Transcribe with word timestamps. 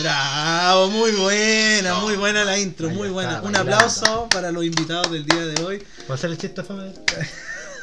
Bravo, 0.00 0.90
muy 0.90 1.12
buena, 1.12 1.94
muy 2.00 2.16
buena 2.16 2.44
la 2.44 2.58
intro, 2.58 2.90
muy 2.90 3.08
está, 3.08 3.12
buena. 3.12 3.42
Un 3.42 3.56
aplauso 3.56 4.28
para 4.30 4.50
los 4.50 4.64
invitados 4.64 5.12
del 5.12 5.24
día 5.24 5.46
de 5.46 5.62
hoy. 5.62 5.82
¿Puedo 5.98 6.14
hacer 6.14 6.30
el 6.30 6.38
chiste 6.38 6.64
fame? 6.64 6.92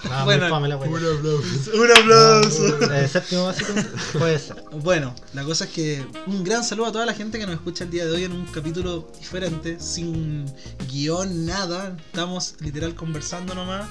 No, 0.04 0.25
Bueno, 0.25 0.43
muy 0.43 0.50
fame 0.50 0.68
la 0.68 0.78
wea. 0.78 0.89
Un 0.89 1.92
aplauso. 1.92 2.93
Eh, 2.93 3.07
séptimo 3.07 3.46
básico, 3.46 3.74
puede 4.19 4.39
ser. 4.39 4.61
Bueno, 4.71 5.16
la 5.33 5.43
cosa 5.43 5.66
es 5.66 5.71
que 5.71 6.05
un 6.28 6.43
gran 6.43 6.66
saludo 6.66 6.88
a 6.88 6.92
toda 6.92 7.05
la 7.05 7.14
gente 7.14 7.39
que 7.39 7.46
nos 7.46 7.55
escucha 7.55 7.86
el 7.86 7.92
día 7.92 8.05
de 8.05 8.11
hoy 8.11 8.24
en 8.25 8.33
un 8.33 8.46
capítulo 8.46 9.10
diferente, 9.18 9.80
sin 9.80 10.46
guion, 10.89 11.46
nada. 11.46 11.96
Estamos 12.07 12.55
literal 12.60 12.93
conversando 12.93 13.55
nomás. 13.55 13.88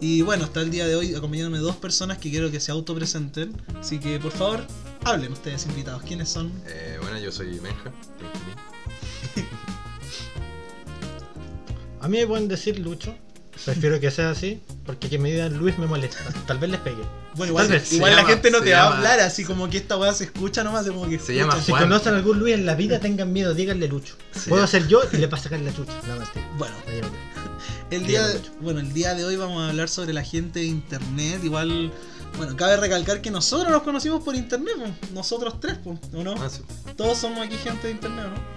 Y 0.00 0.22
bueno, 0.22 0.44
está 0.44 0.60
el 0.60 0.70
día 0.70 0.86
de 0.86 0.94
hoy 0.94 1.14
acompañándome 1.14 1.58
dos 1.58 1.76
personas 1.76 2.18
que 2.18 2.30
quiero 2.30 2.50
que 2.50 2.60
se 2.60 2.70
autopresenten. 2.70 3.60
Así 3.80 3.98
que 3.98 4.20
por 4.20 4.32
favor, 4.32 4.64
hablen 5.06 5.32
ustedes 5.32 5.64
invitados. 5.66 6.02
¿Quiénes 6.02 6.28
son? 6.28 6.52
Eh, 6.66 6.98
bueno, 7.00 7.18
yo 7.18 7.30
soy 7.32 7.58
Benja. 7.58 7.92
A 12.00 12.08
mí 12.08 12.18
me 12.18 12.26
pueden 12.26 12.48
decir 12.48 12.78
Lucho. 12.78 13.14
Prefiero 13.64 13.98
que 13.98 14.10
sea 14.10 14.30
así, 14.30 14.60
porque 14.84 15.08
que 15.08 15.18
me 15.18 15.30
digan 15.32 15.56
Luis 15.56 15.78
me 15.78 15.86
molesta. 15.86 16.18
Tal 16.46 16.58
vez 16.58 16.70
les 16.70 16.80
pegue. 16.80 17.02
Bueno, 17.34 17.52
igual, 17.52 17.66
Tal 17.68 17.78
vez. 17.78 17.90
igual 17.94 18.12
la 18.12 18.18
llama- 18.18 18.28
gente 18.28 18.50
no 18.50 18.58
se 18.58 18.64
te 18.64 18.72
va 18.72 18.78
a 18.80 18.84
llama- 18.84 18.96
hablar 18.98 19.20
así 19.20 19.44
como 19.44 19.68
que 19.70 19.78
esta 19.78 19.96
weá 19.96 20.12
se 20.12 20.24
escucha 20.24 20.62
nomás. 20.62 20.84
de 20.84 20.92
Como 20.92 21.08
que 21.08 21.18
Se 21.18 21.34
llama 21.34 21.54
escucha. 21.54 21.64
Si 21.66 21.72
Juan. 21.72 21.82
conocen 21.84 22.12
a 22.12 22.16
algún 22.18 22.38
Luis 22.38 22.54
en 22.54 22.66
la 22.66 22.74
vida, 22.74 23.00
tengan 23.00 23.32
miedo, 23.32 23.54
díganle 23.54 23.88
Lucho. 23.88 24.14
Se 24.32 24.50
Puedo 24.50 24.66
ser 24.66 24.86
yo 24.88 25.00
y 25.10 25.16
le 25.16 25.26
va 25.26 25.38
a 25.38 25.40
sacar 25.40 25.58
la 25.60 25.74
chucha. 25.74 25.94
No, 26.06 26.16
mentira. 26.16 26.48
Bueno, 26.58 26.74
Me 26.86 26.96
llamo 26.96 27.08
Luis. 27.08 27.20
El 27.90 28.06
día, 28.06 28.20
de, 28.26 28.32
Dígame, 28.34 28.46
Lucho. 28.48 28.60
bueno, 28.60 28.80
el 28.80 28.92
día 28.92 29.14
de 29.14 29.24
hoy 29.24 29.36
vamos 29.36 29.62
a 29.62 29.70
hablar 29.70 29.88
sobre 29.88 30.12
la 30.12 30.22
gente 30.22 30.60
de 30.60 30.66
internet. 30.66 31.40
Igual, 31.42 31.92
bueno, 32.36 32.56
cabe 32.56 32.76
recalcar 32.76 33.20
que 33.20 33.30
nosotros 33.30 33.70
nos 33.70 33.82
conocimos 33.82 34.22
por 34.22 34.34
internet, 34.34 34.74
po. 34.78 35.14
nosotros 35.14 35.60
tres, 35.60 35.76
po, 35.78 35.98
¿o 36.14 36.22
no? 36.22 36.34
Ah, 36.38 36.48
sí. 36.50 36.62
Todos 36.96 37.18
somos 37.18 37.40
aquí 37.46 37.56
gente 37.56 37.88
de 37.88 37.92
internet, 37.94 38.26
¿o 38.26 38.30
¿no? 38.30 38.56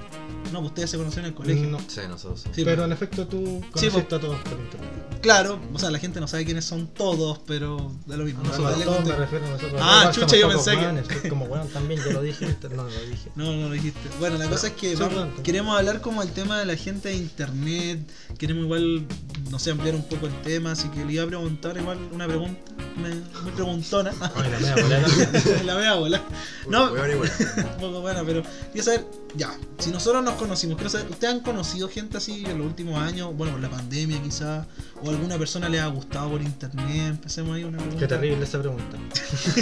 No, 0.51 0.59
pues 0.61 0.69
ustedes 0.71 0.89
se 0.89 0.97
conocieron 0.97 1.25
en 1.27 1.31
el 1.31 1.35
colegio. 1.37 1.69
No. 1.69 1.77
Sí, 1.87 1.99
nosotros. 2.07 2.43
sí. 2.55 2.63
Pero 2.65 2.83
en 2.83 2.91
efecto 2.91 3.27
tú 3.27 3.61
Sí, 3.75 3.87
conociste 3.89 4.15
a 4.15 4.19
todos 4.19 4.39
por 4.39 4.53
internet. 4.59 4.89
Claro, 5.21 5.59
o 5.73 5.77
sea, 5.77 5.91
la 5.91 5.99
gente 5.99 6.19
no 6.21 6.27
sabe 6.27 6.45
quiénes 6.45 6.65
son 6.65 6.87
todos, 6.87 7.39
pero 7.45 7.91
da 8.07 8.15
lo 8.17 8.23
mismo. 8.23 8.41
No, 8.41 8.49
nosotros 8.49 8.73
todos 8.83 8.85
me 8.85 8.95
contamos. 9.11 9.19
refiero 9.19 9.45
a 9.45 9.49
nosotros. 9.49 9.81
Ah, 9.83 10.11
chucha, 10.13 10.37
yo 10.37 10.47
pensé 10.47 10.71
que- 10.71 10.77
weones, 10.77 11.05
soy 11.21 11.29
como 11.29 11.45
bueno 11.45 11.65
también, 11.65 12.01
yo 12.03 12.11
lo 12.13 12.21
dije, 12.23 12.47
no 12.75 12.83
lo 12.83 12.87
dije. 12.87 13.29
No, 13.35 13.51
no 13.53 13.67
lo 13.67 13.73
dijiste. 13.73 13.99
Bueno, 14.19 14.37
la 14.39 14.47
cosa 14.49 14.67
es 14.67 14.73
que 14.73 14.91
Sí, 14.91 14.95
vamos- 14.95 15.13
pronto. 15.13 15.43
queremos 15.43 15.77
hablar 15.77 16.01
como 16.01 16.23
el 16.23 16.31
tema 16.31 16.57
de 16.57 16.65
la 16.65 16.75
gente 16.77 17.09
de 17.09 17.15
internet. 17.17 18.09
Queremos 18.39 18.63
igual, 18.63 19.05
no 19.49 19.59
sé, 19.59 19.71
ampliar 19.71 19.95
un 19.95 20.03
poco 20.03 20.27
el 20.27 20.41
tema. 20.41 20.71
Así 20.71 20.89
que 20.89 21.03
le 21.05 21.13
iba 21.13 21.23
a 21.23 21.27
preguntar 21.27 21.77
igual 21.77 21.97
una 22.11 22.27
pregunta 22.27 22.59
muy 22.99 23.51
preguntona. 23.51 24.11
La 24.35 24.59
media 24.59 24.75
bolera. 24.75 25.07
la 25.65 25.75
voy 25.75 25.85
a 25.85 25.93
volar. 25.95 26.21
No, 26.67 26.93
un 26.93 27.79
poco 27.79 28.01
buena, 28.01 28.23
pero 28.23 28.43
quiero 28.71 28.83
saber, 28.85 29.05
ya, 29.35 29.55
si 29.77 29.91
nosotros 29.91 30.23
nos 30.23 30.35
conocimos, 30.35 30.75
quiero 30.75 30.89
saber, 30.89 31.09
¿ustedes 31.09 31.33
han 31.33 31.39
conocido 31.41 31.89
gente 31.89 32.17
así 32.17 32.45
en 32.45 32.57
los 32.57 32.67
últimos 32.67 32.99
años? 32.99 33.35
Bueno, 33.35 33.53
por 33.53 33.61
la 33.61 33.69
pandemia 33.69 34.21
quizás, 34.21 34.65
o 35.03 35.09
alguna 35.09 35.37
persona 35.37 35.69
les 35.69 35.81
ha 35.81 35.87
gustado 35.87 36.31
por 36.31 36.41
internet, 36.41 37.09
empecemos 37.09 37.55
ahí 37.55 37.63
una 37.63 37.77
pregunta. 37.77 37.99
Qué 37.99 38.07
terrible 38.07 38.43
esa 38.43 38.59
pregunta. 38.59 38.97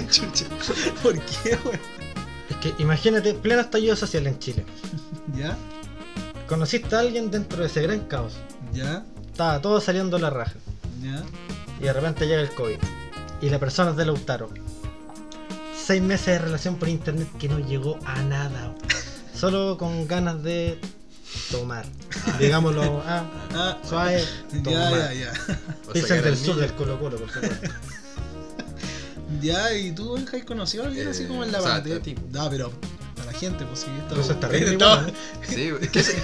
Chucha, 0.10 0.46
¿Por 1.04 1.20
qué, 1.20 1.58
weón? 1.64 1.80
Es 2.50 2.58
que 2.58 2.74
imagínate, 2.82 3.34
pleno 3.34 3.62
estallido 3.62 3.96
social 3.96 4.26
en 4.28 4.40
Chile. 4.40 4.66
¿Ya? 5.36 5.58
Conociste 6.48 6.96
a 6.96 7.00
alguien 7.00 7.30
dentro 7.30 7.60
de 7.60 7.68
ese 7.68 7.82
gran 7.82 8.00
caos. 8.02 8.34
¿Ya? 8.74 9.04
Estaba 9.38 9.62
todo 9.62 9.80
saliendo 9.80 10.18
la 10.18 10.32
raja. 10.32 10.56
¿Ya? 11.00 11.22
Y 11.80 11.84
de 11.84 11.94
repente 11.94 12.26
llega 12.26 12.42
el 12.42 12.50
COVID. 12.50 12.78
Y 13.40 13.50
la 13.52 13.60
persona 13.60 13.92
es 13.92 13.96
de 13.96 14.04
Lautaro. 14.04 14.50
Seis 15.80 16.02
meses 16.02 16.26
de 16.26 16.40
relación 16.40 16.78
por 16.78 16.90
internet 16.90 17.28
que 17.38 17.48
no 17.48 17.60
llegó 17.60 18.00
a 18.04 18.20
nada. 18.24 18.74
Solo 19.40 19.78
con 19.78 20.08
ganas 20.08 20.42
de 20.42 20.80
tomar. 21.52 21.86
Digámoslo, 22.40 23.04
ah, 23.06 23.26
Ah, 23.54 23.78
suave, 23.88 24.24
ya, 24.54 24.64
tomar. 24.64 24.92
ya, 24.92 25.14
ya. 25.14 25.34
Del 25.94 26.26
el 26.26 26.36
sur 26.38 26.56
del 26.56 26.74
Colo 26.74 27.00
Colo, 27.00 27.18
por 27.18 27.30
supuesto. 27.32 27.68
Ya, 29.40 29.72
¿y 29.76 29.92
tú, 29.92 30.14
Benja, 30.14 30.38
has 30.38 30.46
conocido 30.46 30.86
a 30.86 30.88
alguien 30.88 31.10
así 31.10 31.24
Eh, 31.24 31.28
como 31.28 31.44
en 31.44 31.52
la 31.52 31.60
o 31.60 31.62
sea, 31.62 31.74
pandemia? 31.74 32.00
a 32.00 32.02
ti. 32.02 32.16
Ah, 32.40 32.48
pero 32.50 32.72
gente, 33.40 33.66
pues 33.66 33.80
sí, 33.82 33.88
esto 33.98 34.20
Eso 34.20 34.32
es 34.34 34.40
terrible, 34.40 34.72
esto- 34.74 34.86
igual, 34.86 35.10
¿eh? 35.10 35.14
Sí, 35.48 35.72
es 35.82 35.90
que 35.90 36.00
ese- 36.00 36.22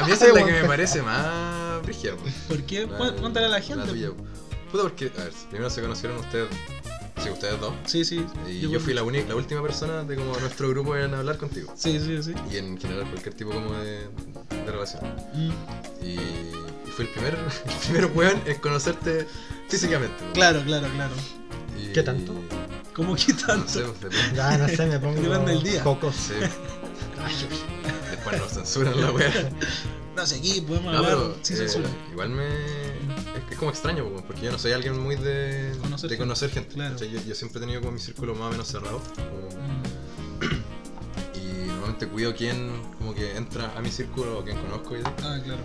a 0.00 0.04
mí 0.06 0.12
esa 0.12 0.26
es 0.28 0.34
la 0.34 0.44
que 0.44 0.52
me 0.52 0.64
parece 0.64 1.02
más 1.02 1.82
brígida. 1.82 2.14
po. 2.16 2.22
¿Por 2.48 2.62
qué? 2.64 2.86
Cuéntale 2.86 3.46
a 3.46 3.48
la 3.48 3.58
la 3.58 3.62
gente. 3.64 3.86
tuya, 3.88 4.10
pues. 4.16 4.28
Puta, 4.70 4.82
porque, 4.82 5.10
a 5.18 5.24
ver, 5.24 5.32
primero 5.50 5.70
se 5.70 5.80
conocieron 5.80 6.18
ustedes, 6.18 6.48
sí, 7.22 7.30
ustedes 7.30 7.58
dos. 7.60 7.72
Sí, 7.86 8.04
sí. 8.04 8.24
Y 8.46 8.68
yo, 8.68 8.78
fui 8.80 8.92
la, 8.92 9.02
la 9.02 9.34
última 9.34 9.62
persona 9.62 10.04
de 10.04 10.14
como 10.16 10.36
nuestro 10.38 10.68
grupo 10.68 10.94
en 10.96 11.14
hablar 11.14 11.38
contigo. 11.38 11.72
Sí, 11.76 11.98
sí, 11.98 12.22
sí. 12.22 12.34
Y 12.50 12.58
en 12.58 12.78
general 12.78 13.08
cualquier 13.08 13.34
tipo 13.34 13.50
como 13.50 13.72
de, 13.74 14.00
de 14.64 14.70
relación. 14.70 15.02
Mm, 15.32 15.50
Y, 16.04 16.06
y 16.86 16.90
fue 16.94 17.06
el 17.06 17.10
primer, 17.12 17.34
el 17.66 17.74
primer 17.86 18.06
weón 18.14 18.42
en 18.44 18.56
conocerte 18.58 19.26
físicamente. 19.68 20.22
po. 20.22 20.32
Claro, 20.34 20.62
claro, 20.66 20.86
claro. 20.94 21.14
Y- 21.78 21.92
¿Qué 21.94 22.02
tanto? 22.02 22.34
¿Cómo 22.98 23.14
que 23.16 23.32
No 23.32 23.66
sé, 23.68 23.82
depende. 23.84 24.16
Ya, 24.34 24.58
no 24.58 24.68
sé, 24.68 24.84
me 24.86 24.98
pongo 24.98 25.20
Depende 25.22 25.52
del 25.52 25.62
día. 25.62 25.82
cocos. 25.82 26.14
Sí. 26.16 26.34
Después 28.10 28.38
nos 28.40 28.52
censuran 28.52 29.00
la 29.00 29.10
weá. 29.12 29.30
No 30.16 30.26
sé, 30.26 30.36
aquí 30.36 30.60
podemos 30.62 30.92
No, 30.92 30.98
hablar 30.98 31.12
pero 31.16 31.36
sin 31.42 31.56
eh, 31.56 31.58
censura. 31.60 31.88
igual 32.10 32.30
me. 32.30 32.46
Es, 32.48 33.52
es 33.52 33.56
como 33.56 33.70
extraño, 33.70 34.04
po, 34.04 34.22
porque 34.26 34.42
yo 34.42 34.52
no 34.52 34.58
soy 34.58 34.72
alguien 34.72 34.98
muy 35.00 35.14
de 35.16 35.72
Conocer 35.80 36.10
de 36.10 36.16
gente, 36.16 36.18
conocer 36.18 36.50
gente. 36.50 36.74
claro. 36.74 36.94
¿cachai? 36.94 37.10
Yo, 37.10 37.20
yo 37.22 37.34
siempre 37.34 37.58
he 37.58 37.60
tenido 37.60 37.80
como 37.80 37.92
mi 37.92 38.00
círculo 38.00 38.34
más 38.34 38.48
o 38.48 38.50
menos 38.50 38.68
cerrado. 38.68 39.00
como- 39.14 39.48
Mm, 39.58 41.34
y 41.38 41.66
normalmente 41.68 42.08
cuido 42.08 42.34
quién 42.34 42.70
como 42.98 43.14
que 43.14 43.36
entra 43.36 43.72
a 43.76 43.80
mi 43.80 43.90
círculo 43.90 44.38
o 44.40 44.44
quién 44.44 44.56
conozco 44.58 44.96
y, 44.96 45.00
Ah, 45.04 45.38
claro. 45.44 45.60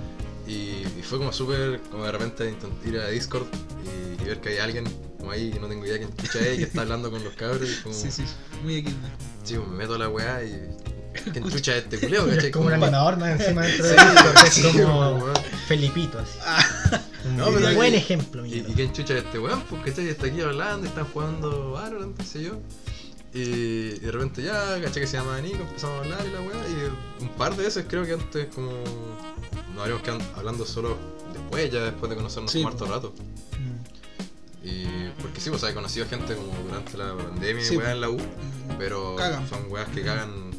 Y, 0.48 0.86
y 1.00 1.02
fue 1.04 1.18
como 1.18 1.32
súper, 1.32 1.80
como 1.92 2.04
de 2.06 2.12
repente 2.12 2.54
ir 2.86 2.98
a 3.00 3.08
Discord 3.08 3.46
y, 3.84 4.22
y 4.22 4.26
ver 4.26 4.42
que 4.42 4.50
hay 4.50 4.58
alguien 4.58 4.86
como 5.20 5.32
ahí 5.32 5.52
que 5.52 5.60
no 5.60 5.68
tengo 5.68 5.86
idea 5.86 5.98
quién 5.98 6.16
chucha 6.18 6.40
es 6.40 6.58
que 6.58 6.64
está 6.64 6.82
hablando 6.84 7.10
con 7.12 7.24
los 7.24 7.34
cabros 7.36 7.70
y 7.70 7.82
como, 7.84 7.96
Sí, 7.96 8.12
sí. 8.12 8.24
Muy 8.64 8.78
equidad. 8.78 8.96
sí, 9.44 9.56
pues, 9.56 9.68
me 9.70 9.76
meto 9.78 9.96
a 9.96 10.00
la 10.00 10.10
weá 10.10 10.44
y 10.44 10.52
quién 11.32 11.50
chucha 11.50 11.78
es 11.78 11.84
este 11.84 12.00
culeo, 12.00 12.26
como 12.54 12.66
un 12.68 12.74
animador 12.74 13.18
más 13.18 13.40
encima 13.40 13.62
dentro 13.66 13.86
de 13.86 13.92
Discord, 13.94 14.38
es 14.46 14.54
sí, 14.54 14.62
como 14.64 15.10
weón. 15.18 15.34
Felipito 15.68 16.20
así. 16.20 16.38
Un 17.26 17.38
No, 17.38 17.46
pero 17.54 17.74
buen 17.76 17.92
que- 17.92 17.98
ejemplo, 17.98 18.46
¿Y, 18.46 18.56
y 18.60 18.74
quién 18.76 18.92
chucha 18.92 19.18
es 19.18 19.24
este 19.24 19.40
weón? 19.40 19.62
Pues 19.70 19.82
¿cachai? 19.86 20.10
Está 20.10 20.28
aquí 20.28 20.42
hablando, 20.42 20.88
están 20.88 21.06
jugando 21.06 21.72
Valorant, 21.72 22.18
qué 22.18 22.26
sé 22.26 22.44
yo. 22.44 22.60
Y, 23.34 24.00
de 24.00 24.12
repente 24.12 24.44
ya, 24.44 24.80
caché 24.82 25.00
que 25.02 25.08
se 25.08 25.18
llama 25.18 25.40
Nico, 25.42 25.58
empezamos 25.64 25.96
a 25.98 26.00
hablar 26.04 26.26
y 26.28 26.32
la 26.32 26.42
weá. 26.42 26.68
Y 26.68 27.24
un 27.24 27.30
par 27.30 27.56
de 27.56 27.64
veces 27.64 27.86
creo 27.90 28.06
que 28.06 28.14
antes 28.14 28.48
como 28.54 28.72
nos 29.74 29.80
habríamos 29.80 30.04
quedado 30.04 30.22
hablando 30.36 30.66
solo 30.66 30.98
después, 31.34 31.72
ya 31.72 31.80
después 31.86 32.10
de 32.12 32.16
conocernos 32.16 32.52
Sí, 32.52 32.64
po. 32.64 32.86
rato. 32.86 33.14
Mm, 33.58 34.68
Y 34.68 35.10
porque 35.22 35.42
sí, 35.42 35.50
pues 35.50 35.64
he 35.64 35.74
conocido 35.74 36.06
gente 36.08 36.36
como 36.36 36.54
durante 36.64 36.96
la 36.98 37.16
pandemia 37.18 37.64
Sí, 37.66 37.74
y 37.74 37.78
weá 37.78 37.92
en 37.92 38.02
la 38.02 38.10
U, 38.10 38.18
mm, 38.18 38.78
pero 38.78 39.16
Cagan. 39.16 39.50
son 39.50 39.66
weas 39.70 39.90
que 39.90 40.04
cagan. 40.04 40.52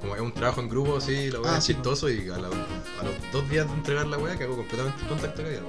Como 0.00 0.16
es 0.16 0.20
un 0.22 0.32
trabajo 0.32 0.60
en 0.62 0.68
grupo 0.68 0.96
así, 0.96 1.30
la 1.30 1.40
weá 1.40 1.54
Ah, 1.54 1.58
es 1.58 1.64
sí, 1.64 1.74
chistoso 1.74 2.10
y 2.10 2.28
a, 2.30 2.38
la- 2.38 2.48
a 2.48 3.04
los 3.04 3.14
dos 3.32 3.48
días 3.50 3.66
de 3.68 3.74
entregar 3.74 4.06
la 4.06 4.16
weá 4.18 4.36
cago 4.38 4.56
completamente 4.56 5.02
el 5.02 5.08
contacto 5.08 5.42
que 5.42 5.48
había. 5.48 5.60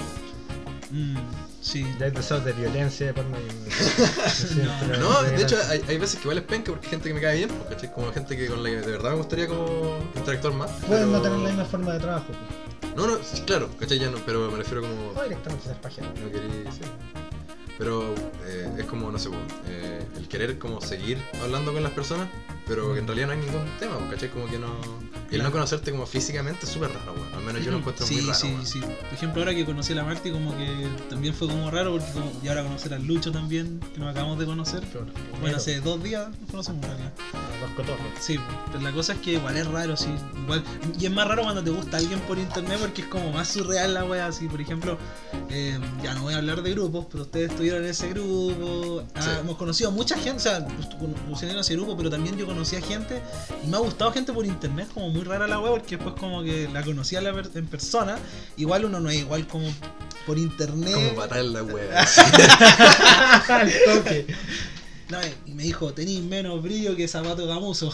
mm, 0.92 1.18
sí. 1.64 1.86
Ya 2.00 2.06
hay 2.06 2.12
deseos 2.12 2.46
de 2.46 2.54
violencia 2.54 3.08
de 3.08 3.14
por 3.14 3.26
medio. 3.26 3.48
Sí, 4.34 4.62
pero- 4.88 5.00
No, 5.00 5.24
de 5.24 5.42
hecho 5.42 5.58
hay, 5.70 5.82
hay 5.88 5.98
veces 5.98 6.20
que 6.20 6.30
es 6.32 6.42
penca 6.42 6.72
porque 6.72 6.86
hay 6.88 6.92
gente 6.92 7.08
que 7.10 7.14
me 7.16 7.22
cae 7.22 7.38
bien, 7.38 7.50
porque 7.50 7.76
¿cachai? 7.76 7.94
como 7.94 8.12
gente 8.12 8.36
que 8.38 8.48
con 8.48 8.62
la 8.64 8.70
que 8.70 8.76
de 8.82 8.92
verdad 8.92 9.12
me 9.12 9.18
gustaría 9.18 9.48
como 9.48 9.98
interactuar 10.16 10.54
más. 10.54 10.70
Pueden 10.88 11.12
no 11.12 11.22
pero- 11.22 11.34
tener 11.34 11.40
la 11.40 11.50
misma 11.50 11.66
forma 11.66 11.94
de 11.94 12.00
trabajo. 12.00 12.26
pues. 12.28 12.96
No, 12.96 13.08
no, 13.08 13.18
sí, 13.24 13.42
claro, 13.42 13.70
¿cachai? 13.80 13.98
Ya 14.00 14.12
no, 14.12 14.18
pero 14.26 14.52
me 14.52 14.58
refiero 14.58 14.82
como... 14.82 15.10
O 15.20 15.24
directamente 15.24 15.66
ser 15.66 15.78
página. 15.82 16.08
No 16.10 16.32
quería... 16.32 16.72
Sí. 16.72 16.82
Pero 17.78 18.14
eh, 18.46 18.72
es 18.78 18.86
como, 18.86 19.12
no 19.12 19.18
sé, 19.18 19.30
po, 19.30 19.36
eh, 19.68 20.06
el 20.18 20.28
querer 20.28 20.60
como 20.60 20.80
seguir 20.80 21.18
hablando 21.42 21.74
con 21.74 21.82
las 21.82 21.92
personas, 21.94 22.28
pero 22.68 22.96
en 22.98 23.06
realidad 23.06 23.28
no 23.28 23.34
hay 23.34 23.40
ningún 23.40 23.66
tema, 23.80 23.98
po, 23.98 24.10
¿cachai? 24.10 24.30
Como 24.30 24.48
que 24.48 24.58
no... 24.60 24.68
Y 25.32 25.36
el 25.36 25.44
no 25.44 25.52
conocerte 25.52 25.90
como 25.92 26.06
físicamente 26.06 26.66
es 26.66 26.72
súper 26.72 26.92
raro, 26.92 27.14
weón. 27.14 27.34
Al 27.34 27.44
menos 27.44 27.64
yo 27.66 27.72
lo 27.72 27.78
encuentro 27.80 28.06
sí, 28.06 28.16
muy 28.16 28.24
raro. 28.28 28.36
sí, 28.36 28.48
weón. 28.48 28.66
sí. 28.68 28.80
Por 28.82 29.14
ejemplo, 29.14 29.42
ahora 29.42 29.56
que 29.56 29.66
conocí 29.66 29.94
a 29.94 29.96
la 29.96 30.04
Marti, 30.04 30.30
como 30.32 30.56
que 30.56 30.88
también 31.10 31.34
fue 31.34 31.48
como 31.48 31.72
raro, 31.72 31.92
porque 31.92 32.12
como, 32.12 32.32
y 32.44 32.48
ahora 32.48 32.64
conocer 32.64 32.94
al 32.94 33.04
Lucho 33.06 33.32
también, 33.32 33.80
que 33.94 34.00
nos 34.00 34.12
acabamos 34.12 34.38
de 34.38 34.46
conocer. 34.46 34.84
Bueno, 35.42 35.58
hace 35.58 35.82
dos 35.82 36.04
días 36.04 36.30
nos 36.40 36.52
conocemos 36.52 36.84
en 36.84 36.90
realidad. 36.90 37.14
Los 37.62 37.72
cotorros. 37.72 38.06
Sí, 38.20 38.40
pero 38.72 38.84
la 38.84 38.92
cosa 38.92 39.14
es 39.14 39.20
que 39.20 39.32
igual 39.34 39.58
es 39.58 39.66
raro, 39.66 39.98
sí. 39.98 40.10
Igual, 40.44 40.64
y 41.00 41.06
es 41.06 41.12
más 41.12 41.28
raro 41.28 41.44
cuando 41.44 41.64
te 41.64 41.72
gusta 41.72 41.98
alguien 41.98 42.20
por 42.22 42.38
internet 42.38 42.78
porque 42.80 43.02
es 43.02 43.08
como 43.08 43.32
más 43.32 43.48
surreal 43.48 43.94
la 43.96 44.06
wea. 44.06 44.28
Así, 44.28 44.48
por 44.48 44.62
ejemplo, 44.62 44.98
eh, 45.50 45.80
ya 46.04 46.14
no 46.14 46.22
voy 46.24 46.36
a 46.36 46.38
hablar 46.38 46.62
de 46.62 46.72
grupos, 46.72 47.08
pero 47.12 47.24
ustedes 47.24 47.50
estuvieron 47.50 47.84
en 47.84 47.90
ese 47.90 48.10
grupo. 48.10 49.04
Ah, 49.16 49.22
Sí. 49.24 49.30
Hemos 49.40 49.58
conocido 49.58 49.90
a 49.90 49.94
mucha 49.94 50.16
gente, 50.18 50.38
o 50.38 50.40
sea, 50.40 50.68
pusieron 51.30 51.56
en 51.56 51.62
ese 51.62 51.74
grupo, 51.76 51.96
pero 51.98 52.10
también 52.10 52.38
yo 52.38 52.46
conocí 52.54 52.76
a 52.76 52.82
gente 52.82 53.22
y 53.64 53.68
me 53.68 53.78
ha 53.78 53.80
gustado 53.80 54.12
gente 54.14 54.32
por 54.32 54.46
internet, 54.46 54.88
como 54.94 55.10
muy 55.10 55.24
rara 55.24 55.48
la 55.48 55.60
wea, 55.60 55.72
porque 55.72 55.96
después 55.98 56.16
como 56.20 56.44
que 56.44 56.70
la 56.72 56.84
conocí 56.84 57.16
a 57.16 57.22
la 57.22 57.34
per- 57.34 57.50
en 57.56 57.66
persona. 57.68 58.18
Igual 58.58 58.86
uno 58.86 59.00
no 59.00 59.10
es 59.10 59.18
igual 59.18 59.48
como 59.48 59.68
por 60.26 60.38
internet. 60.38 60.94
Como 60.94 61.16
patar 61.16 61.40
en 61.40 61.54
la 61.54 61.64
wea. 61.64 62.02
Al 63.50 63.72
toque. 63.86 64.28
No, 65.10 65.18
y 65.46 65.52
me 65.54 65.64
dijo, 65.64 65.94
tenéis 65.94 66.22
menos 66.24 66.62
brillo 66.64 66.96
que 66.96 67.08
zapato 67.08 67.46
gamuso. 67.46 67.94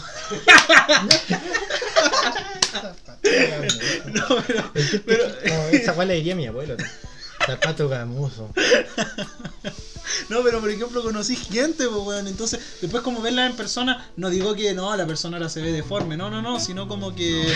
no, 4.06 4.22
pero, 4.46 4.72
pero 5.04 5.24
No, 5.46 5.62
esa 5.68 5.92
cual 5.94 6.08
le 6.08 6.14
diría 6.14 6.34
a 6.34 6.36
mi 6.36 6.46
abuelo. 6.46 6.76
Zapato 7.46 7.88
gamuso. 7.88 8.50
No, 10.28 10.42
pero 10.42 10.60
por 10.60 10.70
ejemplo 10.70 11.02
conocí 11.02 11.36
gente, 11.36 11.86
pues 11.88 12.02
weón. 12.02 12.26
Entonces, 12.26 12.60
después 12.80 13.02
como 13.02 13.20
verla 13.20 13.46
en 13.46 13.56
persona, 13.56 14.10
no 14.16 14.30
digo 14.30 14.54
que 14.54 14.72
no, 14.74 14.94
la 14.96 15.06
persona 15.06 15.36
ahora 15.36 15.48
se 15.48 15.60
ve 15.60 15.72
deforme, 15.72 16.16
no, 16.16 16.30
no, 16.30 16.42
no, 16.42 16.60
sino 16.60 16.88
como 16.88 17.14
que. 17.14 17.52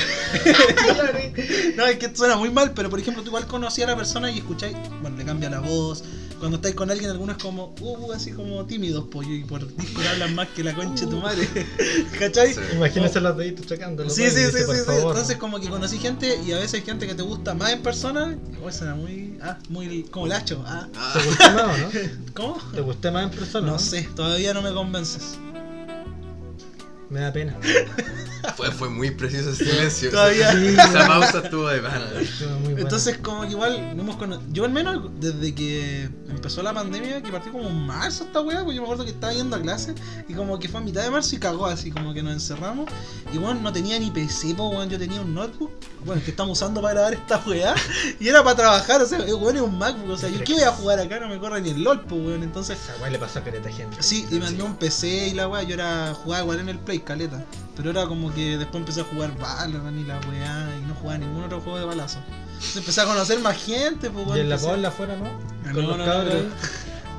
no, 1.76 1.86
es 1.86 1.98
que 1.98 2.14
suena 2.14 2.36
muy 2.36 2.50
mal, 2.50 2.72
pero 2.74 2.90
por 2.90 2.98
ejemplo, 2.98 3.22
tú 3.22 3.28
igual 3.28 3.46
conocí 3.46 3.82
a 3.82 3.86
la 3.86 3.96
persona 3.96 4.30
y 4.30 4.38
escucháis, 4.38 4.76
bueno, 5.02 5.16
le 5.16 5.24
cambia 5.24 5.50
la 5.50 5.60
voz. 5.60 6.04
Cuando 6.44 6.56
estáis 6.56 6.74
con 6.74 6.90
alguien, 6.90 7.10
algunos 7.10 7.38
como, 7.38 7.74
uh, 7.80 8.12
así 8.12 8.30
como 8.30 8.66
tímidos, 8.66 9.08
pollo, 9.08 9.32
y 9.32 9.44
por 9.44 9.66
Discord 9.78 10.06
hablan 10.08 10.34
más 10.34 10.48
que 10.48 10.62
la 10.62 10.74
concha 10.74 11.06
de 11.06 11.10
tu 11.10 11.16
madre. 11.16 11.48
¿Cachai? 12.18 12.52
Sí. 12.52 12.60
Imagínense 12.74 13.18
los 13.22 13.34
deditos 13.38 13.66
chocando. 13.66 14.10
Sí, 14.10 14.28
sí, 14.28 14.44
sí, 14.52 14.58
sí, 14.58 14.74
sí. 14.86 14.92
Entonces 14.94 15.38
como 15.38 15.58
que 15.58 15.70
conocí 15.70 15.96
gente 15.96 16.38
y 16.46 16.52
a 16.52 16.56
veces 16.56 16.74
hay 16.74 16.82
gente 16.82 17.06
que 17.06 17.14
te 17.14 17.22
gusta 17.22 17.54
más 17.54 17.72
en 17.72 17.82
persona. 17.82 18.36
O 18.62 18.70
suena 18.70 18.94
muy. 18.94 19.38
Ah, 19.40 19.58
muy. 19.70 20.02
como 20.02 20.26
lacho. 20.26 20.62
Ah, 20.66 20.86
¿Te 21.14 21.24
gusté 21.24 21.50
más 21.50 21.64
o 21.64 21.78
no? 21.78 21.90
¿cómo? 22.34 22.58
¿Te 22.74 22.80
gusté 22.82 23.10
más 23.10 23.24
en 23.24 23.38
persona? 23.38 23.66
No 23.66 23.78
sé, 23.78 24.06
todavía 24.14 24.52
no 24.52 24.60
me 24.60 24.74
convences. 24.74 25.38
Me 27.14 27.20
da 27.20 27.32
pena. 27.32 27.56
Fue, 28.58 28.70
fue 28.70 28.90
muy 28.90 29.10
preciso 29.10 29.50
ese 29.50 29.64
silencio. 29.64 30.10
Todavía. 30.10 30.52
Sí, 30.54 30.66
Esa 30.74 31.06
pausa 31.06 31.38
estuvo 31.42 31.66
de 31.68 31.80
pana. 31.80 32.04
Estuvo 32.20 32.50
muy 32.58 32.60
bueno. 32.72 32.80
Entonces 32.80 33.16
como 33.18 33.40
que 33.42 33.48
igual 33.52 33.96
no 33.96 34.02
hemos 34.02 34.16
cono- 34.16 34.38
Yo 34.52 34.66
al 34.66 34.70
menos 34.70 35.00
desde 35.18 35.54
que 35.54 36.10
empezó 36.28 36.62
la 36.62 36.74
pandemia, 36.74 37.22
que 37.22 37.32
partió 37.32 37.52
como 37.52 37.68
en 37.70 37.86
marzo 37.86 38.24
esta 38.24 38.42
weá, 38.42 38.62
pues 38.62 38.76
yo 38.76 38.82
me 38.82 38.86
acuerdo 38.86 39.04
que 39.04 39.12
estaba 39.12 39.32
yendo 39.32 39.56
a 39.56 39.62
clase 39.62 39.94
y 40.28 40.34
como 40.34 40.58
que 40.58 40.68
fue 40.68 40.80
a 40.80 40.84
mitad 40.84 41.02
de 41.02 41.10
marzo 41.10 41.34
y 41.34 41.38
cagó 41.38 41.64
así, 41.66 41.90
como 41.90 42.12
que 42.12 42.22
nos 42.22 42.34
encerramos. 42.34 42.90
Y 43.32 43.38
bueno, 43.38 43.60
no 43.60 43.72
tenía 43.72 43.98
ni 43.98 44.10
PC, 44.10 44.54
pues 44.54 44.70
weón, 44.70 44.90
yo 44.90 44.98
tenía 44.98 45.22
un 45.22 45.32
notebook, 45.32 45.70
bueno, 46.04 46.20
que 46.22 46.30
estamos 46.30 46.58
usando 46.58 46.82
para 46.82 46.94
grabar 46.94 47.14
esta 47.14 47.42
weá, 47.46 47.74
y 48.20 48.28
era 48.28 48.44
para 48.44 48.56
trabajar, 48.56 49.00
o 49.00 49.06
sea, 49.06 49.20
weón 49.20 49.56
es 49.56 49.62
un 49.62 49.78
MacBook, 49.78 50.10
o 50.10 50.16
sea, 50.18 50.28
yo 50.28 50.44
qué 50.44 50.52
voy 50.52 50.62
a 50.62 50.70
jugar 50.72 51.00
acá, 51.00 51.18
no 51.18 51.28
me 51.28 51.38
corre 51.38 51.62
ni 51.62 51.70
el 51.70 51.82
LOL, 51.82 52.02
pues 52.02 52.20
weón, 52.20 52.42
entonces 52.42 52.78
Esa 52.78 53.00
weá 53.00 53.10
le 53.10 53.18
pasó 53.18 53.38
a 53.38 53.42
careta 53.42 53.70
gente. 53.70 53.96
Sí, 54.00 54.26
y 54.30 54.34
me 54.38 54.46
andó 54.46 54.66
un 54.66 54.76
PC 54.76 55.28
y 55.28 55.34
la 55.34 55.48
weá, 55.48 55.62
yo 55.62 55.74
era 55.74 56.12
jugaba 56.14 56.42
igual 56.42 56.60
en 56.60 56.68
el 56.68 56.78
Play, 56.78 57.00
caleta. 57.04 57.44
Pero 57.76 57.90
era 57.90 58.06
como 58.06 58.32
que 58.34 58.56
después 58.58 58.80
empecé 58.80 59.00
a 59.02 59.04
jugar 59.04 59.36
Valorant 59.38 59.98
y 59.98 60.04
la 60.04 60.18
weá, 60.28 60.76
y 60.78 60.86
no 60.86 60.94
jugaba 60.94 61.18
ningún 61.18 61.44
otro 61.44 61.60
juego 61.60 61.78
de 61.78 61.84
balazo. 61.84 62.18
Entonces 62.54 62.76
empecé 62.76 63.00
a 63.00 63.04
conocer 63.06 63.38
más 63.40 63.56
gente, 63.62 64.10
pues 64.10 64.26
Y 64.28 64.40
en 64.40 64.48
la 64.48 64.56
empecé- 64.56 64.66
bola 64.70 64.88
afuera, 64.88 65.16
¿no? 65.16 65.26
Ah, 65.66 65.72
no. 65.72 65.82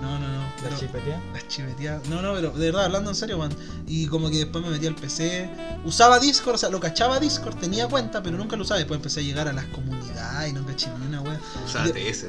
No, 0.02 0.20
no, 0.20 0.28
no. 0.28 0.35
La 0.70 0.76
pero- 0.78 0.88
chipetea. 0.92 1.22
las 1.34 1.48
chiveteadas. 1.48 2.08
No, 2.10 2.22
no, 2.22 2.34
pero 2.34 2.52
de 2.52 2.66
verdad, 2.68 2.86
hablando 2.86 3.10
en 3.10 3.16
serio, 3.16 3.38
man. 3.38 3.52
Y 3.88 4.08
como 4.08 4.30
que 4.30 4.38
después 4.38 4.64
me 4.64 4.72
metí 4.72 4.88
al 4.88 4.96
PC. 4.96 5.50
Usaba 5.86 6.20
Discord, 6.20 6.56
o 6.56 6.58
sea, 6.58 6.70
lo 6.70 6.80
cachaba 6.80 7.20
Discord, 7.20 7.56
tenía 7.56 7.88
cuenta, 7.88 8.22
pero 8.24 8.38
nunca 8.38 8.56
lo 8.56 8.64
usaba. 8.64 8.78
Después 8.80 8.98
empecé 8.98 9.20
a 9.22 9.24
llegar 9.24 9.48
a 9.48 9.54
las 9.54 9.66
comunidades 9.66 10.50
y 10.50 10.54
no 10.54 10.66
caché 10.66 10.90
ni 11.00 11.08
una 11.08 11.22
wea. 11.22 11.40
O 11.66 11.70
sea, 11.70 11.84
TS. 11.84 12.28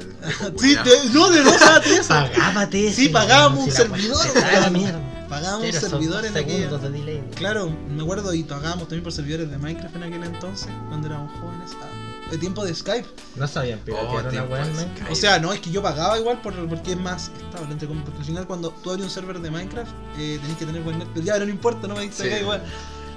Sí, 0.59 0.75
te- 0.83 1.09
no, 1.13 1.29
de 1.29 1.41
verdad 1.43 1.55
usaba 1.55 1.81
TS. 1.81 2.07
Pagábate 2.07 2.93
Sí, 2.93 3.09
pagábamos 3.09 3.65
un 3.65 3.71
servidor, 3.71 4.25
la. 4.35 5.01
Pagábamos 5.27 5.65
un 5.67 5.73
servidor 5.73 6.25
en 6.25 6.37
aquella. 6.37 6.55
segundos 6.69 6.81
de 6.83 6.89
delay. 6.89 7.21
Claro, 7.35 7.69
me 7.93 8.01
acuerdo 8.01 8.33
y 8.33 8.43
pagábamos 8.43 8.83
también 8.87 9.03
por 9.03 9.11
servidores 9.11 9.49
de 9.51 9.57
Minecraft 9.57 9.95
en 9.97 10.03
aquel 10.03 10.23
entonces, 10.23 10.69
cuando 10.87 11.07
éramos 11.07 11.31
jóvenes. 11.41 11.71
Ah, 11.81 11.85
de 12.29 12.37
tiempo 12.37 12.63
de 12.65 12.73
Skype. 12.75 13.07
No 13.35 13.47
sabían 13.47 13.79
Oh, 13.81 13.85
piratear 13.85 14.19
una 14.21 14.29
tiempo 14.29 14.53
weá. 14.53 14.65
O 15.11 15.15
sea, 15.15 15.39
no, 15.39 15.53
es 15.53 15.59
que 15.61 15.69
yo 15.71 15.81
pagaba 15.81 16.17
igual 16.19 16.41
por, 16.41 16.53
porque 16.69 16.91
es 16.91 16.97
más 16.99 17.31
estable, 17.37 17.71
entre 17.71 17.87
comillas, 17.87 18.05
porque 18.09 18.19
al 18.21 18.25
final 18.25 18.47
cuando 18.47 18.71
tú 18.71 18.89
abres 18.91 19.05
un 19.05 19.09
server 19.11 19.39
de 19.39 19.49
Minecraft 19.51 19.91
eh, 20.17 20.39
tenés 20.41 20.57
que 20.57 20.65
tener 20.65 20.81
buen 20.83 20.99
net, 20.99 21.07
pero 21.13 21.25
ya 21.25 21.37
no 21.39 21.45
importa, 21.45 21.87
no 21.87 21.95
me 21.95 22.01
dice 22.01 22.23
Sí. 22.23 22.29
acá 22.29 22.39
igual. 22.41 22.63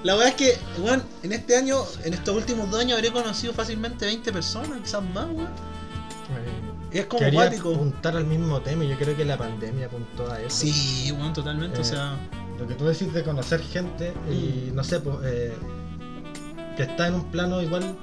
La 0.03 0.15
verdad 0.15 0.29
es 0.31 0.35
que, 0.37 0.59
weón, 0.81 1.03
en 1.23 1.33
este 1.33 1.57
año, 1.57 1.77
en 2.05 2.15
estos 2.15 2.35
últimos 2.35 2.71
dos 2.71 2.81
años 2.81 2.97
habré 2.97 3.13
conocido 3.13 3.53
fácilmente 3.53 4.07
20 4.07 4.33
personas, 4.33 4.79
quizás 4.83 5.03
más, 5.03 5.27
weón. 5.27 5.49
Es 6.91 7.07
como 7.07 7.21
Quería 7.21 7.43
acuático. 7.43 7.75
apuntar 7.75 8.17
al 8.17 8.25
mismo 8.27 8.61
tema 8.63 8.85
y 8.85 8.89
yo 8.89 8.97
creo 8.97 9.17
que 9.17 9.25
la 9.25 9.37
pandemia 9.39 9.87
apuntó 9.87 10.31
a 10.31 10.41
eso. 10.41 10.57
Sí, 10.65 11.13
weón, 11.13 11.33
totalmente, 11.33 11.79
o 11.79 11.83
Eh, 11.83 11.85
sea, 11.85 12.17
Lo 12.59 12.67
que 12.67 12.75
tú 12.75 12.85
decís 12.85 13.13
de 13.15 13.23
conocer 13.25 13.61
gente 13.63 14.13
y 14.31 14.71
no 14.75 14.85
sé, 14.85 15.01
pues, 15.01 15.17
eh, 15.25 15.55
que 16.77 16.83
está 16.83 17.07
en 17.09 17.15
un 17.15 17.31
plano 17.31 17.63
igual 17.63 17.97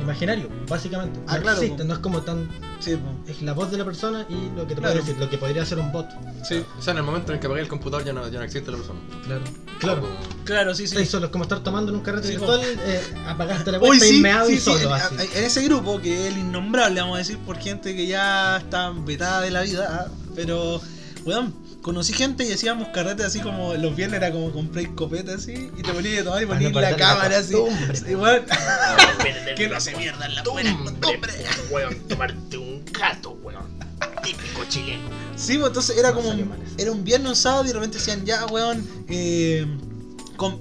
imaginario, 0.00 0.48
básicamente. 0.68 1.20
Ah, 1.26 1.36
no 1.36 1.42
claro, 1.42 1.60
existe, 1.60 1.84
no 1.84 1.92
es 1.94 1.98
como 2.00 2.22
tan. 2.22 2.48
sí, 2.80 2.96
Es 3.26 3.42
la 3.42 3.52
voz 3.52 3.70
de 3.70 3.76
la 3.78 3.84
persona 3.84 4.26
y 4.28 4.50
lo 4.56 4.66
que 4.66 4.74
te 4.74 4.80
Claro. 4.80 4.94
puede 4.94 5.06
decir, 5.06 5.16
lo 5.18 5.28
que 5.28 5.36
podría 5.38 5.64
ser 5.66 5.78
un 5.78 5.92
bot. 5.92 6.08
sí, 6.42 6.64
O 6.78 6.82
sea, 6.82 6.92
en 6.92 6.98
el 6.98 7.02
momento 7.04 7.32
en 7.32 7.34
el 7.36 7.40
que 7.40 7.46
apagué 7.46 7.62
el 7.62 7.68
computador 7.68 8.04
ya 8.04 8.12
no, 8.12 8.26
ya 8.28 8.38
no 8.38 8.44
existe 8.44 8.70
la 8.70 8.76
persona. 8.78 9.00
Claro. 9.26 9.42
Claro. 9.78 10.00
Como- 10.02 10.14
claro, 10.44 10.74
sí, 10.74 10.86
sí. 10.86 10.92
Estáis 10.94 11.10
solo, 11.10 11.26
es 11.26 11.32
como 11.32 11.44
estar 11.44 11.60
tomando 11.62 11.90
en 11.92 11.98
un 11.98 12.02
carrete 12.04 12.28
Sí, 12.28 12.36
virtual, 12.36 12.60
eh, 12.62 13.00
apagaste 13.26 13.72
la 13.72 13.78
sí, 13.78 13.86
y 13.86 14.00
sí, 14.00 14.22
y 14.22 14.56
sí, 14.56 14.58
solo 14.60 14.78
en, 14.88 14.92
así. 14.92 15.14
en 15.34 15.44
ese 15.44 15.62
grupo, 15.64 16.00
que 16.00 16.26
es 16.28 16.32
el 16.34 16.38
innombrable, 16.40 17.00
vamos 17.00 17.16
a 17.16 17.18
decir, 17.18 17.38
por 17.38 17.56
gente 17.58 17.94
que 17.94 18.06
ya 18.06 18.56
está 18.58 18.90
vetada 18.90 19.40
de 19.42 19.50
la 19.50 19.62
vida, 19.62 20.08
pero, 20.34 20.80
weón, 21.24 21.54
conocí 21.82 22.12
gente 22.12 22.44
y 22.46 22.52
hacíamos 22.52 22.88
carretes 22.88 23.26
así 23.26 23.40
como 23.40 23.74
los 23.74 23.94
viernes 23.96 24.18
era 24.18 24.30
como 24.32 24.50
compré 24.52 24.82
escopeta 24.82 25.34
así 25.34 25.70
y 25.76 25.82
te 25.82 25.92
ponías 25.92 26.20
a 26.22 26.24
tomar 26.24 26.42
y 26.42 26.46
Para 26.46 26.58
ponías 26.58 26.72
no 26.72 26.80
la 26.80 26.90
la 26.90 26.96
cámara 26.96 27.38
así. 27.38 27.52
costumbre, 27.52 27.96
Sí, 27.96 28.14
weón. 28.14 28.42
Que 29.56 29.68
la 29.68 29.74
no 29.74 29.80
se 29.80 29.94
mierdan 29.96 30.34
las 30.34 30.44
buenas 30.44 30.76
costumbres. 30.76 31.34
Weón, 31.70 31.94
tomarte 32.08 32.56
un 32.58 32.84
gato, 32.86 33.30
weón. 33.42 33.78
Típico 34.22 34.64
chileno. 34.68 35.08
Sí, 35.36 35.56
pues 35.56 35.68
entonces 35.68 35.96
era 35.98 36.10
No 36.10 36.16
como 36.16 36.30
un, 36.30 36.50
era 36.78 36.92
un 36.92 37.04
viernes, 37.04 37.28
un 37.30 37.36
sábado 37.36 37.64
y 37.64 37.68
de 37.68 37.72
repente 37.74 37.98
decían, 37.98 38.24
ya, 38.24 38.46
weón, 38.46 38.86
eh, 39.08 39.66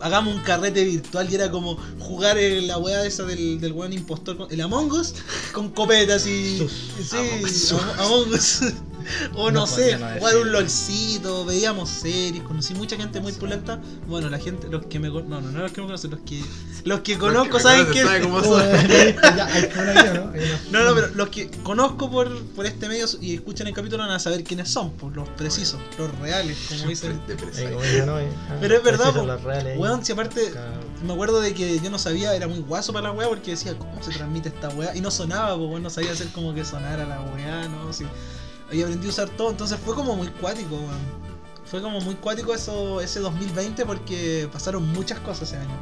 hagamos 0.01 0.35
un 0.35 0.41
carrete 0.41 0.83
virtual 0.83 1.29
y 1.31 1.35
era 1.35 1.49
como 1.51 1.77
jugar 1.99 2.37
eh, 2.37 2.61
la 2.61 2.77
weá 2.77 3.05
esa 3.05 3.23
del, 3.23 3.59
del 3.61 3.71
weón 3.71 3.93
impostor, 3.93 4.35
con- 4.37 4.51
el 4.51 4.59
Among 4.61 4.91
Us, 4.91 5.13
con 5.53 5.69
copetas 5.69 6.25
y... 6.27 6.57
Sus. 6.57 6.71
Sí, 7.09 7.15
Among 7.17 7.43
Us. 7.43 7.71
Am- 7.73 7.99
Among 7.99 8.29
Us. 8.33 8.61
O 9.33 9.51
no, 9.51 9.61
No 9.61 9.67
sé, 9.67 9.97
jugar 10.19 10.37
un 10.37 10.51
lolcito, 10.51 11.45
veíamos 11.45 11.89
series, 11.89 12.43
conocí 12.43 12.73
mucha 12.73 12.95
gente 12.95 13.19
muy 13.19 13.33
pulenta. 13.33 13.79
Bueno, 14.07 14.29
la 14.29 14.39
gente, 14.39 14.67
los 14.69 14.85
que 14.85 14.99
me 14.99 15.11
con- 15.11 15.29
no, 15.29 15.41
no, 15.41 15.51
no 15.51 15.59
los 15.61 15.71
que 15.71 15.81
me 15.81 15.87
conocen, 15.87 16.11
los 16.11 16.19
que 16.21 16.43
los 16.85 17.01
que 17.01 17.17
conozco 17.17 17.59
saben 17.59 17.85
conocen 17.85 18.21
que 18.21 18.21
cómo 18.21 18.39
¿no? 20.71 20.83
No, 20.83 20.95
pero 20.95 21.07
los 21.15 21.29
que 21.29 21.49
conozco 21.63 22.09
por, 22.09 22.43
por 22.49 22.65
este 22.65 22.87
medio 22.87 23.05
y 23.21 23.35
escuchan 23.35 23.67
el 23.67 23.73
capítulo 23.73 24.03
van 24.03 24.11
a 24.11 24.19
saber 24.19 24.43
quiénes 24.43 24.69
son, 24.69 24.91
por 24.91 25.15
los 25.15 25.27
precisos, 25.29 25.79
los 25.97 26.17
reales, 26.19 26.57
como 26.69 26.89
dicen. 26.89 27.19
ah, 28.49 28.55
Pero 28.61 28.75
es 28.75 28.83
verdad, 28.83 29.13
po. 29.13 29.19
Weón, 29.79 30.05
si 30.05 30.11
aparte 30.11 30.51
me 31.05 31.13
acuerdo 31.13 31.41
de 31.41 31.53
que 31.53 31.79
yo 31.79 31.89
no 31.89 31.99
sabía, 31.99 32.33
era 32.35 32.47
muy 32.47 32.59
guaso 32.59 32.93
para 32.93 33.07
la 33.09 33.13
weá 33.13 33.27
porque 33.27 33.51
decía, 33.51 33.77
¿cómo 33.77 34.01
se 34.03 34.11
transmite 34.11 34.49
esta 34.49 34.69
weá? 34.69 34.95
Y 34.95 35.01
no 35.01 35.11
sonaba, 35.11 35.57
pues 35.57 35.81
no 35.81 35.89
sabía 35.89 36.11
hacer 36.11 36.27
como 36.29 36.53
que 36.53 36.65
sonara 36.65 37.05
la 37.05 37.21
weá, 37.21 37.67
¿no? 37.67 37.91
Sí. 37.93 38.05
Ahí 38.71 38.81
aprendí 38.83 39.07
a 39.07 39.09
usar 39.09 39.29
todo, 39.29 39.49
entonces 39.51 39.79
fue 39.83 39.95
como 39.95 40.15
muy 40.15 40.27
cuático, 40.27 40.75
weón. 40.75 41.19
Fue 41.65 41.81
como 41.81 41.99
muy 42.01 42.15
cuático 42.15 42.53
eso, 42.53 42.99
ese 43.01 43.19
2020 43.19 43.85
porque 43.85 44.49
pasaron 44.51 44.87
muchas 44.91 45.19
cosas 45.19 45.49
ese 45.49 45.57
año. 45.57 45.77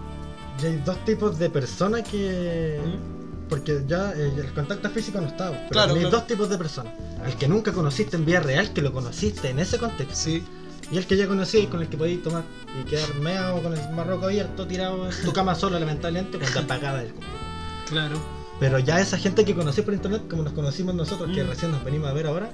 Y 0.62 0.65
hay 0.65 0.77
dos 0.86 1.03
tipos 1.06 1.38
de 1.39 1.50
personas 1.50 2.03
que. 2.08 2.79
¿Mm? 2.84 3.48
Porque 3.48 3.84
ya 3.88 4.12
eh, 4.12 4.34
el 4.36 4.53
contacto 4.53 4.89
físico 4.89 5.22
no 5.22 5.27
estaba. 5.27 5.51
Pero 5.51 5.70
Claro, 5.70 5.94
hay 5.94 6.00
claro. 6.01 6.17
dos 6.17 6.27
tipos 6.27 6.50
de 6.50 6.58
personas. 6.58 6.91
El 7.25 7.36
que 7.36 7.48
nunca 7.48 7.72
conociste 7.72 8.17
en 8.17 8.25
vida 8.25 8.41
real, 8.41 8.74
que 8.74 8.82
lo 8.82 8.91
conociste 8.91 9.50
en 9.50 9.60
ese 9.60 9.77
contexto. 9.77 10.15
Sí, 10.15 10.44
Y 10.91 10.98
el 10.98 11.08
que 11.08 11.15
ya 11.15 11.27
conocí 11.27 11.60
y 11.60 11.67
con 11.67 11.82
el 11.82 11.88
que 11.88 11.96
podías 11.98 12.22
tomar 12.24 12.44
y 12.82 12.84
quedar 12.89 13.13
meado 13.15 13.62
con 13.63 13.74
el 13.74 13.89
marroco 13.94 14.25
abierto, 14.25 14.67
tirado 14.67 15.10
en 15.10 15.22
tu 15.24 15.32
cama 15.32 15.56
solo, 15.56 15.79
lamentablemente, 15.79 16.38
cuando 16.38 16.60
apagaba 16.62 17.01
el 17.01 17.08
computador. 17.13 17.39
claro. 17.88 18.37
Pero 18.60 18.80
ya 18.80 19.00
esa 19.00 19.18
gente 19.18 19.46
que 19.46 19.54
conocí 19.56 19.82
por 19.84 19.94
internet, 19.94 20.24
como 20.30 20.44
nos 20.44 20.54
conocimos 20.54 20.96
nosotros, 20.96 21.30
que 21.34 21.44
Mm. 21.44 21.48
recién 21.48 21.72
nos 21.72 21.84
venimos 21.84 22.10
a 22.10 22.14
ver 22.14 22.26
ahora, 22.28 22.50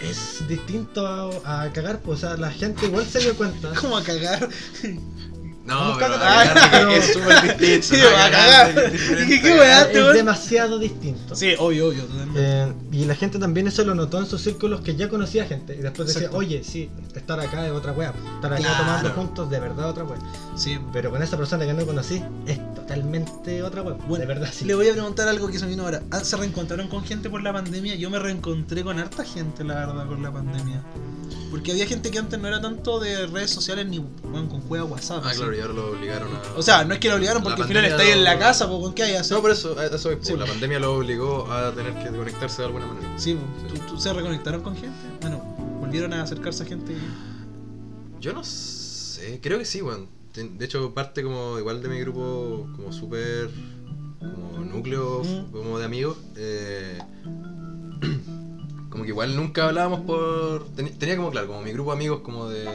es 0.00 0.42
distinto 0.48 1.06
a, 1.06 1.64
a 1.64 1.72
cagar. 1.72 2.00
Pues, 2.00 2.24
o 2.24 2.28
sea, 2.28 2.36
la 2.36 2.50
gente 2.50 2.86
igual 2.86 3.06
se 3.06 3.20
dio 3.20 3.34
cuenta. 3.36 3.72
Como 3.80 3.96
a 3.96 4.02
cagar. 4.02 4.48
No, 5.64 5.94
pero 5.96 6.14
a 6.16 6.18
cagar, 6.18 6.68
Pero- 6.72 6.90
es 6.90 7.04
súper 7.12 7.56
distinto. 7.58 7.86
Sí, 7.86 7.96
no, 8.02 8.08
a 8.08 8.30
cagar, 8.30 8.74
cagar. 8.74 8.94
es 8.94 9.00
¿Qué- 9.00 9.26
qué 9.28 9.40
cagar. 9.42 9.58
weá? 9.94 10.08
Es 10.08 10.14
demasiado 10.14 10.78
distinto. 10.80 11.36
Sí, 11.36 11.54
obvio, 11.56 11.86
obvio. 11.90 12.02
Eh, 12.34 12.72
y 12.90 13.04
la 13.04 13.14
gente 13.14 13.38
también 13.38 13.68
eso 13.68 13.84
lo 13.84 13.94
notó 13.94 14.18
en 14.18 14.26
sus 14.26 14.40
círculos 14.42 14.80
que 14.80 14.96
ya 14.96 15.08
conocía 15.08 15.44
gente. 15.46 15.76
Y 15.76 15.78
después 15.78 16.08
decía, 16.08 16.22
Exacto. 16.22 16.38
oye, 16.38 16.64
sí, 16.64 16.90
estar 17.14 17.38
acá 17.38 17.64
es 17.64 17.70
otra 17.72 17.92
wea. 17.92 18.12
Estar 18.34 18.52
acá 18.52 18.60
Claro. 18.60 18.76
tomando 18.84 19.10
juntos 19.10 19.50
de 19.50 19.60
verdad 19.60 19.88
otra 19.90 20.02
wea. 20.02 20.18
sí. 20.56 20.80
Pero 20.92 21.10
con 21.12 21.22
esa 21.22 21.36
persona 21.36 21.64
que 21.64 21.74
no 21.74 21.86
conocí 21.86 22.20
es 22.48 22.58
totalmente 22.82 23.62
otra 23.62 23.82
wea. 23.82 23.94
Bueno, 24.06 24.18
de 24.20 24.26
verdad, 24.26 24.50
sí. 24.52 24.64
Le 24.64 24.74
voy 24.74 24.88
a 24.88 24.92
preguntar 24.92 25.28
algo 25.28 25.48
que 25.48 25.58
se 25.58 25.64
me 25.64 25.70
vino 25.70 25.84
ahora. 25.84 26.02
Ah, 26.10 26.20
¿Se 26.20 26.36
reencontraron 26.36 26.88
con 26.88 27.04
gente 27.04 27.30
por 27.30 27.42
la 27.42 27.52
pandemia? 27.52 27.94
Yo 27.94 28.10
me 28.10 28.18
reencontré 28.18 28.82
con 28.84 28.98
harta 28.98 29.24
gente, 29.24 29.64
la 29.64 29.74
verdad, 29.74 30.06
por 30.06 30.18
la 30.18 30.32
pandemia. 30.32 30.82
Porque 31.50 31.72
había 31.72 31.86
gente 31.86 32.10
que 32.10 32.18
antes 32.18 32.38
no 32.40 32.48
era 32.48 32.60
tanto 32.62 32.98
de 32.98 33.26
redes 33.26 33.50
sociales 33.50 33.86
ni 33.86 33.98
bueno, 33.98 34.48
con 34.48 34.60
juega 34.62 34.84
WhatsApp. 34.84 35.22
Ah, 35.24 35.28
así. 35.30 35.38
claro, 35.38 35.54
y 35.56 35.60
ahora 35.60 35.74
lo 35.74 35.90
obligaron 35.90 36.28
a. 36.34 36.58
O 36.58 36.62
sea, 36.62 36.84
no 36.84 36.94
es 36.94 37.00
que 37.00 37.08
lo 37.08 37.16
obligaron 37.16 37.42
porque 37.42 37.62
al 37.62 37.68
final 37.68 37.82
pandemia 37.84 37.96
está 38.06 38.12
ahí 38.12 38.18
en 38.18 38.24
la 38.24 38.34
lo- 38.34 38.40
casa, 38.40 38.68
pues 38.68 38.80
¿con 38.80 38.94
qué 38.94 39.02
hay 39.02 39.14
hacer? 39.16 39.36
No, 39.36 39.42
por 39.42 39.50
eso, 39.50 39.80
eso 39.82 40.10
es, 40.10 40.18
Sí. 40.26 40.34
la 40.36 40.46
pandemia 40.46 40.78
lo 40.78 40.94
obligó 40.96 41.50
a 41.52 41.72
tener 41.72 41.92
que 42.02 42.08
conectarse 42.16 42.58
de 42.62 42.66
alguna 42.66 42.86
manera. 42.86 43.08
Sí, 43.18 43.38
pues, 43.60 43.74
¿tú- 43.80 43.86
tú- 43.94 44.00
¿se 44.00 44.12
reconectaron 44.12 44.62
con 44.62 44.74
gente? 44.74 44.96
Bueno, 45.20 45.38
volvieron 45.80 46.12
a 46.14 46.22
acercarse 46.22 46.62
a 46.62 46.66
gente. 46.66 46.92
y- 46.94 48.20
Yo 48.22 48.32
no 48.32 48.44
sé, 48.44 49.40
creo 49.42 49.58
que 49.58 49.64
sí, 49.64 49.82
weón. 49.82 50.08
De 50.34 50.64
hecho, 50.64 50.92
parte 50.94 51.22
como 51.22 51.58
igual 51.58 51.82
de 51.82 51.88
mi 51.88 52.00
grupo, 52.00 52.66
como 52.76 52.92
súper. 52.92 53.50
como 54.18 54.64
núcleo, 54.64 55.22
como 55.52 55.78
de 55.78 55.84
amigos. 55.84 56.16
eh, 56.36 56.98
como 58.90 59.04
que 59.04 59.08
igual 59.10 59.36
nunca 59.36 59.66
hablábamos 59.66 60.00
por. 60.00 60.66
tenía 60.98 61.16
como, 61.16 61.30
claro, 61.30 61.46
como 61.48 61.60
mi 61.62 61.72
grupo 61.72 61.90
de 61.90 61.96
amigos, 61.96 62.20
como 62.20 62.48
de. 62.48 62.66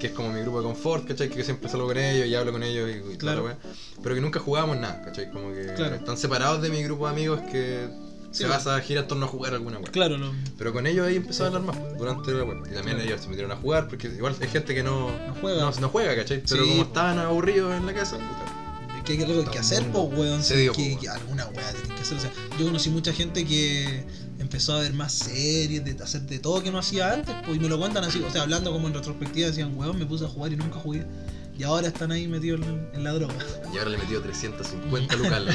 que 0.00 0.06
es 0.08 0.12
como 0.12 0.30
mi 0.30 0.40
grupo 0.40 0.58
de 0.58 0.64
confort, 0.64 1.06
¿cachai? 1.06 1.28
Que 1.28 1.42
siempre 1.44 1.68
salgo 1.68 1.86
con 1.86 1.96
ellos 1.96 2.26
y 2.26 2.34
hablo 2.34 2.52
con 2.52 2.62
ellos 2.62 2.88
y, 2.90 3.12
y 3.12 3.16
toda 3.16 3.34
la 3.34 3.40
Claro. 3.40 3.44
weá. 3.44 3.56
Pero 4.02 4.14
que 4.14 4.20
nunca 4.20 4.38
jugábamos 4.40 4.76
nada, 4.78 5.02
¿cachai? 5.04 5.30
Como 5.30 5.52
que 5.52 5.72
Claro. 5.74 5.96
están 5.96 6.16
separados 6.16 6.60
de 6.62 6.70
mi 6.70 6.82
grupo 6.82 7.06
de 7.06 7.12
amigos 7.12 7.40
que. 7.50 7.88
Se 8.34 8.46
basa 8.46 8.74
a 8.74 8.80
girar 8.80 9.04
en 9.04 9.08
torno 9.08 9.26
a 9.26 9.28
jugar 9.28 9.54
alguna 9.54 9.78
weá. 9.78 9.92
Claro, 9.92 10.18
lo, 10.18 10.32
Pero 10.58 10.72
con 10.72 10.86
ellos 10.86 11.06
ahí 11.06 11.16
empezó 11.16 11.44
a 11.44 11.46
hablar 11.46 11.62
más 11.62 11.76
durante 11.96 12.32
la 12.32 12.42
web. 12.42 12.64
Y 12.68 12.74
también 12.74 13.00
ellos 13.00 13.20
se 13.20 13.28
metieron 13.28 13.52
a 13.52 13.56
jugar, 13.56 13.88
porque 13.88 14.08
igual 14.08 14.34
hay 14.40 14.48
gente 14.48 14.74
que 14.74 14.82
no, 14.82 15.10
no 15.10 15.34
juega. 15.40 15.62
no, 15.62 15.70
no 15.70 15.88
juega, 15.88 16.16
¿cachai? 16.16 16.42
Pero 16.48 16.64
como 16.64 16.76
po. 16.76 16.82
estaban 16.82 17.18
aburridos 17.18 17.72
en 17.74 17.86
la 17.86 17.94
casa, 17.94 18.16
puta. 18.16 18.64
¿Qué 19.04 19.12
hay 19.12 19.18
que, 19.18 19.50
que 19.50 19.58
hacer, 19.58 19.86
pues, 19.92 20.18
weón? 20.18 20.42
Se 20.42 20.56
dio, 20.56 20.72
que, 20.72 20.94
po, 20.94 21.00
que 21.00 21.08
alguna 21.08 21.46
weá 21.46 21.72
tenés 21.72 21.92
que 21.92 22.02
hacer. 22.02 22.18
O 22.18 22.20
sea, 22.20 22.32
yo 22.58 22.66
conocí 22.66 22.90
mucha 22.90 23.12
gente 23.12 23.44
que 23.44 24.04
empezó 24.38 24.74
a 24.74 24.80
ver 24.80 24.94
más 24.94 25.12
series, 25.12 25.84
de 25.84 26.02
hacer 26.02 26.22
de 26.22 26.38
todo 26.38 26.62
que 26.62 26.72
no 26.72 26.78
hacía 26.78 27.12
antes, 27.12 27.34
pues, 27.44 27.56
y 27.56 27.60
me 27.60 27.68
lo 27.68 27.78
cuentan 27.78 28.02
así. 28.02 28.20
O 28.26 28.30
sea, 28.30 28.42
hablando 28.42 28.72
como 28.72 28.88
en 28.88 28.94
retrospectiva, 28.94 29.48
decían, 29.48 29.76
weón, 29.76 29.98
me 29.98 30.06
puse 30.06 30.24
a 30.24 30.28
jugar 30.28 30.52
y 30.52 30.56
nunca 30.56 30.80
jugué. 30.80 31.06
Y 31.56 31.62
ahora 31.62 31.86
están 31.86 32.10
ahí 32.10 32.26
metidos 32.26 32.62
en, 32.62 32.88
en 32.94 33.04
la 33.04 33.12
droga. 33.12 33.34
Y 33.72 33.78
ahora 33.78 33.90
le 33.90 33.96
he 33.96 34.00
metido 34.00 34.22
350 34.22 35.16
lucas 35.16 35.42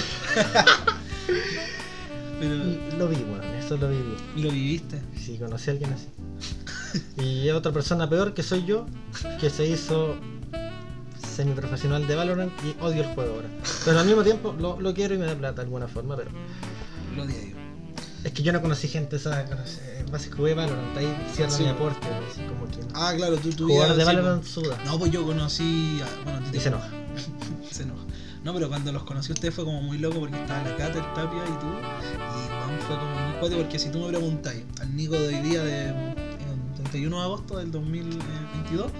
eso 3.76 3.78
lo 3.78 3.90
viví. 3.90 4.16
¿Y 4.36 4.42
lo 4.44 4.52
viviste? 4.52 5.02
Sí, 5.16 5.38
conocí 5.38 5.70
a 5.70 5.74
alguien 5.74 5.94
así. 5.94 6.08
Y 7.24 7.50
otra 7.52 7.72
persona 7.72 8.10
peor 8.10 8.34
que 8.34 8.42
soy 8.44 8.66
yo, 8.66 8.86
que 9.40 9.50
se 9.50 9.68
hizo 9.68 10.16
semiprofesional 11.36 12.08
de 12.08 12.16
Valorant 12.16 12.52
y 12.64 12.76
odio 12.84 13.04
el 13.04 13.14
juego 13.14 13.36
ahora. 13.36 13.48
Pero 13.86 14.00
al 14.00 14.06
mismo 14.06 14.24
tiempo 14.24 14.56
lo, 14.60 14.80
lo 14.80 14.94
quiero 14.94 15.16
y 15.16 15.18
me 15.18 15.26
da 15.26 15.36
plata 15.36 15.58
de 15.58 15.62
alguna 15.64 15.88
forma, 15.88 16.16
pero 16.16 16.32
Lo 17.16 17.24
odié 17.24 17.52
yo. 17.52 17.58
es 18.24 18.34
que 18.34 18.44
yo 18.44 18.52
no 18.52 18.62
conocí 18.62 18.88
gente, 18.88 19.16
esa 19.18 19.46
base 20.12 20.32
jugué 20.32 20.54
Valorant, 20.56 20.98
ahí 20.98 21.16
cierra 21.34 21.52
Sí. 21.52 21.64
mi 21.64 21.70
aporte, 21.70 22.08
así 22.32 22.42
como 22.42 22.66
que 22.68 22.80
Ah, 22.96 23.14
claro, 23.16 23.38
tú 23.38 23.50
tú 23.52 23.68
jugar 23.68 23.96
de 23.96 24.04
Valorant 24.04 24.42
pues. 24.42 24.52
suda. 24.54 24.78
No, 24.86 24.98
pues 24.98 25.12
yo 25.12 25.24
conocí. 25.26 26.02
A, 26.02 26.24
bueno, 26.24 26.50
te 26.52 26.58
Y 26.58 26.60
se 26.60 26.70
enoja. 26.70 26.90
se 27.72 27.84
enoja. 27.84 28.04
No, 28.44 28.54
pero 28.54 28.68
cuando 28.70 28.92
los 28.92 29.04
conocí 29.04 29.32
a 29.32 29.34
ustedes 29.34 29.54
fue 29.54 29.66
como 29.66 29.82
muy 29.82 29.98
loco 29.98 30.20
porque 30.22 30.36
estaba 30.42 30.64
la 30.64 30.76
Cata, 30.78 30.98
el 30.98 31.14
Tapia 31.14 31.44
y 31.44 31.60
tú. 31.60 31.68
Y 31.68 32.52
weón, 32.52 32.80
fue 32.88 32.96
como 32.98 33.12
muy 33.16 33.29
cuate 33.40 33.56
porque 33.56 33.80
si 33.80 33.90
tú 33.90 34.00
me 34.00 34.08
preguntáis 34.10 34.64
al 34.82 34.96
Nico 34.96 35.14
de 35.14 35.28
hoy 35.28 35.36
día 35.42 35.64
de 35.64 35.90
el 35.90 36.74
31 36.76 37.18
de 37.18 37.24
agosto 37.24 37.58
del 37.58 37.72
2022 37.72 38.92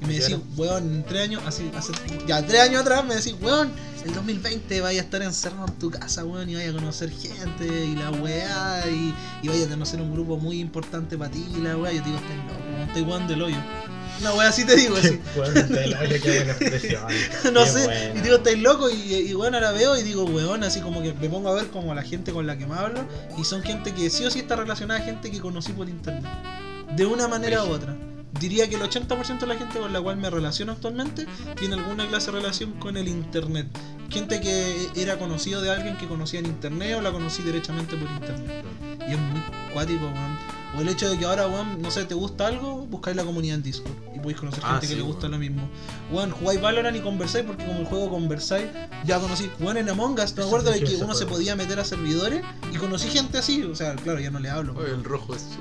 y 0.00 0.06
me 0.06 0.12
decís, 0.14 0.36
weón, 0.56 0.94
en 0.94 1.02
tres 1.04 1.22
años, 1.22 1.42
así, 1.44 1.68
hace, 1.74 1.92
ya 2.26 2.46
tres 2.46 2.60
años 2.60 2.82
atrás 2.82 3.04
me 3.04 3.16
decís, 3.16 3.34
weón, 3.40 3.70
el 4.04 4.14
2020 4.14 4.80
vaya 4.80 5.00
a 5.00 5.04
estar 5.04 5.22
encerrado 5.22 5.66
en 5.66 5.74
tu 5.74 5.90
casa, 5.90 6.24
weón, 6.24 6.48
y 6.48 6.54
vaya 6.54 6.70
a 6.70 6.72
conocer 6.72 7.10
gente 7.10 7.66
y 7.66 7.96
la 7.96 8.10
weá, 8.12 8.84
y, 8.88 9.12
y 9.42 9.48
vaya 9.48 9.64
a 9.66 9.68
conocer 9.68 10.00
un 10.00 10.12
grupo 10.12 10.36
muy 10.36 10.60
importante 10.60 11.18
para 11.18 11.32
ti 11.32 11.44
y 11.52 11.60
la 11.60 11.76
weá, 11.76 11.92
yo 11.92 12.02
te 12.02 12.10
digo, 12.10 12.18
estáis 12.18 12.44
loco, 12.44 12.82
estoy 12.86 13.02
weón 13.02 13.26
del 13.26 13.42
hoyo. 13.42 13.58
Una 14.20 14.32
weá 14.34 14.48
así 14.48 14.64
te 14.64 14.74
digo, 14.76 14.96
así. 14.96 15.20
Bueno, 15.36 15.54
te 15.66 15.86
lo- 15.86 15.98
oye, 16.00 16.20
qué 16.20 16.36
buena 16.36 16.52
expresión. 16.52 17.02
no 17.52 17.64
Qué 17.64 17.70
sé, 17.70 17.84
buena. 17.84 18.18
y 18.18 18.20
digo, 18.22 18.36
estáis 18.36 18.58
loco, 18.58 18.90
y, 18.90 19.14
y 19.14 19.32
bueno, 19.34 19.56
ahora 19.58 19.72
veo 19.72 19.96
y 19.96 20.02
digo, 20.02 20.24
weón, 20.24 20.64
así 20.64 20.80
como 20.80 21.02
que 21.02 21.12
me 21.14 21.28
pongo 21.28 21.48
a 21.50 21.54
ver 21.54 21.68
como 21.68 21.94
la 21.94 22.02
gente 22.02 22.32
con 22.32 22.46
la 22.46 22.56
que 22.58 22.66
me 22.66 22.74
hablo, 22.74 23.04
y 23.38 23.44
son 23.44 23.62
gente 23.62 23.92
que 23.94 24.10
sí 24.10 24.24
o 24.24 24.30
sí 24.30 24.40
está 24.40 24.56
relacionada 24.56 25.00
a 25.00 25.02
gente 25.04 25.30
que 25.30 25.38
conocí 25.40 25.72
por 25.72 25.88
internet, 25.88 26.24
de 26.96 27.06
una 27.06 27.28
manera 27.28 27.64
u 27.64 27.68
otra. 27.70 27.96
Diría 28.40 28.68
que 28.68 28.76
el 28.76 28.82
80% 28.82 29.40
de 29.40 29.46
la 29.46 29.56
gente 29.56 29.78
con 29.80 29.92
la 29.92 30.00
cual 30.00 30.16
me 30.16 30.30
relaciono 30.30 30.72
actualmente 30.72 31.26
tiene 31.58 31.74
alguna 31.74 32.06
clase 32.06 32.30
de 32.30 32.38
relación 32.38 32.72
con 32.72 32.96
el 32.96 33.08
internet. 33.08 33.66
Gente 34.10 34.40
que 34.40 34.88
era 34.94 35.18
conocido 35.18 35.60
de 35.60 35.70
alguien 35.70 35.96
que 35.96 36.06
conocía 36.06 36.38
en 36.40 36.46
internet 36.46 36.96
o 36.98 37.02
la 37.02 37.10
conocí 37.10 37.42
derechamente 37.42 37.96
por 37.96 38.08
internet. 38.08 38.64
Y 39.08 39.12
es 39.12 39.18
muy 39.18 39.40
cuático, 39.72 40.04
weón. 40.04 40.38
O 40.76 40.80
el 40.82 40.88
hecho 40.90 41.08
de 41.08 41.18
que 41.18 41.24
ahora, 41.24 41.46
weón, 41.46 41.80
no 41.80 41.90
sé, 41.90 42.04
te 42.04 42.14
gusta 42.14 42.46
algo, 42.46 42.86
buscáis 42.86 43.16
la 43.16 43.24
comunidad 43.24 43.56
en 43.56 43.62
Discord 43.62 43.92
y 44.14 44.18
podéis 44.18 44.38
conocer 44.38 44.60
Ah, 44.64 44.72
gente 44.72 44.86
que 44.88 44.92
sí, 44.92 44.96
le 44.98 45.02
gusta 45.02 45.22
weón. 45.22 45.32
lo 45.32 45.38
mismo. 45.38 45.68
Weón, 46.12 46.30
jugáis 46.32 46.60
Valorant 46.60 46.94
y 46.96 47.00
conversáis 47.00 47.44
porque 47.46 47.64
como 47.64 47.80
el 47.80 47.86
juego 47.86 48.10
conversáis, 48.10 48.66
ya 49.04 49.18
conocí. 49.18 49.50
Weón, 49.60 49.78
en 49.78 49.88
Among 49.88 50.18
Us, 50.20 50.36
me 50.36 50.44
acuerdo 50.44 50.70
de 50.70 50.84
que 50.84 50.96
uno 50.96 51.14
se 51.14 51.24
podía 51.26 51.56
meter 51.56 51.80
a 51.80 51.84
servidores 51.84 52.42
y 52.72 52.76
conocí 52.76 53.08
gente 53.08 53.38
así. 53.38 53.62
O 53.64 53.74
sea, 53.74 53.94
claro, 53.96 54.20
ya 54.20 54.30
no 54.30 54.40
le 54.40 54.50
hablo. 54.50 54.74
Oye, 54.76 54.90
el 54.90 55.04
rojo 55.04 55.34
es. 55.34 55.46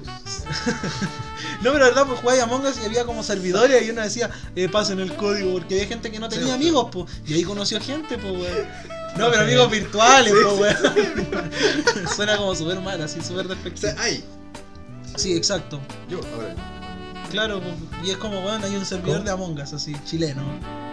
No, 1.61 1.71
pero 1.71 1.79
la 1.79 1.85
verdad, 1.85 2.05
pues 2.07 2.19
jugáis 2.19 2.41
Among 2.41 2.65
Us 2.65 2.75
y 2.81 2.85
había 2.85 3.05
como 3.05 3.23
servidores 3.23 3.85
y 3.85 3.89
uno 3.89 4.01
decía, 4.01 4.29
eh, 4.55 4.69
pasen 4.69 4.99
el 4.99 5.15
código, 5.15 5.53
porque 5.53 5.75
había 5.75 5.87
gente 5.87 6.11
que 6.11 6.19
no 6.19 6.29
tenía 6.29 6.47
Sí, 6.47 6.51
amigos, 6.51 6.89
pues. 6.91 7.05
Y 7.25 7.33
ahí 7.33 7.43
conoció 7.43 7.79
gente, 7.81 8.17
pues, 8.17 8.31
weón. 8.33 8.67
No, 9.17 9.29
pero 9.31 9.41
amigos 9.43 9.71
virtuales, 9.71 10.33
pues, 10.59 10.77
weón. 10.81 11.51
Suena 12.15 12.37
como 12.37 12.53
súper 12.55 12.79
mal, 12.81 13.01
así, 13.01 13.21
súper 13.21 13.45
O 13.47 13.49
despectivo. 13.49 13.91
sea, 13.93 13.95
ay, 14.03 14.23
Sí, 15.17 15.35
exacto. 15.35 15.79
yo, 16.09 16.19
ahora. 16.35 16.55
Claro, 17.31 17.59
pues, 17.59 17.73
y 18.07 18.11
es 18.11 18.17
como, 18.17 18.39
weón, 18.39 18.63
hay 18.63 18.75
un 18.77 18.85
servidor 18.85 19.17
¿Cómo? 19.17 19.25
de 19.25 19.31
Among 19.31 19.59
Us, 19.59 19.73
así, 19.73 19.93
chileno. 20.05 20.41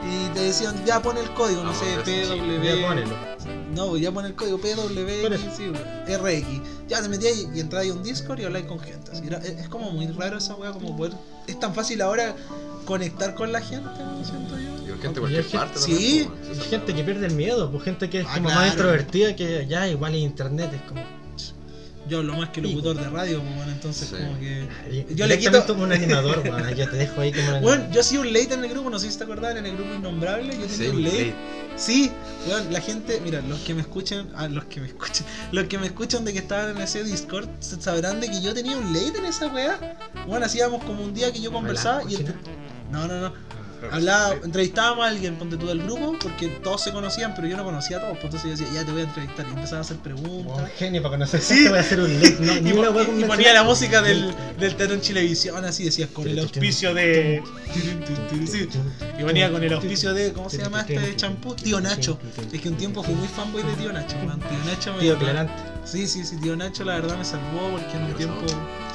Y 0.03 0.35
te 0.35 0.41
decían, 0.41 0.75
ya 0.85 1.01
pon 1.01 1.17
el 1.17 1.31
código, 1.31 1.63
no 1.63 1.73
sé, 1.73 1.93
Among. 1.93 2.05
PW. 2.05 2.65
Ya 2.65 2.89
ponelo. 2.89 3.17
No, 3.75 3.89
pues 3.91 4.03
ya 4.03 4.11
pon 4.11 4.27
el 4.27 4.35
código 4.35 4.59
PW, 4.59 5.39
sí, 5.57 5.71
RX. 6.13 6.89
Ya 6.89 7.01
te 7.03 7.09
metías 7.09 7.37
y, 7.37 7.57
y 7.57 7.61
entráis 7.61 7.93
a 7.93 7.95
un 7.95 8.03
Discord 8.03 8.41
y 8.41 8.45
habláis 8.45 8.67
con 8.67 8.81
gente. 8.81 9.13
así, 9.13 9.25
era- 9.27 9.39
es, 9.39 9.69
como 9.69 9.91
muy 9.93 10.09
raro 10.09 10.39
esa 10.39 10.57
weá, 10.57 10.73
como 10.73 10.97
poder. 10.97 11.13
Es 11.47 11.59
tan 11.61 11.73
fácil 11.73 12.03
ahora 12.03 12.35
conectar 12.85 13.35
con 13.37 13.53
la 13.53 13.61
gente, 13.61 13.89
siento 14.25 14.59
yo. 14.59 14.85
Y 14.87 14.89
con 14.91 14.99
gente 15.01 15.15
de 15.15 15.21
cualquier 15.21 15.43
gente- 15.45 15.59
parte 15.59 15.79
sí, 15.79 16.29
también, 16.29 16.61
gente 16.69 16.95
que 16.95 17.05
pierde 17.05 17.27
el 17.27 17.35
miedo, 17.35 17.71
pues 17.71 17.85
gente 17.85 18.11
que 18.11 18.21
es 18.21 18.27
Ah, 18.29 18.35
como 18.35 18.47
claro. 18.49 18.61
más 18.63 18.71
introvertida 18.73 19.37
que 19.37 19.67
ya 19.69 19.87
igual 19.89 20.15
en 20.15 20.21
internet 20.23 20.71
es 20.75 20.83
como. 20.83 21.01
Yo 22.09 22.19
hablo 22.19 22.37
más 22.37 22.51
que 22.51 22.61
locutor 22.61 22.97
de 22.97 23.09
radio, 23.09 23.41
pues 23.41 23.57
bueno, 23.57 23.73
entonces 23.73 24.09
Sí. 24.09 24.17
como 24.17 24.39
que. 24.39 24.69
Yo 25.15 25.27
le 25.27 25.39
quito- 25.39 25.67
como 25.67 25.85
un 25.85 25.93
animador, 25.93 26.41
weón. 26.45 26.75
Yo 26.75 26.89
te 26.91 26.97
dejo 26.97 27.21
ahí 27.21 27.33
como 27.33 27.45
un 27.45 27.63
Bueno, 27.63 27.71
animador. 27.73 27.95
yo 27.95 28.01
he 28.01 28.05
sido 28.05 28.23
un 28.23 28.33
late 28.33 28.55
en 28.55 28.65
el 28.65 28.71
grupo, 28.71 28.91
no 28.91 28.99
sé 28.99 29.11
si 29.11 29.17
te 29.17 29.25
acordás, 29.25 29.57
en 29.57 29.65
el 29.65 29.75
grupo 29.77 29.95
Innombrable, 29.95 30.53
yo 30.53 30.67
tenía 30.67 30.69
Sí, 30.77 30.87
un 30.89 31.03
late. 31.03 31.19
late. 31.19 31.35
Sí, 31.77 32.11
weón, 32.47 32.73
la 32.73 32.81
gente, 32.81 33.21
mira, 33.25 33.41
los 33.41 33.59
que 33.61 33.75
me 33.75 33.81
escuchan, 33.81 34.29
ah, 34.37 34.49
los 34.49 34.65
que 34.67 34.81
me 34.81 34.87
escuchan, 34.87 35.27
los 35.53 35.65
que 35.65 35.79
me 35.79 35.87
escuchan 35.87 36.25
de 36.25 36.33
que 36.35 36.39
estaban 36.41 36.77
en 36.77 36.83
ese 36.83 37.03
Discord 37.05 37.49
sabrán 37.61 38.21
de 38.21 38.29
que 38.31 38.41
yo 38.43 38.53
tenía 38.55 38.77
un 38.77 38.93
late 38.93 39.19
en 39.19 39.25
esa 39.25 39.47
weá. 39.47 39.97
Bueno, 40.27 40.45
hacíamos 40.47 40.85
como 40.85 41.03
un 41.03 41.15
día 41.15 41.33
que 41.33 41.41
yo 41.41 41.51
conversaba 41.53 42.03
y 42.11 42.17
no, 42.93 43.09
no, 43.09 43.19
no. 43.21 43.33
Hablaba, 43.91 44.35
entrevistábamos 44.43 45.05
a 45.05 45.09
alguien, 45.09 45.37
ponte 45.37 45.57
tú 45.57 45.67
del 45.67 45.83
grupo, 45.83 46.17
porque 46.21 46.49
todos 46.63 46.83
se 46.83 46.93
conocían, 46.93 47.35
pero 47.35 47.47
yo 47.49 47.57
no 47.57 47.65
conocía 47.65 47.99
a 47.99 48.01
todos, 48.01 48.13
pues 48.19 48.25
entonces 48.35 48.59
yo 48.59 48.65
decía, 48.65 48.81
ya 48.81 48.87
te 48.87 48.93
voy 48.93 49.03
a 49.03 49.05
entrevistar, 49.05 49.47
y 49.47 49.51
empezaba 49.51 49.79
a 49.79 49.81
hacer 49.83 49.97
Un 49.97 50.03
preguntas. 50.03 50.71
genio 50.79 51.03
para 51.03 51.15
conocer 51.17 51.41
Sí. 51.41 51.69
voy 51.69 51.79
a 51.79 51.81
hacer 51.81 52.01
un. 52.01 52.21
No, 52.41 52.55
Y, 52.69 52.73
po- 52.73 53.27
ponía 53.27 53.53
la 53.53 53.63
música 53.65 54.01
del, 54.03 54.35
del 54.59 54.75
teatro 54.77 54.95
en 54.95 55.01
Chilevisión, 55.03 55.65
así 55.65 55.85
decías, 55.85 56.09
con 56.11 56.27
el 56.29 56.39
auspicio 56.39 56.95
de. 56.95 57.43
Sí. 58.47 58.69
Y 59.19 59.23
venía 59.23 59.51
con 59.51 59.63
el 59.63 59.73
auspicio 59.73 60.15
de, 60.15 60.33
¿cómo 60.33 60.51
se 60.51 60.59
llama 60.59 60.81
este 60.89 61.17
champú? 61.17 61.55
Tío 61.55 61.81
Nacho. 61.81 62.19
Es 62.53 62.61
que 62.61 62.69
un 62.69 62.77
tiempo 62.77 63.03
fui 63.03 63.15
muy 63.15 63.29
fanboy 63.29 63.63
de 63.63 63.73
Tío 63.75 63.93
Nacho, 63.93 64.17
man. 64.27 64.39
Tío 64.41 64.59
Nacho 64.73 64.93
me. 64.95 65.01
Tío 65.01 65.19
Clarante. 65.19 65.53
Sí, 65.85 66.07
sí, 66.07 66.25
sí, 66.25 66.37
Tío 66.41 66.57
Nacho 66.57 66.85
la 66.85 66.95
verdad 66.95 67.17
me 67.19 67.25
salvó 67.25 67.71
porque 67.73 67.97
en 67.97 68.05
un 68.05 68.15
tiempo. 68.15 68.41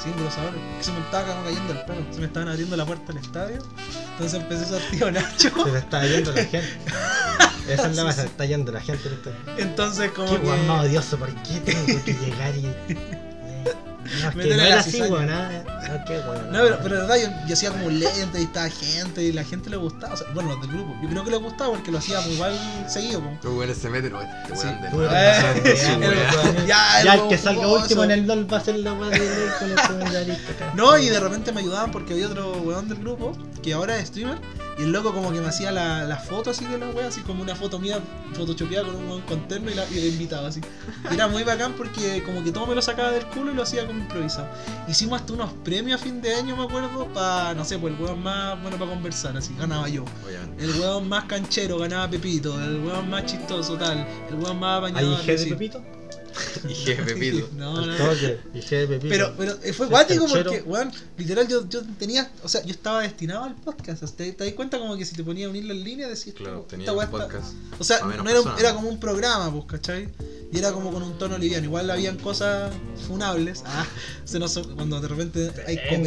Sí, 0.04 0.10
grosador. 0.18 0.54
Es 0.56 0.78
que 0.78 0.84
se 0.86 0.92
me 0.94 1.00
estaba 1.02 1.44
cayendo 1.44 1.74
el 1.74 1.80
pelo. 1.86 2.02
Se 2.12 2.20
me 2.20 2.26
estaban 2.28 2.48
abriendo 2.48 2.78
la 2.78 2.86
puerta 2.86 3.12
del 3.12 3.22
estadio. 3.22 3.58
Entonces 4.14 4.40
empecé 4.42 4.64
a 4.76 4.79
Tío 4.92 5.12
Nacho. 5.12 5.50
Se 5.72 5.78
está 5.78 6.06
yendo 6.06 6.32
la 6.32 6.44
gente. 6.44 6.70
Esa 7.70 7.86
es 7.88 7.96
la 7.96 8.12
sí. 8.12 8.22
se 8.22 8.26
está 8.28 8.46
yendo 8.46 8.72
la 8.72 8.82
gente. 8.82 9.10
Entonces 9.58 10.12
como 10.12 10.28
Qué 10.32 10.40
más 10.40 10.60
que. 10.60 10.88
odioso, 10.88 11.18
¿por 11.18 11.30
qué 11.44 11.60
tengo 11.60 12.04
que 12.04 12.14
llegar 12.14 12.56
y.? 12.56 12.96
No, 14.10 14.16
es 14.30 14.32
que 14.32 14.38
Métele 14.38 14.56
no 14.56 14.62
la 14.64 14.68
era 14.70 14.80
así, 14.80 14.92
cizaña. 14.92 15.12
weón. 15.14 15.30
ah, 15.30 15.50
No, 16.00 16.06
qué 16.06 16.14
weón. 16.18 16.52
No, 16.52 16.60
pero, 16.64 16.80
pero 16.82 16.96
de 16.96 17.02
verdad, 17.02 17.16
yo, 17.18 17.48
yo 17.48 17.54
hacía 17.54 17.70
como 17.70 17.90
lente 17.92 18.40
y 18.40 18.44
estaba 18.44 18.68
gente 18.70 19.22
y 19.24 19.32
la 19.34 19.44
gente 19.44 19.70
le 19.70 19.78
gustaba. 19.78 20.14
O 20.16 20.18
sea, 20.18 20.26
bueno, 20.34 20.50
los 20.54 20.62
del 20.62 20.72
grupo. 20.72 20.96
Yo 21.04 21.10
creo 21.10 21.24
que 21.26 21.30
les 21.32 21.40
gustaba 21.42 21.70
porque 21.76 21.92
lo 21.92 22.00
hacía 22.00 22.20
muy 22.22 22.36
mal 22.38 22.54
seguido. 22.88 23.22
Los 23.44 23.54
weones 23.54 23.78
se 23.78 23.90
meten, 23.90 24.16
oye, 24.16 24.28
este 24.46 24.56
Sí. 24.56 24.68
weón 24.94 24.94
Weón, 24.96 25.12
Eh. 25.14 26.64
Ya, 26.66 27.04
Ya 27.04 27.14
el 27.14 27.20
el 27.22 27.28
que 27.28 27.38
salga 27.38 27.68
último 27.68 28.04
en 28.06 28.12
el 28.12 28.26
LOL 28.26 28.52
va 28.52 28.58
a 28.58 28.62
ser 28.62 28.80
la 28.80 28.94
weá 28.94 29.10
de 29.12 29.20
con 29.60 29.70
el 29.70 29.76
comentarista 29.76 30.52
acá. 30.54 30.74
No, 30.76 30.98
y 30.98 31.10
de 31.10 31.20
repente 31.20 31.52
me 31.52 31.60
ayudaban 31.60 31.92
porque 31.92 32.14
había 32.14 32.28
otro 32.28 32.54
weón 32.64 32.90
del 32.90 32.98
grupo 32.98 33.38
que 33.62 33.74
ahora 33.74 34.00
es 34.00 34.08
streamer. 34.08 34.40
Y 34.80 34.84
el 34.84 34.94
loco 34.94 35.14
como 35.14 35.34
que 35.34 35.42
me 35.42 35.48
hacía 35.48 35.74
la, 35.74 36.06
la 36.06 36.16
foto 36.16 36.52
así 36.52 36.64
de 36.64 36.78
la 36.78 36.88
wea, 36.90 37.08
así 37.08 37.20
como 37.22 37.44
una 37.44 37.54
foto 37.54 37.80
mía 37.80 38.00
photoshopeada 38.34 38.86
con 38.86 38.96
un 38.96 39.10
weón 39.10 39.22
con 39.24 39.46
terno 39.50 39.70
y, 39.70 39.74
la, 39.74 39.84
y 39.92 40.08
invitaba 40.08 40.48
así. 40.48 40.62
Y 41.12 41.16
era 41.16 41.28
muy 41.28 41.44
bacán 41.44 41.74
porque 41.74 42.24
como 42.24 42.46
que 42.46 42.54
todo 42.54 42.66
me 42.66 42.76
lo 42.76 42.82
sacaba 42.82 43.12
del 43.12 43.26
culo 43.26 43.52
y 43.52 43.56
lo 43.56 43.64
hacía 43.64 43.86
como 43.86 44.00
improvisado. 44.00 44.48
Hicimos 44.88 45.20
hasta 45.20 45.34
unos 45.34 45.52
premios 45.66 46.00
a 46.00 46.04
fin 46.04 46.22
de 46.22 46.34
año, 46.34 46.56
me 46.56 46.64
acuerdo, 46.64 47.08
para, 47.14 47.54
no 47.56 47.66
sé, 47.66 47.78
pues 47.78 47.94
el 47.94 48.02
weón 48.02 48.24
más 48.24 48.62
bueno 48.62 48.78
para 48.78 48.90
conversar, 48.90 49.36
así, 49.36 49.54
ganaba 49.60 49.90
yo. 49.90 50.06
Obviamente. 50.26 50.64
El 50.64 50.80
weón 50.80 51.10
más 51.10 51.26
canchero 51.26 51.78
ganaba 51.80 52.10
Pepito, 52.10 52.58
el 52.64 52.78
weón 52.78 53.10
más 53.10 53.26
chistoso 53.26 53.76
tal, 53.76 54.08
el 54.30 54.36
weón 54.36 54.60
más 54.60 54.82
¿Hay 54.82 54.94
bañado. 54.94 55.22
IG 55.24 55.40
de. 55.40 55.46
Pepito? 55.48 55.99
Y 56.70 56.74
jefe 56.76 57.04
Pepito. 57.04 57.50
No, 57.58 57.86
no. 57.86 57.94
IG 58.54 58.70
de 58.70 58.88
Pepito. 58.88 59.08
Pero, 59.10 59.34
pero 59.38 59.58
eh, 59.64 59.74
fue 59.74 59.88
guático 59.88 60.26
porque, 60.28 60.62
weón, 60.66 60.92
literal 61.18 61.48
yo, 61.48 61.68
yo 61.70 61.82
tenía, 61.98 62.30
o 62.44 62.48
sea, 62.50 62.64
yo 62.64 62.72
estaba 62.72 63.02
destinado 63.02 63.44
al 63.46 63.56
podcast. 63.56 64.04
o 64.04 64.08
sea, 64.08 64.16
¿Te, 64.18 64.32
te 64.34 64.44
das 64.46 64.54
cuenta 64.54 64.80
como 64.80 64.98
que 64.98 65.06
si 65.06 65.16
te 65.16 65.24
ponía 65.24 65.48
a 65.48 65.50
unir 65.50 65.66
las 65.66 65.78
líneas 65.78 66.10
decías, 66.10 66.36
Claro, 66.36 66.60
esta 66.62 66.70
tenía 66.72 66.92
está- 66.92 67.10
podcast. 67.10 67.54
O 67.80 67.84
sea, 67.84 68.00
no 68.02 68.30
era, 68.30 68.42
era 68.60 68.74
como 68.74 68.90
un 68.90 69.00
programa, 69.00 69.52
pues, 69.52 69.66
¿cachai? 69.66 70.10
Y 70.52 70.58
era 70.58 70.72
como 70.72 70.92
con 70.92 71.04
un 71.04 71.18
tono 71.20 71.38
liviano. 71.38 71.64
Igual 71.66 71.92
habían 71.92 72.18
cosas 72.18 72.74
funables. 73.08 73.64
Ah, 73.68 73.86
se 74.26 74.40
nos, 74.40 74.58
cuando 74.58 75.00
de 75.00 75.08
repente 75.08 75.52
hay 75.68 75.78
en 75.92 76.04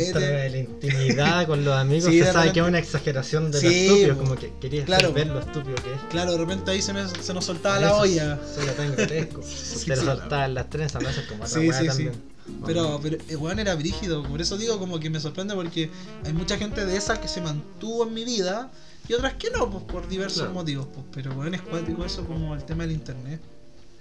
la 0.53 0.59
intimidad 0.59 1.47
con 1.47 1.65
los 1.65 1.75
amigos, 1.75 2.05
Sí, 2.11 2.19
se 2.19 2.25
sabe 2.25 2.35
repente- 2.47 2.53
que 2.55 2.61
es 2.61 2.67
una 2.67 2.79
exageración 2.79 3.51
de 3.53 3.61
Sí, 3.61 3.67
lo 3.67 3.71
estúpido, 3.95 4.19
como 4.19 4.35
que 4.35 4.53
querías 4.61 4.85
Claro, 4.87 5.13
ver 5.13 5.29
lo 5.29 5.39
estúpido 5.39 5.77
que 5.77 5.93
es. 5.95 6.01
Claro, 6.11 6.33
de 6.33 6.39
repente 6.39 6.71
ahí 6.73 6.83
se, 6.83 6.93
me, 6.93 7.07
se 7.09 7.33
nos 7.35 7.45
soltaba 7.45 7.79
la 7.79 7.95
olla. 7.97 8.39
Suena 8.53 8.73
tan 8.73 8.97
grotesco. 8.97 9.43
se 9.45 9.87
lo 9.89 9.97
sí. 9.97 10.05
saltaban 10.05 10.55
las 10.55 10.69
trenzas, 10.69 11.03
no 11.03 11.13
sé 11.13 11.25
como 11.27 11.47
Sí, 11.47 11.71
sí, 11.73 11.79
sí. 11.81 11.87
también. 11.87 12.33
Pero, 12.67 12.99
pero 13.01 13.19
el 13.29 13.37
weón 13.37 13.61
era 13.61 13.77
brígido, 13.77 14.25
por 14.25 14.41
eso 14.41 14.59
digo 14.59 14.77
como 14.81 14.99
que 14.99 15.09
me 15.09 15.21
sorprende 15.21 15.55
porque 15.55 15.89
hay 16.27 16.33
mucha 16.33 16.59
gente 16.59 16.85
de 16.85 16.97
esa 16.97 17.21
que 17.21 17.29
se 17.29 17.41
mantuvo 17.41 18.05
en 18.09 18.15
mi 18.15 18.25
vida 18.25 18.73
y 19.09 19.13
otras 19.13 19.35
que 19.35 19.51
no, 19.51 19.71
pues 19.71 19.85
por 19.85 20.09
diversos 20.09 20.39
Claro. 20.43 20.55
motivos, 20.55 20.89
pues, 20.93 21.07
pero 21.15 21.33
weón 21.39 21.55
es 21.55 21.63
cuático 21.63 22.05
eso 22.05 22.25
como 22.25 22.53
el 22.57 22.65
tema 22.65 22.83
del 22.83 22.93
internet, 22.93 23.41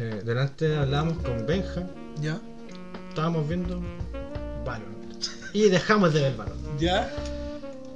Eh, 0.01 0.23
delante 0.25 0.75
hablábamos 0.75 1.19
con 1.19 1.45
Benja, 1.45 1.83
¿ya? 2.19 2.41
estábamos 3.09 3.47
viendo 3.47 3.79
Valorant. 4.65 5.25
Y 5.53 5.69
dejamos 5.69 6.11
de 6.15 6.21
ver 6.21 6.35
Valorant. 6.35 6.79
¿Ya? 6.79 7.07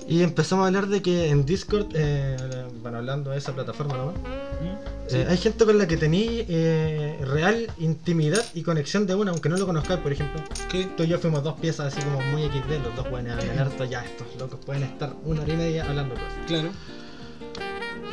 Y 0.08 0.22
empezamos 0.22 0.66
a 0.66 0.68
hablar 0.68 0.86
de 0.86 1.02
que 1.02 1.30
en 1.30 1.48
Discord, 1.48 1.88
eh, 1.96 2.38
bueno, 2.84 3.00
hablando 3.00 3.32
de 3.32 3.40
esa 3.40 3.54
plataforma 3.54 3.98
nomás, 3.98 4.18
¿Mm? 4.18 5.16
eh, 5.16 5.26
hay 5.28 5.38
gente 5.38 5.66
con 5.66 5.80
la 5.80 5.88
que 5.88 5.98
tení 5.98 6.46
eh, 6.48 7.18
real 7.26 7.72
intimidad 7.80 8.46
y 8.54 8.62
conexión 8.62 9.08
de 9.08 9.16
una, 9.16 9.32
aunque 9.32 9.50
no 9.50 9.58
lo 9.58 9.66
conozcáis, 9.66 10.00
por 10.02 10.12
ejemplo. 10.12 10.44
¿Qué? 10.70 10.88
Tú 10.96 11.06
y 11.06 11.08
yo 11.08 11.18
fuimos 11.18 11.44
dos 11.44 11.60
piezas 11.60 11.92
así 11.92 12.06
como 12.06 12.22
muy 12.22 12.44
XD, 12.44 12.84
los 12.84 12.96
dos 12.96 13.08
hablan 13.08 13.30
harto, 13.60 13.84
ya 13.84 14.06
estos 14.06 14.28
locos 14.38 14.60
pueden 14.64 14.84
estar 14.84 15.12
una 15.24 15.42
hora 15.42 15.52
y 15.52 15.58
media 15.58 15.90
hablando 15.90 16.14
cosas. 16.14 16.34
Claro. 16.46 16.70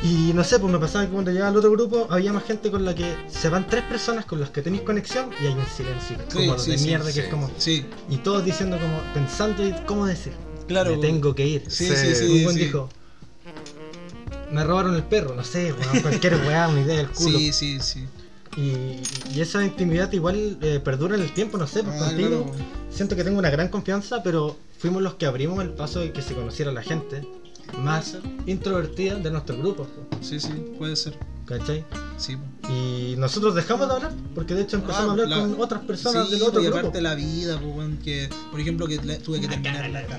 Y 0.03 0.33
no 0.33 0.43
sé, 0.43 0.59
pues 0.59 0.71
me 0.71 0.79
pasaba 0.79 1.05
que 1.05 1.11
cuando 1.11 1.31
llegaba 1.31 1.49
al 1.49 1.55
otro 1.57 1.71
grupo 1.71 2.07
había 2.09 2.33
más 2.33 2.43
gente 2.43 2.69
con 2.69 2.83
la 2.83 2.93
que 2.93 3.15
se 3.27 3.47
van 3.47 3.65
tres 3.67 3.83
personas 3.83 4.25
con 4.25 4.39
las 4.39 4.49
que 4.49 4.61
tenéis 4.61 4.83
conexión 4.83 5.29
y 5.41 5.45
hay 5.47 5.53
un 5.53 5.65
silencio 5.65 6.17
Sí, 6.27 6.33
como 6.45 6.59
sí, 6.59 6.71
de 6.71 6.77
sí, 6.77 6.85
mierda 6.87 7.13
que 7.13 7.19
es 7.21 7.27
como. 7.29 7.49
Sí, 7.57 7.85
Y 8.09 8.17
todos 8.17 8.43
diciendo 8.43 8.77
como, 8.77 8.99
pensando 9.13 9.65
y 9.65 9.71
cómo 9.85 10.05
decir. 10.05 10.33
claro. 10.67 10.91
me 10.91 10.97
tengo 10.97 11.33
que 11.33 11.47
ir. 11.47 11.63
Sí, 11.69 11.87
Sí, 11.87 11.95
sí, 11.95 12.15
sí. 12.15 12.25
un 12.39 12.43
buen 12.43 12.55
dijo, 12.57 12.89
me 14.51 14.63
robaron 14.63 14.93
el 14.95 15.03
perro, 15.03 15.35
no 15.35 15.43
sé, 15.43 15.73
weón, 15.73 16.01
cualquier 16.01 16.35
weá, 16.45 16.67
una 16.67 16.81
idea 16.81 16.97
del 16.97 17.09
culo. 17.09 17.39
Sí, 17.39 17.53
sí, 17.53 17.79
sí. 17.79 18.05
Y, 18.57 18.99
y 19.33 19.41
esa 19.41 19.63
intimidad 19.63 20.11
igual 20.11 20.59
eh, 20.61 20.79
perdura 20.83 21.15
en 21.15 21.21
el 21.21 21.31
tiempo, 21.33 21.57
no 21.57 21.65
sé, 21.65 21.81
pues 21.83 21.95
Ah, 22.01 22.05
contigo 22.07 22.43
claro. 22.43 22.51
siento 22.91 23.15
que 23.15 23.23
tengo 23.23 23.39
una 23.39 23.49
gran 23.49 23.69
confianza, 23.69 24.21
pero 24.21 24.57
fuimos 24.77 25.01
los 25.01 25.15
que 25.15 25.25
abrimos 25.25 25.59
el 25.63 25.69
paso 25.71 26.01
de 26.01 26.11
que 26.11 26.21
se 26.21 26.35
conociera 26.35 26.71
la 26.71 26.83
gente 26.83 27.25
más 27.79 28.17
introvertida 28.45 29.15
de 29.15 29.31
nuestro 29.31 29.57
grupo, 29.57 29.87
pues, 30.11 30.27
Sí, 30.27 30.39
sí, 30.39 30.53
puede 30.77 30.95
ser. 30.95 31.17
¿cachai? 31.45 31.83
Sí. 32.17 32.37
Y 32.69 33.15
nosotros 33.17 33.53
dejamos 33.53 33.89
de 33.89 33.95
hablar, 33.95 34.11
porque 34.33 34.53
de 34.55 34.61
hecho 34.61 34.77
empezamos 34.77 35.01
Ah, 35.05 35.09
a 35.09 35.11
hablar 35.11 35.27
la- 35.27 35.39
con 35.39 35.61
otras 35.61 35.81
personas 35.83 36.27
sí, 36.29 36.33
del 36.35 36.43
otro 36.43 36.61
y 36.61 36.65
grupo. 36.65 36.79
aparte 36.79 37.01
la 37.01 37.15
vida, 37.15 37.59
pues, 37.59 37.99
que, 38.01 38.29
por 38.49 38.61
ejemplo, 38.61 38.87
que 38.87 38.97
tuve 38.97 39.41
que 39.41 39.49
terminar 39.49 39.89
la 39.89 40.01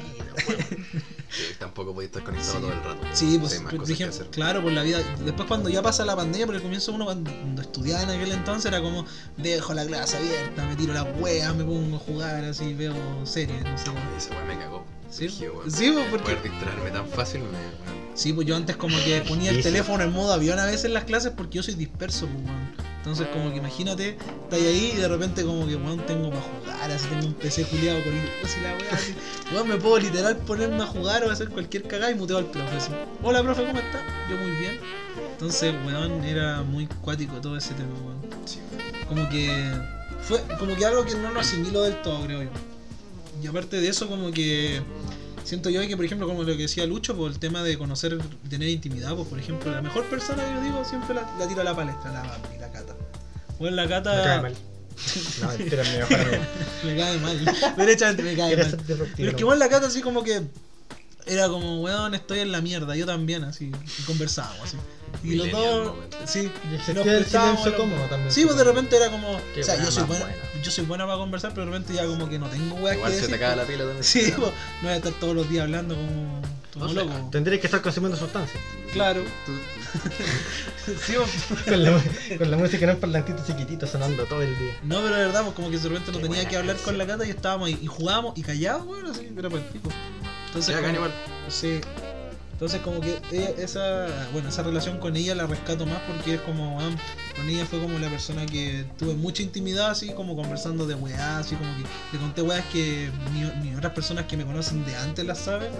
Sí, 1.30 1.42
tampoco 1.58 1.94
podía 1.94 2.06
estar 2.06 2.22
conectado 2.22 2.52
Sí. 2.52 2.60
todo 2.60 2.72
el 2.72 2.84
rato. 2.84 3.06
Sí, 3.14 3.38
pues, 3.40 3.54
ejemplo, 3.54 3.82
hacer. 4.08 4.26
claro, 4.30 4.62
por 4.62 4.70
la 4.72 4.82
vida. 4.82 4.98
Después 5.24 5.48
cuando 5.48 5.68
ya 5.70 5.82
pasa 5.82 6.04
la 6.04 6.14
pandemia, 6.14 6.46
por 6.46 6.54
el 6.54 6.62
comienzo 6.62 6.92
uno 6.92 7.06
cuando, 7.06 7.30
cuando 7.32 7.62
estudiaba 7.62 8.02
en 8.02 8.10
aquel 8.10 8.30
entonces 8.32 8.66
era 8.66 8.80
como, 8.82 9.04
dejo 9.38 9.72
la 9.74 9.84
clase 9.86 10.18
abierta, 10.18 10.64
me 10.66 10.76
tiro 10.76 10.92
las 10.92 11.06
weas, 11.18 11.56
me 11.56 11.64
pongo 11.64 11.96
a 11.96 11.98
jugar 12.00 12.44
así, 12.44 12.74
veo 12.74 12.94
series, 13.24 13.64
no 13.64 13.78
sé. 13.78 13.90
Esa 14.16 14.30
weá 14.30 14.44
me 14.44 14.58
cagó. 14.58 14.84
Sí, 15.16 15.28
sí, 15.28 15.44
pues, 15.92 16.06
porque- 16.10 16.34
Poder 16.34 16.42
distraerme 16.42 16.90
tan 16.90 17.06
fácil 17.08 17.40
me. 17.42 17.46
weón. 17.48 17.94
Sí, 18.14 18.32
pues 18.32 18.46
yo 18.46 18.54
antes 18.56 18.76
como 18.76 18.96
que 19.04 19.22
ponía 19.26 19.50
el 19.50 19.62
teléfono 19.62 20.02
en 20.04 20.12
modo 20.12 20.32
avión 20.32 20.58
a 20.58 20.66
veces 20.66 20.84
en 20.86 20.94
las 20.94 21.04
clases 21.04 21.32
porque 21.36 21.56
yo 21.56 21.62
soy 21.62 21.74
disperso, 21.74 22.26
pues, 22.26 22.44
weón. 22.44 22.84
Entonces 22.98 23.26
como 23.28 23.50
que 23.50 23.58
imagínate, 23.58 24.10
estás 24.44 24.60
ahí 24.60 24.92
y 24.94 24.96
de 24.96 25.06
repente 25.08 25.44
como 25.44 25.66
que, 25.66 25.76
weón, 25.76 25.98
tengo 26.06 26.30
para 26.30 26.40
jugar, 26.42 26.90
así 26.90 27.06
tengo 27.08 27.26
un 27.26 27.34
PC 27.34 27.64
culiado 27.64 28.02
con 28.02 28.12
y 28.14 28.16
la 28.62 28.96
así. 28.96 29.14
Weón, 29.52 29.68
me 29.68 29.76
puedo 29.76 29.98
literal 29.98 30.36
ponerme 30.38 30.82
a 30.82 30.86
jugar 30.86 31.22
o 31.24 31.30
hacer 31.30 31.50
cualquier 31.50 31.82
cagada 31.82 32.10
y 32.10 32.14
muteo 32.14 32.38
al 32.38 32.46
profe. 32.46 32.76
así. 32.76 32.90
Hola, 33.22 33.42
profe, 33.42 33.66
¿cómo 33.66 33.78
está? 33.78 34.00
Yo 34.30 34.36
muy 34.38 34.52
bien. 34.52 34.80
Entonces, 35.32 35.74
weón, 35.86 36.24
era 36.24 36.62
muy 36.62 36.86
cuático 36.86 37.34
todo 37.42 37.56
ese 37.58 37.74
tema, 37.74 37.92
weón. 38.04 38.20
Sí, 38.46 38.60
Como 39.06 39.28
que 39.28 39.70
fue 40.22 40.40
como 40.58 40.74
que 40.74 40.86
algo 40.86 41.04
que 41.04 41.14
no 41.14 41.30
lo 41.30 41.40
asimilo 41.40 41.82
del 41.82 42.00
todo, 42.00 42.24
creo 42.24 42.42
yo. 42.44 42.50
Y 43.44 43.46
aparte 43.46 43.78
de 43.78 43.88
eso, 43.88 44.08
como 44.08 44.30
que 44.30 44.80
siento 45.44 45.68
yo 45.68 45.86
que, 45.86 45.96
por 45.96 46.06
ejemplo, 46.06 46.26
como 46.26 46.44
lo 46.44 46.56
que 46.56 46.62
decía 46.62 46.86
Lucho, 46.86 47.14
por 47.14 47.30
el 47.30 47.38
tema 47.38 47.62
de 47.62 47.76
conocer, 47.76 48.16
tener 48.48 48.70
intimidad, 48.70 49.14
pues, 49.14 49.28
por 49.28 49.38
ejemplo, 49.38 49.70
la 49.70 49.82
mejor 49.82 50.06
persona 50.06 50.42
que 50.42 50.54
yo 50.54 50.62
digo 50.62 50.82
siempre 50.82 51.14
la, 51.14 51.30
la 51.38 51.46
tiro 51.46 51.60
a 51.60 51.64
la 51.64 51.76
palestra, 51.76 52.10
la 52.10 52.22
Bambi, 52.22 52.56
la 52.58 52.72
Cata. 52.72 52.96
Bueno, 53.58 53.76
la 53.76 53.86
Cata 53.86 54.16
Me 54.16 54.22
cae 54.22 54.40
mal. 54.40 54.54
No, 55.42 55.48
mentira, 55.58 55.82
es 55.82 55.90
mi 55.90 55.98
mejor 55.98 56.20
amigo. 56.20 56.42
me 56.86 56.96
cae 56.96 57.18
mal. 57.18 57.54
Derechamente 57.76 58.22
me 58.22 58.34
cae 58.34 58.56
mal. 58.56 58.78
Pero 58.86 59.04
es 59.04 59.12
que 59.12 59.32
¿no? 59.32 59.38
igual 59.38 59.58
la 59.58 59.68
Cata 59.68 59.88
así 59.88 60.00
como 60.00 60.24
que 60.24 60.40
era 61.26 61.48
como, 61.48 61.80
weón, 61.82 62.14
estoy 62.14 62.40
en 62.40 62.52
la 62.52 62.60
mierda, 62.60 62.94
yo 62.96 63.06
también, 63.06 63.44
así, 63.44 63.70
y 63.98 64.02
conversábamos 64.02 64.60
así. 64.62 64.76
Y 65.22 65.36
los 65.36 65.50
dos, 65.52 65.92
sí, 66.26 66.50
nos 66.92 67.06
el 67.06 67.24
silencio 67.24 67.70
la- 67.70 67.76
cómodo 67.76 68.04
también. 68.10 68.32
Sí, 68.32 68.44
pues 68.44 68.56
de 68.58 68.64
repente 68.64 68.96
era 68.96 69.10
como. 69.10 69.40
Qué 69.54 69.60
o 69.60 69.64
sea, 69.64 69.76
yo 69.82 69.90
soy 69.90 70.00
más 70.02 70.08
buena. 70.08 70.24
buena. 70.26 70.62
Yo 70.62 70.70
soy 70.72 70.84
buena 70.86 71.06
para 71.06 71.18
conversar, 71.18 71.52
pero 71.54 71.66
de 71.66 71.72
repente 71.72 71.94
ya 71.94 72.04
como 72.06 72.28
que 72.28 72.38
no 72.38 72.48
tengo 72.48 72.74
weas 72.76 72.96
Igual 72.96 73.12
que 73.12 73.16
se 73.18 73.26
te 73.26 73.32
decir, 73.32 73.40
caga 73.40 73.56
la 73.56 73.64
pila 73.64 73.78
también. 73.84 74.02
Sí, 74.04 74.32
pues, 74.36 74.50
no 74.50 74.82
voy 74.82 74.90
a 74.92 74.96
estar 74.96 75.12
todos 75.14 75.36
los 75.36 75.48
días 75.48 75.62
hablando 75.64 75.94
como. 75.94 76.42
como 76.72 76.84
No 76.86 76.88
sé, 76.88 76.94
loco. 76.96 77.28
Tendrías 77.30 77.60
que 77.60 77.68
estar 77.68 77.80
consumiendo 77.80 78.18
sustancias. 78.18 78.60
Claro. 78.92 79.22
Tú- 79.46 79.52
Sí, 81.06 81.14
pues. 81.16 81.64
Con 81.64 81.82
la, 81.82 82.02
con 82.38 82.50
la 82.50 82.56
música 82.58 82.84
en 82.84 82.90
un 82.90 82.96
parlantito 83.00 83.42
chiquitito 83.46 83.86
sonando 83.86 84.24
todo 84.24 84.42
el 84.42 84.58
día. 84.58 84.74
No, 84.82 85.00
pero 85.00 85.14
de 85.16 85.26
verdad, 85.26 85.42
pues 85.44 85.54
como 85.54 85.70
que 85.70 85.78
de 85.78 85.88
repente 85.88 86.10
no 86.12 86.18
Qué 86.18 86.22
tenía 86.24 86.36
buena 86.38 86.50
que 86.50 86.56
hablar 86.56 86.76
con 86.78 86.98
la 86.98 87.06
cata 87.06 87.24
y 87.24 87.30
estábamos 87.30 87.68
ahí 87.68 87.78
y 87.80 87.86
jugábamos 87.86 88.36
y 88.36 88.42
callados, 88.42 88.84
weón, 88.86 89.06
así, 89.06 89.26
era 89.38 89.48
para 89.48 89.62
el 89.62 89.68
pico. 89.68 89.88
Entonces, 90.54 90.76
como- 90.76 90.94
igual. 90.94 91.12
Sí. 91.48 91.80
Entonces 92.52 92.80
como 92.82 93.00
que 93.00 93.20
ella- 93.32 93.50
esa, 93.58 94.06
bueno, 94.32 94.48
esa 94.48 94.62
relación 94.62 94.98
con 94.98 95.16
ella 95.16 95.34
la 95.34 95.44
rescato 95.48 95.86
más 95.86 95.98
porque 96.06 96.34
es 96.34 96.40
como, 96.42 96.78
weón, 96.78 96.96
con 97.34 97.48
ella 97.48 97.66
fue 97.66 97.80
como 97.80 97.98
la 97.98 98.08
persona 98.08 98.46
que 98.46 98.86
tuve 98.96 99.14
mucha 99.14 99.42
intimidad, 99.42 99.90
así 99.90 100.10
como 100.10 100.36
conversando 100.36 100.86
de 100.86 100.94
weá, 100.94 101.38
así 101.38 101.56
como 101.56 101.68
que 101.76 101.82
le 102.12 102.18
conté 102.20 102.42
weas 102.42 102.64
que 102.66 103.10
ni, 103.32 103.40
ni 103.68 103.74
otras 103.74 103.92
personas 103.92 104.26
que 104.26 104.36
me 104.36 104.46
conocen 104.46 104.84
de 104.86 104.94
antes 104.94 105.26
las 105.26 105.38
saben. 105.38 105.72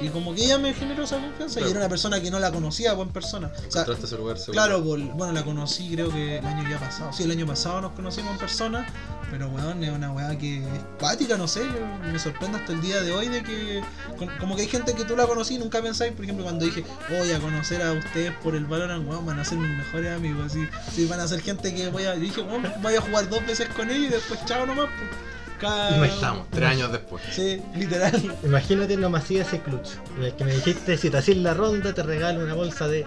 Y 0.00 0.08
como 0.08 0.34
que 0.34 0.44
ella 0.46 0.56
me 0.58 0.72
generó 0.72 1.04
esa 1.04 1.18
confianza 1.18 1.60
y 1.60 1.64
era 1.70 1.80
una 1.80 1.88
persona 1.88 2.20
que 2.20 2.30
no 2.30 2.38
la 2.38 2.50
conocía 2.50 2.92
en 2.92 3.08
persona. 3.10 3.48
O 3.48 3.58
sea, 3.70 3.82
Encontraste 3.82 4.06
ese 4.06 4.16
lugar 4.16 4.38
seguro. 4.38 4.52
Claro, 4.54 4.82
por- 4.84 4.98
bueno, 5.00 5.32
la 5.34 5.44
conocí 5.44 5.90
creo 5.92 6.10
que 6.10 6.38
el 6.38 6.46
año 6.46 6.68
ya 6.68 6.78
pasado. 6.78 7.12
Sí, 7.12 7.24
el 7.24 7.30
año 7.30 7.46
pasado 7.46 7.82
nos 7.82 7.92
conocimos 7.92 8.32
en 8.32 8.38
persona, 8.38 8.86
pero 9.30 9.48
weón, 9.48 9.82
es 9.82 9.90
una 9.90 10.12
weá 10.12 10.36
que 10.38 10.58
es 10.58 10.64
cuática, 10.98 11.36
no 11.36 11.48
sé, 11.48 11.64
me 12.12 12.18
sorprende 12.18 12.58
hasta 12.58 12.72
el 12.72 12.80
día 12.80 13.02
de 13.02 13.12
hoy 13.12 13.28
de 13.28 13.42
que 13.42 13.82
con- 14.18 14.28
como 14.38 14.54
que 14.56 14.62
hay 14.62 14.68
gente 14.68 14.94
que 14.94 15.04
tú 15.04 15.16
la 15.16 15.26
conocí 15.26 15.54
y 15.54 15.58
nunca 15.58 15.82
pensáis, 15.82 16.12
por 16.12 16.24
ejemplo, 16.24 16.44
cuando 16.44 16.64
dije, 16.64 16.84
voy 17.10 17.32
a 17.32 17.38
conocer 17.40 17.82
a 17.82 17.92
ustedes 17.92 18.32
por 18.42 18.54
el 18.54 18.64
Valorant, 18.66 19.08
weón, 19.08 19.26
van 19.26 19.38
a 19.40 19.44
ser 19.44 19.58
mis 19.58 19.76
mejores 19.76 20.14
amigos, 20.14 20.46
así, 20.46 20.66
sí, 20.94 21.06
van 21.06 21.20
a 21.20 21.28
ser 21.28 21.40
gente 21.42 21.74
que 21.74 21.88
voy 21.88 22.04
a, 22.04 22.14
yo 22.14 22.20
dije, 22.20 22.40
weón, 22.42 22.64
voy 22.82 22.94
a 22.94 23.00
jugar 23.00 23.28
dos 23.28 23.44
veces 23.46 23.68
con 23.70 23.90
ellos 23.90 24.04
y 24.06 24.08
después 24.08 24.44
chao 24.46 24.64
nomás, 24.66 24.86
pues. 24.98 25.10
Cada... 25.58 25.96
Y 25.96 26.02
ahí 26.02 26.10
estamos, 26.10 26.46
tres 26.50 26.68
años 26.68 26.92
después. 26.92 27.22
Sí, 27.32 27.62
literal. 27.74 28.36
Imagínate 28.44 28.94
lo 28.98 29.08
masivo 29.08 29.40
ese 29.40 29.58
clutch. 29.60 29.88
En 30.18 30.24
el 30.24 30.34
que 30.34 30.44
me 30.44 30.52
dijiste, 30.54 30.98
si 30.98 31.08
te 31.08 31.16
haces 31.16 31.38
la 31.38 31.54
ronda, 31.54 31.94
te 31.94 32.02
regalo 32.02 32.44
una 32.44 32.52
bolsa 32.52 32.86
de. 32.88 33.06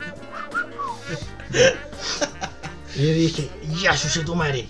y 2.96 3.06
yo 3.08 3.14
dije, 3.14 3.50
ya, 3.82 3.94
yo 3.94 4.26
tu 4.26 4.34
madre. 4.36 4.68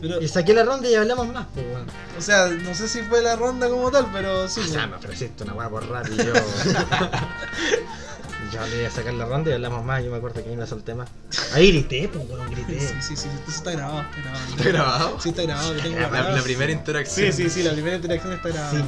Pero, 0.00 0.20
Y 0.20 0.28
saqué 0.28 0.54
la 0.54 0.64
ronda 0.64 0.88
y 0.88 0.94
hablamos 0.94 1.28
más, 1.32 1.46
pues 1.54 1.66
weón. 1.66 1.86
o 2.18 2.22
sea, 2.22 2.48
no 2.48 2.74
sé 2.74 2.88
si 2.88 3.02
fue 3.02 3.22
la 3.22 3.36
ronda 3.36 3.68
como 3.68 3.90
tal, 3.90 4.06
pero 4.12 4.48
sí. 4.48 4.60
O 4.60 4.64
sea, 4.64 4.86
me 4.86 4.96
ofreciste 4.96 5.44
una 5.44 5.54
weá 5.54 5.68
por 5.68 5.86
rap 5.88 6.06
y 6.10 6.16
yo. 6.16 6.32
yo 8.52 8.66
le 8.66 8.78
iba 8.80 8.88
a 8.88 8.90
sacar 8.90 9.14
la 9.14 9.26
ronda 9.26 9.50
y 9.50 9.54
hablamos 9.54 9.84
más. 9.84 10.02
Yo 10.04 10.10
me 10.10 10.16
acuerdo 10.16 10.42
que 10.42 10.50
ahí 10.50 10.56
me 10.56 10.66
solté 10.66 10.94
más. 10.94 11.08
Ahí 11.54 11.70
grité, 11.72 12.08
pues 12.12 12.28
weón, 12.28 12.50
grité. 12.50 12.80
Sí, 12.80 12.94
sí, 13.00 13.16
sí, 13.16 13.28
eso 13.46 13.56
está 13.58 13.72
grabado, 13.72 14.00
está 14.02 14.20
grabado. 14.22 14.48
¿Está 14.56 14.68
grabado? 14.70 15.20
Sí, 15.20 15.28
está 15.28 15.42
grabado, 15.42 15.72
tengo 15.74 15.96
La- 15.96 16.02
La, 16.02 16.08
grabado. 16.08 16.36
la 16.36 16.42
primera 16.42 16.72
interacción. 16.72 17.32
Sí, 17.32 17.44
sí, 17.44 17.50
sí, 17.50 17.62
la 17.62 17.72
primera 17.72 17.96
interacción 17.96 18.32
está 18.32 18.48
grabada. 18.48 18.70
Sí, 18.72 18.82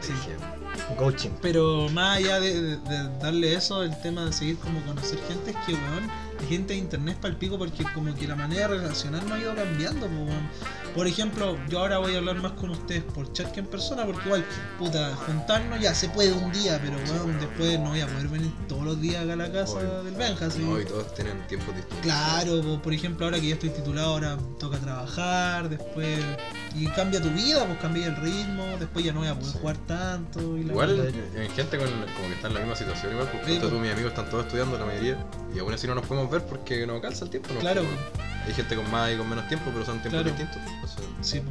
Sí. 0.00 0.12
coaching. 0.96 1.30
Pero 1.42 1.88
más 1.90 2.16
allá 2.18 2.40
de, 2.40 2.60
de- 2.60 2.76
de 2.78 3.18
darle 3.20 3.54
eso, 3.54 3.82
el 3.82 3.98
tema 4.00 4.24
de 4.24 4.32
seguir 4.32 4.56
como 4.58 4.80
conocer 4.86 5.18
gente, 5.28 5.50
es 5.50 5.56
que, 5.66 5.74
weón, 5.74 6.10
gente 6.46 6.72
de 6.74 6.78
internet 6.80 7.18
es 7.24 7.34
pico 7.36 7.58
porque 7.58 7.84
como 7.94 8.14
que 8.14 8.26
la 8.26 8.36
manera 8.36 8.68
de 8.68 8.78
relacionarnos 8.78 9.32
ha 9.32 9.38
ido 9.38 9.54
cambiando. 9.54 10.08
Por 10.94 11.06
ejemplo, 11.06 11.56
yo 11.68 11.78
ahora 11.80 11.98
voy 11.98 12.14
a 12.14 12.18
hablar 12.18 12.36
más 12.42 12.52
con 12.52 12.70
ustedes 12.70 13.02
por 13.04 13.32
chat 13.32 13.52
que 13.52 13.60
en 13.60 13.66
persona, 13.66 14.04
porque 14.04 14.22
igual, 14.26 14.44
puta, 14.78 15.14
juntarnos 15.14 15.80
ya 15.80 15.94
se 15.94 16.08
puede 16.08 16.32
un 16.32 16.50
día, 16.52 16.80
pero 16.82 16.96
weón, 17.12 17.38
después 17.38 17.78
no 17.78 17.90
voy 17.90 18.00
a 18.00 18.06
poder 18.08 18.28
venir 18.28 18.52
todos 18.68 18.84
los 18.84 19.00
días 19.00 19.22
acá 19.22 19.34
a 19.34 19.36
la 19.36 19.52
casa 19.52 19.80
del 20.02 20.14
Benja. 20.14 20.48
No, 20.58 20.80
y 20.80 20.84
todos 20.84 21.14
tienen 21.14 21.46
tiempos 21.46 21.74
distintos. 21.76 22.00
Claro, 22.02 22.60
po, 22.62 22.82
por 22.82 22.92
ejemplo, 22.92 23.24
ahora 23.26 23.38
que 23.40 23.46
ya 23.48 23.54
estoy 23.54 23.70
titulado, 23.70 24.08
ahora 24.14 24.36
toca 24.58 24.78
trabajar, 24.78 25.68
después. 25.68 26.18
Y 26.76 26.86
cambia 26.88 27.20
tu 27.20 27.30
vida, 27.30 27.64
pues 27.66 27.78
cambia 27.80 28.06
el 28.06 28.16
ritmo, 28.16 28.64
después 28.78 29.04
ya 29.04 29.12
no 29.12 29.20
voy 29.20 29.28
a 29.28 29.34
poder 29.34 29.52
Sí. 29.52 29.58
jugar 29.60 29.76
tanto. 29.86 30.56
Y 30.56 30.64
la 30.64 30.72
Igual 30.72 31.14
en 31.36 31.50
gente 31.52 31.78
con, 31.78 31.88
como 31.88 32.28
que 32.28 32.34
está 32.34 32.48
en 32.48 32.54
la 32.54 32.60
misma 32.60 32.76
situación, 32.76 33.12
igual, 33.12 33.28
porque 33.30 33.46
Sí, 33.54 33.58
tú, 33.60 33.70
mis 33.78 33.92
amigos 33.92 34.10
están 34.10 34.28
todos 34.30 34.44
estudiando 34.46 34.78
la 34.78 34.86
mayoría, 34.86 35.24
y 35.54 35.58
aún 35.58 35.72
así 35.72 35.86
no 35.86 35.94
nos 35.96 36.06
podemos 36.06 36.29
ver 36.30 36.42
porque 36.44 36.86
no 36.86 37.00
calza 37.00 37.24
el 37.24 37.30
tiempo. 37.30 37.52
¿no? 37.54 37.60
Claro, 37.60 37.82
Hay 38.46 38.52
gente 38.54 38.74
con 38.76 38.90
más 38.90 39.12
y 39.12 39.16
con 39.16 39.28
menos 39.28 39.46
tiempo, 39.48 39.70
pero 39.72 39.84
son 39.84 40.00
tiempos 40.00 40.22
Claro. 40.22 40.36
distintos. 40.36 40.62
sí. 41.20 41.42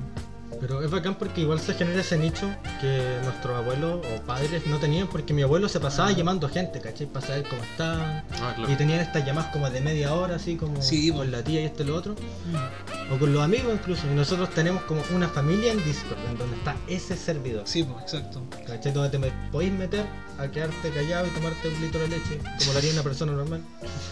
Pero 0.59 0.83
es 0.83 0.91
bacán 0.91 1.15
porque 1.15 1.41
igual 1.41 1.59
se 1.59 1.73
genera 1.73 2.01
ese 2.01 2.17
nicho 2.17 2.49
que 2.81 3.17
nuestros 3.23 3.55
abuelos 3.55 4.05
o 4.05 4.21
padres 4.23 4.65
no 4.67 4.77
tenían 4.77 5.07
porque 5.07 5.33
mi 5.33 5.41
abuelo 5.41 5.69
se 5.69 5.79
pasaba 5.79 6.09
Ah. 6.09 6.11
llamando 6.11 6.49
gente, 6.49 6.81
¿cachai? 6.81 7.07
Para 7.07 7.25
saber 7.25 7.43
cómo 7.49 7.63
está. 7.63 8.19
Ah, 8.41 8.53
claro. 8.55 8.71
Y 8.71 8.75
tenían 8.75 8.99
estas 8.99 9.25
llamadas 9.25 9.51
como 9.51 9.69
de 9.69 9.81
media 9.81 10.13
hora, 10.13 10.35
así 10.35 10.55
como 10.55 10.81
Sí, 10.81 11.11
con 11.11 11.31
la 11.31 11.43
tía 11.43 11.61
y 11.61 11.65
este 11.65 11.83
y 11.83 11.85
lo 11.87 11.95
otro. 11.95 12.13
Mm. 12.15 13.13
O 13.13 13.17
con 13.19 13.33
los 13.33 13.41
amigos 13.43 13.73
incluso. 13.73 14.05
Y 14.11 14.15
nosotros 14.15 14.49
tenemos 14.51 14.83
como 14.83 15.01
una 15.15 15.27
familia 15.29 15.71
en 15.71 15.83
Discord 15.83 16.19
en 16.29 16.37
donde 16.37 16.57
está 16.57 16.75
ese 16.87 17.15
servidor. 17.15 17.63
Sí, 17.65 17.83
pues, 17.83 18.03
exacto. 18.03 18.41
¿Cachai? 18.67 18.91
Donde 18.91 19.09
te 19.09 19.17
me 19.19 19.31
podéis 19.51 19.71
meter 19.73 20.05
a 20.37 20.47
quedarte 20.49 20.89
callado 20.91 21.27
y 21.27 21.29
tomarte 21.31 21.67
un 21.69 21.81
litro 21.81 21.99
de 22.01 22.07
leche, 22.09 22.37
como 22.59 22.73
lo 22.73 22.77
haría 22.79 22.91
una 22.93 23.03
persona 23.03 23.31
normal. 23.33 23.61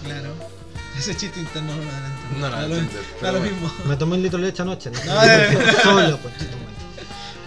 Claro. 0.04 0.30
Ese 0.98 1.16
chiste 1.16 1.40
interno 1.40 1.76
no 1.76 1.84
lo 1.84 1.90
adelanto. 1.92 2.22
No, 2.32 2.50
no, 2.50 2.50
Da 2.50 2.68
lo- 2.68 3.22
da 3.22 3.32
lo 3.32 3.40
mismo. 3.42 3.72
Me 3.86 3.96
tomé 3.98 4.16
un 4.16 4.24
litro 4.24 4.40
de 4.40 4.46
leche 4.48 4.62
anoche, 4.62 4.90
¿no? 4.92 5.00
No, 5.06 5.14
no, 5.16 5.80
Solo, 5.84 6.18
pues. 6.18 6.34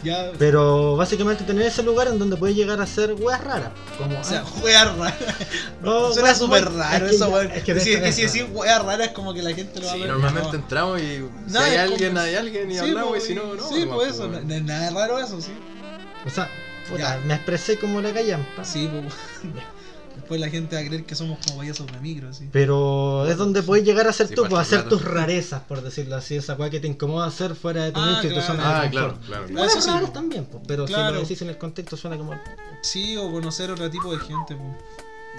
Ya. 0.02 0.32
Pero 0.38 0.96
básicamente 0.96 1.44
tener 1.44 1.66
ese 1.66 1.82
lugar 1.82 2.08
en 2.08 2.18
donde 2.18 2.34
puedes 2.36 2.56
llegar 2.56 2.80
a 2.80 2.84
hacer 2.84 3.12
weas 3.18 3.42
raras. 3.44 3.68
Como, 3.98 4.18
O 4.18 4.24
sea, 4.24 4.40
ah, 4.40 4.44
juega 4.60 4.84
raro. 4.86 5.14
no, 5.82 6.12
Suena 6.14 6.30
weas- 6.30 6.38
súper 6.38 6.64
weas- 6.68 6.74
raro 6.74 7.04
es 7.04 7.10
que 7.10 7.16
eso, 7.16 7.28
weón. 7.28 7.50
Es 7.50 7.64
que 7.64 7.80
si, 7.80 7.90
que 8.00 8.12
si 8.12 8.22
vez, 8.22 8.32
decís 8.32 8.46
wea 8.54 8.78
rara 8.78 9.04
es 9.04 9.10
como 9.12 9.34
que 9.34 9.42
la 9.42 9.52
gente 9.52 9.78
lo 9.78 9.86
va 9.86 9.92
a 9.92 9.94
Sí, 9.96 10.00
ver. 10.00 10.08
normalmente 10.10 10.52
No. 10.52 10.58
entramos 10.58 11.00
y 11.02 11.16
si 11.16 11.52
Nada, 11.52 11.66
hay 11.66 11.76
alguien, 11.76 12.08
como- 12.12 12.20
hay 12.22 12.34
alguien 12.34 12.70
y 12.70 12.74
Sí, 12.74 12.78
hablamos, 12.80 13.18
y 13.18 13.20
si 13.20 13.34
no, 13.34 13.54
no. 13.54 13.68
Sí, 13.68 13.86
pues 13.92 14.14
eso. 14.14 14.26
no- 14.28 14.40
no- 14.40 14.60
Nada 14.60 14.90
raro 14.90 15.18
eso, 15.18 15.38
sí. 15.38 15.52
O 16.24 16.30
sea, 16.30 16.48
puta, 16.88 17.18
Ya. 17.18 17.26
me 17.26 17.34
expresé 17.34 17.78
como 17.78 18.00
la 18.00 18.10
callampa. 18.14 18.64
Sí, 18.64 18.88
pues. 18.90 19.14
Después 20.30 20.40
la 20.42 20.48
gente 20.48 20.76
va 20.76 20.82
a 20.82 20.84
creer 20.84 21.04
que 21.04 21.16
somos 21.16 21.44
como 21.44 21.58
payasos 21.58 21.88
de 21.90 21.98
micro, 21.98 22.28
así. 22.28 22.48
Pero 22.52 23.26
es 23.26 23.36
donde 23.36 23.64
puedes 23.64 23.84
llegar 23.84 24.06
a 24.06 24.10
hacer 24.10 24.28
Sí, 24.28 24.34
tú, 24.36 24.44
pues, 24.48 24.62
hacer 24.62 24.88
tus 24.88 25.02
rarezas, 25.04 25.60
por 25.62 25.82
decirlo 25.82 26.14
así, 26.14 26.36
esa 26.36 26.54
weá 26.54 26.70
que 26.70 26.78
te 26.78 26.86
incomoda 26.86 27.26
hacer 27.26 27.56
fuera 27.56 27.82
de 27.86 27.90
tu 27.90 27.98
Ah, 27.98 28.10
nicho 28.22 28.26
y 28.26 28.28
tu 28.28 28.34
claro. 28.36 28.46
zona 28.46 28.78
Ah, 28.78 28.82
de 28.84 28.90
claro, 28.90 29.06
confort. 29.08 29.26
claro. 29.26 29.46
Ah, 29.48 29.52
Weas 29.52 29.72
eso 29.74 29.80
sí, 29.82 29.90
pues. 29.98 30.12
también, 30.12 30.44
pues, 30.44 30.62
pero 30.68 30.86
si 30.86 30.92
Claro. 30.92 31.14
lo 31.16 31.20
decís 31.22 31.42
en 31.42 31.48
el 31.48 31.58
contexto 31.58 31.96
suena 31.96 32.16
como... 32.16 32.40
Sí, 32.80 33.16
o 33.16 33.28
conocer 33.32 33.72
otro 33.72 33.90
tipo 33.90 34.12
de 34.12 34.20
gente. 34.20 34.54
po. 34.54 34.62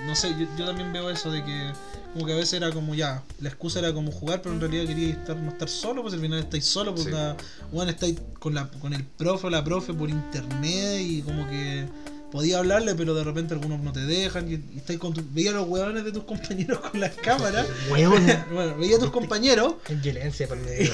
No 0.05 0.13
sé, 0.13 0.31
yo, 0.37 0.45
yo 0.57 0.65
también 0.65 0.91
veo 0.91 1.09
eso 1.09 1.31
de 1.31 1.41
que 1.41 1.71
como 2.11 2.25
que 2.25 2.33
a 2.33 2.35
veces 2.35 2.53
era 2.55 2.69
como 2.73 2.93
ya, 2.93 3.23
la 3.39 3.47
excusa 3.47 3.79
era 3.79 3.93
como 3.93 4.11
jugar, 4.11 4.41
pero 4.41 4.53
en 4.55 4.59
realidad 4.59 4.87
quería 4.87 5.11
estar, 5.13 5.37
no 5.37 5.51
estar 5.51 5.69
solo, 5.69 6.01
pues 6.01 6.13
al 6.15 6.19
final 6.19 6.39
estáis 6.39 6.65
solo, 6.65 6.93
porque 6.93 7.11
Sí. 7.11 7.15
la- 7.15 7.37
bueno, 7.71 7.91
estáis 7.91 8.19
con, 8.39 8.53
la, 8.55 8.67
con 8.67 8.91
el 8.93 9.05
profe 9.05 9.47
o 9.47 9.49
la 9.49 9.63
profe 9.63 9.93
por 9.93 10.09
internet 10.09 10.99
y 10.99 11.21
como 11.21 11.47
que 11.47 11.87
podía 12.31 12.59
hablarle, 12.59 12.95
pero 12.95 13.13
de 13.13 13.23
repente 13.23 13.53
algunos 13.53 13.79
no 13.81 13.91
te 13.91 13.99
dejan 14.01 14.47
y, 14.49 14.53
y 14.73 14.77
estáis 14.77 14.99
con 14.99 15.13
tu, 15.13 15.21
veía 15.31 15.51
los 15.51 15.67
huevones 15.67 16.03
de 16.05 16.11
tus 16.11 16.23
compañeros 16.23 16.79
con 16.79 16.99
las 16.99 17.11
cámaras. 17.15 17.67
Weón, 17.91 18.25
bueno, 18.51 18.77
veía 18.77 18.95
a 18.95 18.99
tus 18.99 19.11
compañeros, 19.11 19.75
es 19.89 20.01
violencia 20.01 20.47
por 20.47 20.57
medio 20.57 20.91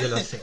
yo 0.00 0.08
lo 0.08 0.18
sé. 0.18 0.40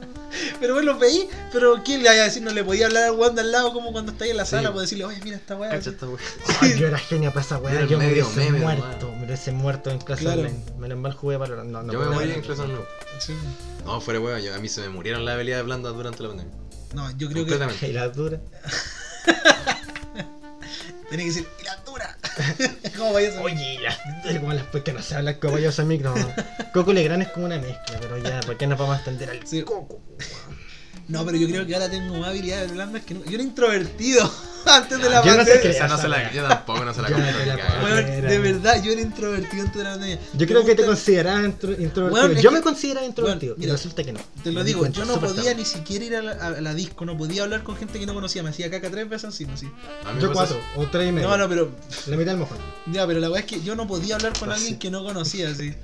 pero 0.60 0.74
vos 0.74 0.84
los 0.84 0.98
veí, 0.98 1.28
pero 1.52 1.82
¿quién 1.84 2.02
le 2.02 2.08
vaya 2.10 2.22
a 2.22 2.24
decir? 2.26 2.42
No 2.42 2.50
le 2.50 2.62
podía 2.64 2.86
hablar 2.86 3.04
al 3.10 3.34
de 3.34 3.40
al 3.40 3.50
lado 3.52 3.72
como 3.72 3.92
cuando 3.92 4.12
estáis 4.12 4.30
en 4.32 4.36
la 4.36 4.44
Sí. 4.44 4.50
sala, 4.52 4.72
pues 4.72 4.82
decirle, 4.82 5.04
oye, 5.06 5.20
mira 5.24 5.36
esta 5.36 5.56
weá. 5.56 5.70
Cacha 5.70 5.90
esta 5.90 6.06
wea. 6.08 6.18
Ay, 6.60 6.78
yo 6.78 6.86
era 6.88 6.98
genio 6.98 7.30
para 7.32 7.40
esa 7.44 7.58
weá, 7.58 7.80
el 7.80 7.88
yo 7.88 7.98
me 7.98 8.06
medio 8.08 8.24
hubiese 8.26 8.50
meme, 8.50 8.58
muerto, 8.64 9.12
me 9.18 9.24
hubiese 9.26 9.52
muerto 9.52 9.90
en 9.90 9.98
clase 9.98 10.22
Claro. 10.22 10.42
online. 10.42 10.58
Menos 10.78 10.98
mal 10.98 11.12
jugué 11.14 11.38
para 11.38 11.64
no, 11.64 11.82
no 11.82 11.92
Yo 11.92 12.00
me 12.00 12.06
morí 12.14 12.30
en 12.32 12.40
clase 12.42 12.62
online. 12.62 12.80
Sí. 13.20 13.32
No, 13.84 14.00
fuera 14.00 14.20
weón, 14.20 14.40
yo- 14.42 14.54
a 14.54 14.58
mí 14.58 14.68
se 14.68 14.80
me 14.82 14.88
murieron 14.90 15.24
las 15.24 15.34
habilidades 15.34 15.64
blandas 15.64 15.94
durante 15.94 16.22
la 16.22 16.28
pandemia. 16.30 16.54
No, 16.94 17.10
yo 17.16 17.28
creo 17.28 17.44
que. 17.46 17.86
Y 17.86 17.92
la 17.92 18.08
dura. 18.08 18.40
Tiene 21.08 21.24
que 21.24 21.28
decir, 21.30 21.46
¡y 21.60 21.64
la 21.64 21.76
dura! 21.86 22.18
¿Cómo 22.96 23.12
vaya 23.14 23.28
a 23.28 23.32
ser? 23.32 23.40
Oye, 23.42 23.78
la, 23.80 24.40
como 24.40 24.52
las 24.52 24.64
pues 24.66 24.84
que 24.84 24.92
no 24.92 25.00
se 25.02 25.14
habla 25.14 25.38
como 25.38 25.58
yo 25.58 25.72
soy 25.72 25.86
micro. 25.86 26.14
Coco 26.74 26.92
Legrand 26.92 27.22
es 27.22 27.28
como 27.28 27.46
una 27.46 27.56
mezcla, 27.58 27.98
pero 28.00 28.18
ya, 28.18 28.40
¿por 28.40 28.56
qué 28.58 28.66
nos 28.66 28.78
vamos 28.78 28.94
a 28.94 28.96
extender 28.98 29.30
al 29.30 29.46
Sí. 29.46 29.62
coco? 29.62 30.00
No, 31.08 31.24
pero 31.24 31.38
yo 31.38 31.48
creo 31.48 31.66
que 31.66 31.74
ahora 31.74 31.88
tengo 31.90 32.14
más 32.18 32.28
habilidades 32.28 32.70
blandas 32.72 33.02
que 33.04 33.14
nunca. 33.14 33.30
Yo 33.30 33.34
era 33.36 33.42
introvertido 33.42 34.30
antes 34.76 34.98
de 35.02 35.10
la 35.10 35.24
Yo 35.24 35.30
no 35.32 35.36
pandemia. 35.38 35.60
creo. 35.60 35.72
Esa 35.72 35.88
no 35.88 35.98
se 35.98 36.08
la, 36.08 36.32
yo 36.32 36.42
tampoco 36.46 36.84
no 36.84 36.94
se 36.94 37.02
la 37.02 37.08
Era- 37.08 38.30
de 38.30 38.38
verdad, 38.38 38.82
yo 38.82 38.92
era 38.92 39.00
introvertido 39.00 39.62
antes 39.62 39.76
de 39.78 39.84
la 39.84 39.90
pandemia. 39.90 40.18
Yo 40.34 40.46
creo 40.46 40.64
que 40.64 40.74
te 40.74 40.84
considerabas 40.84 41.44
intro- 41.44 41.80
introvertido. 41.80 42.42
Yo 42.42 42.50
que- 42.50 42.56
me 42.56 42.62
consideraba 42.62 43.06
introvertido 43.06 43.52
Weón, 43.54 43.60
y 43.62 43.66
mira, 43.66 43.72
resulta 43.74 44.04
que 44.04 44.12
no. 44.12 44.20
Te 44.42 44.52
lo 44.52 44.64
digo, 44.64 44.86
yo 44.86 45.04
no 45.04 45.20
podía 45.20 45.54
ni 45.54 45.64
siquiera 45.64 46.04
ir 46.04 46.16
a 46.16 46.22
la, 46.22 46.32
a 46.32 46.60
la 46.60 46.74
disco, 46.74 47.04
no 47.04 47.16
podía 47.16 47.42
hablar 47.44 47.62
con 47.62 47.76
gente 47.76 47.98
que 47.98 48.06
no 48.06 48.14
conocía, 48.14 48.42
me 48.42 48.50
hacía 48.50 48.70
caca 48.70 48.90
tres 48.90 49.08
veces 49.08 49.24
encima, 49.24 49.52
mí 49.54 50.20
Yo 50.20 50.32
cuatro 50.32 50.58
o 50.76 50.86
tres 50.86 51.08
y 51.08 51.12
medio. 51.12 51.28
No, 51.28 51.36
no, 51.36 51.48
pero. 51.48 51.70
La 52.06 52.16
mitad 52.16 52.32
del 52.32 52.40
mojón. 52.40 52.58
Ya, 52.92 53.06
pero 53.06 53.20
la 53.20 53.30
weá 53.30 53.40
es 53.40 53.46
que 53.46 53.60
yo 53.60 53.74
no 53.74 53.86
podía 53.86 54.16
hablar 54.16 54.32
con 54.38 54.50
alguien 54.50 54.74
sí. 54.74 54.78
que 54.78 54.90
no 54.90 55.04
conocía, 55.04 55.48
así. 55.50 55.74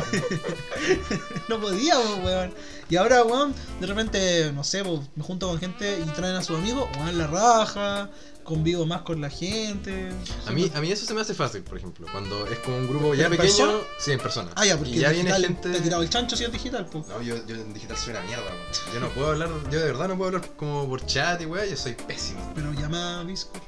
no 1.48 1.60
podía, 1.60 1.94
po, 1.94 2.16
weón. 2.24 2.52
Y 2.88 2.96
ahora, 2.96 3.22
weón, 3.22 3.54
de 3.80 3.86
repente, 3.86 4.52
no 4.52 4.64
sé, 4.64 4.82
me 4.84 5.22
junto 5.22 5.48
con 5.48 5.58
gente 5.58 5.98
y 6.00 6.08
traen 6.10 6.36
a 6.36 6.42
sus 6.42 6.58
amigos, 6.58 6.88
weón, 6.96 7.18
la 7.18 7.26
raja, 7.26 8.10
convivo 8.42 8.84
más 8.86 9.02
con 9.02 9.20
la 9.20 9.30
gente. 9.30 10.10
A 10.46 10.50
mí, 10.50 10.70
a 10.74 10.80
mí 10.80 10.90
eso 10.90 11.06
se 11.06 11.14
me 11.14 11.20
hace 11.20 11.34
fácil, 11.34 11.62
por 11.62 11.78
ejemplo. 11.78 12.06
Cuando 12.10 12.46
es 12.48 12.58
como 12.60 12.78
un 12.78 12.88
grupo 12.88 13.14
ya 13.14 13.26
¿En 13.26 13.30
pequeño. 13.30 13.48
persona? 13.48 13.78
Sí, 13.98 14.12
en 14.12 14.18
persona. 14.18 14.50
Ah, 14.56 14.66
ya, 14.66 14.76
porque 14.76 14.92
y 14.92 14.98
ya 14.98 15.10
viene 15.10 15.32
gente. 15.32 15.70
te 15.70 15.78
ha 15.78 15.82
tirado 15.82 16.02
el 16.02 16.10
chancho 16.10 16.36
si 16.36 16.44
es 16.44 16.52
digital, 16.52 16.86
pues. 16.86 17.06
No, 17.06 17.22
yo, 17.22 17.36
yo 17.46 17.54
en 17.54 17.72
digital 17.72 17.96
soy 17.96 18.10
una 18.12 18.22
mierda, 18.22 18.44
weón. 18.44 18.60
Yo 18.94 19.00
no 19.00 19.08
puedo 19.10 19.30
hablar, 19.30 19.50
yo 19.70 19.78
de 19.78 19.86
verdad 19.86 20.08
no 20.08 20.16
puedo 20.16 20.28
hablar 20.28 20.50
como 20.56 20.88
por 20.88 21.04
chat 21.06 21.40
y 21.42 21.46
weá, 21.46 21.64
yo 21.66 21.76
soy 21.76 21.94
pésimo. 21.94 22.40
Pero 22.54 22.72
llama 22.72 23.20
a 23.20 23.24
Discord. 23.24 23.62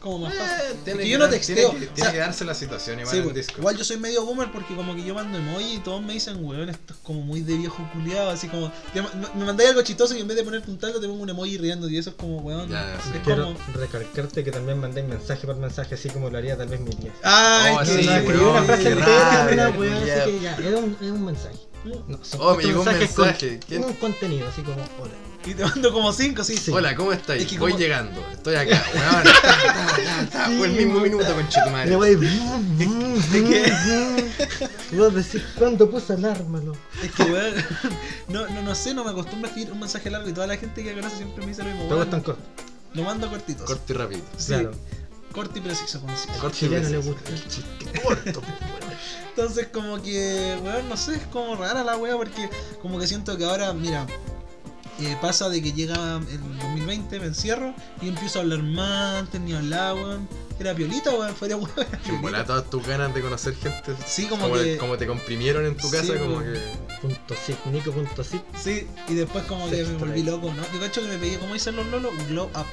Como 0.00 0.18
más 0.18 0.32
Eh, 0.34 0.38
fácil. 0.38 0.76
tiene 0.84 1.00
Es 1.00 1.04
que 1.04 1.10
yo 1.10 1.18
no 1.18 1.24
dar- 1.24 1.32
texteo. 1.34 1.70
Tiene 1.70 1.84
que, 1.86 1.90
o 1.90 1.94
tiene 1.94 2.12
que 2.12 2.18
darse 2.18 2.44
la 2.46 2.54
situación 2.54 3.00
igual 3.00 3.12
sí, 3.12 3.18
en 3.18 3.24
pues, 3.24 3.34
Discord. 3.34 3.58
igual 3.58 3.76
yo 3.76 3.84
soy 3.84 3.96
medio 3.98 4.24
boomer 4.24 4.50
porque 4.50 4.74
como 4.74 4.94
que 4.96 5.04
yo 5.04 5.14
mando 5.14 5.36
emoji 5.36 5.74
y 5.74 5.78
todos 5.80 6.02
me 6.02 6.14
dicen, 6.14 6.42
weón, 6.42 6.70
esto 6.70 6.94
es 6.94 7.00
como 7.02 7.20
muy 7.20 7.42
de 7.42 7.54
viejo 7.58 7.86
culiado, 7.92 8.30
así 8.30 8.48
como, 8.48 8.72
te 8.94 9.02
me 9.02 9.44
mandáis 9.44 9.70
algo 9.70 9.82
chistoso 9.82 10.16
y 10.16 10.20
en 10.20 10.28
vez 10.28 10.38
de 10.38 10.42
ponerte 10.44 10.70
un 10.70 10.78
taldo 10.78 11.00
te 11.00 11.06
pongo 11.06 11.22
un 11.22 11.28
emoji 11.28 11.58
riendo 11.58 11.88
y 11.88 11.98
eso 11.98 12.10
es 12.10 12.16
como, 12.16 12.38
weón, 12.38 12.70
Ya, 12.70 12.98
sí. 13.02 13.10
Quiero 13.24 13.54
recalcarte 13.74 14.42
que 14.42 14.50
también 14.50 14.78
mandé 14.80 15.02
mensaje 15.02 15.46
por 15.46 15.56
mensaje, 15.56 15.94
así 15.96 16.08
como 16.08 16.30
lo 16.30 16.38
haría 16.38 16.56
tal 16.56 16.68
vez 16.68 16.80
mi 16.80 16.90
tía. 16.94 17.12
Ay, 17.22 17.74
Oh, 17.76 17.80
que 17.80 17.86
sí, 17.86 18.06
no, 18.06 18.12
weón, 18.12 18.40
una 18.56 18.62
frase 18.62 18.88
entera, 18.92 19.48
una 19.52 19.76
culiao. 19.76 19.98
así 19.98 20.30
que 20.30 20.40
ya, 20.40 20.56
era 20.56 20.78
un, 20.78 20.96
era 21.00 21.12
un 21.12 21.24
mensaje. 21.26 21.56
No, 21.84 22.18
son 22.24 22.40
Oh, 22.42 22.54
me 22.56 22.62
llegó 22.64 22.80
un 22.80 22.86
mensaje. 22.86 23.60
¿Quién? 23.66 23.84
Un 23.84 23.92
contenido, 23.94 24.48
así 24.48 24.62
como, 24.62 24.76
hola. 24.98 25.12
Y 25.46 25.54
te 25.54 25.64
mando 25.64 25.92
como 25.92 26.12
cinco, 26.12 26.44
sí. 26.44 26.56
Sí. 26.56 26.70
Hola, 26.70 26.94
¿cómo 26.94 27.12
estáis? 27.12 27.42
Es 27.42 27.48
que 27.48 27.58
Voy 27.58 27.70
como- 27.72 27.80
llegando, 27.82 28.24
estoy 28.32 28.56
acá, 28.56 28.84
weón. 28.94 29.24
Sí, 29.96 30.56
Fue 30.58 30.66
el 30.66 30.72
mismo 30.74 31.00
minuto 31.00 31.34
con 31.34 31.44
Y 31.44 31.48
Chetumadre. 31.48 31.90
la 31.90 31.98
wey, 31.98 32.16
y 34.92 34.96
vos 34.96 35.14
decís, 35.14 35.42
¿cuándo 35.56 35.90
puse 35.90 36.12
alarma, 36.14 36.58
loco? 36.60 36.78
Es 37.02 37.10
que, 37.12 37.22
weón, 37.22 37.54
no, 38.28 38.48
no, 38.48 38.62
no 38.62 38.74
sé, 38.74 38.92
no 38.94 39.04
me 39.04 39.10
acostumbro 39.10 39.46
a 39.46 39.48
escribir 39.50 39.72
un 39.72 39.80
mensaje 39.80 40.10
largo 40.10 40.28
y 40.28 40.32
toda 40.32 40.46
la 40.46 40.56
gente 40.56 40.82
que 40.82 40.94
conoce 40.94 41.16
siempre 41.16 41.42
me 41.42 41.48
dice 41.50 41.62
lo 41.62 41.70
mismo. 41.70 41.88
Te 41.88 41.94
gustan 41.94 42.20
cortos. 42.20 42.44
Lo 42.94 43.02
mando 43.04 43.30
cortito. 43.30 43.64
Corto 43.64 43.92
y 43.92 43.96
rápido. 43.96 44.20
Sí, 44.36 44.48
Claro. 44.48 44.72
corto 45.32 45.58
y 45.58 45.60
preciso, 45.62 46.00
conciso. 46.00 46.32
Corto 46.40 46.56
y 46.56 46.60
chileno 46.60 46.88
le 46.88 46.98
preciso. 46.98 47.12
gusta 47.14 47.30
el 47.30 47.48
chiste 47.48 48.00
corto. 48.04 48.42
Entonces 49.30 49.68
como 49.72 50.02
que, 50.02 50.58
weón, 50.62 50.88
no 50.88 50.96
sé, 50.96 51.14
es 51.16 51.22
como 51.32 51.54
rara 51.56 51.84
la 51.84 51.96
wea 51.96 52.16
porque 52.16 52.50
como 52.82 52.98
que 52.98 53.06
siento 53.06 53.38
que 53.38 53.44
ahora, 53.44 53.72
mira, 53.72 54.06
eh, 55.00 55.16
pasa 55.20 55.48
de 55.48 55.62
que 55.62 55.72
llega 55.72 56.16
el 56.18 56.40
2020, 56.58 57.20
me 57.20 57.26
encierro 57.26 57.74
y 58.02 58.08
empiezo 58.08 58.38
a 58.38 58.42
hablar 58.42 58.62
más, 58.62 59.16
antes 59.20 59.40
ni 59.40 59.52
hablaba, 59.52 59.94
weón. 59.94 60.28
Era 60.58 60.74
piolita, 60.74 61.10
weón, 61.10 61.34
fuera 61.34 61.56
weón. 61.56 61.70
volada 62.20 62.44
todas 62.44 62.68
tus 62.70 62.86
ganas 62.86 63.14
de 63.14 63.22
conocer 63.22 63.54
gente. 63.54 63.94
Sí, 64.06 64.26
como 64.26 64.42
como, 64.48 64.54
que- 64.56 64.76
como 64.76 64.96
te 64.98 65.06
comprimieron 65.06 65.64
en 65.66 65.76
tu 65.76 65.88
Sí, 65.88 65.96
casa, 65.96 66.18
como 66.18 66.36
weón. 66.38 66.52
que. 66.52 66.60
Punto 67.00 67.34
Nico 67.72 67.92
punto. 67.92 68.22
Sí, 68.22 68.86
y 69.08 69.14
después 69.14 69.44
como 69.44 69.70
que 69.70 69.84
me 69.84 69.96
volví 69.96 70.22
loco, 70.22 70.52
¿no? 70.52 70.62
Yo 70.74 70.80
cacho 70.80 71.00
que 71.00 71.08
me 71.08 71.16
pegué, 71.16 71.38
como 71.38 71.54
dicen 71.54 71.76
los 71.76 71.86
lolos, 71.86 72.12
glow 72.28 72.44
up. 72.54 72.66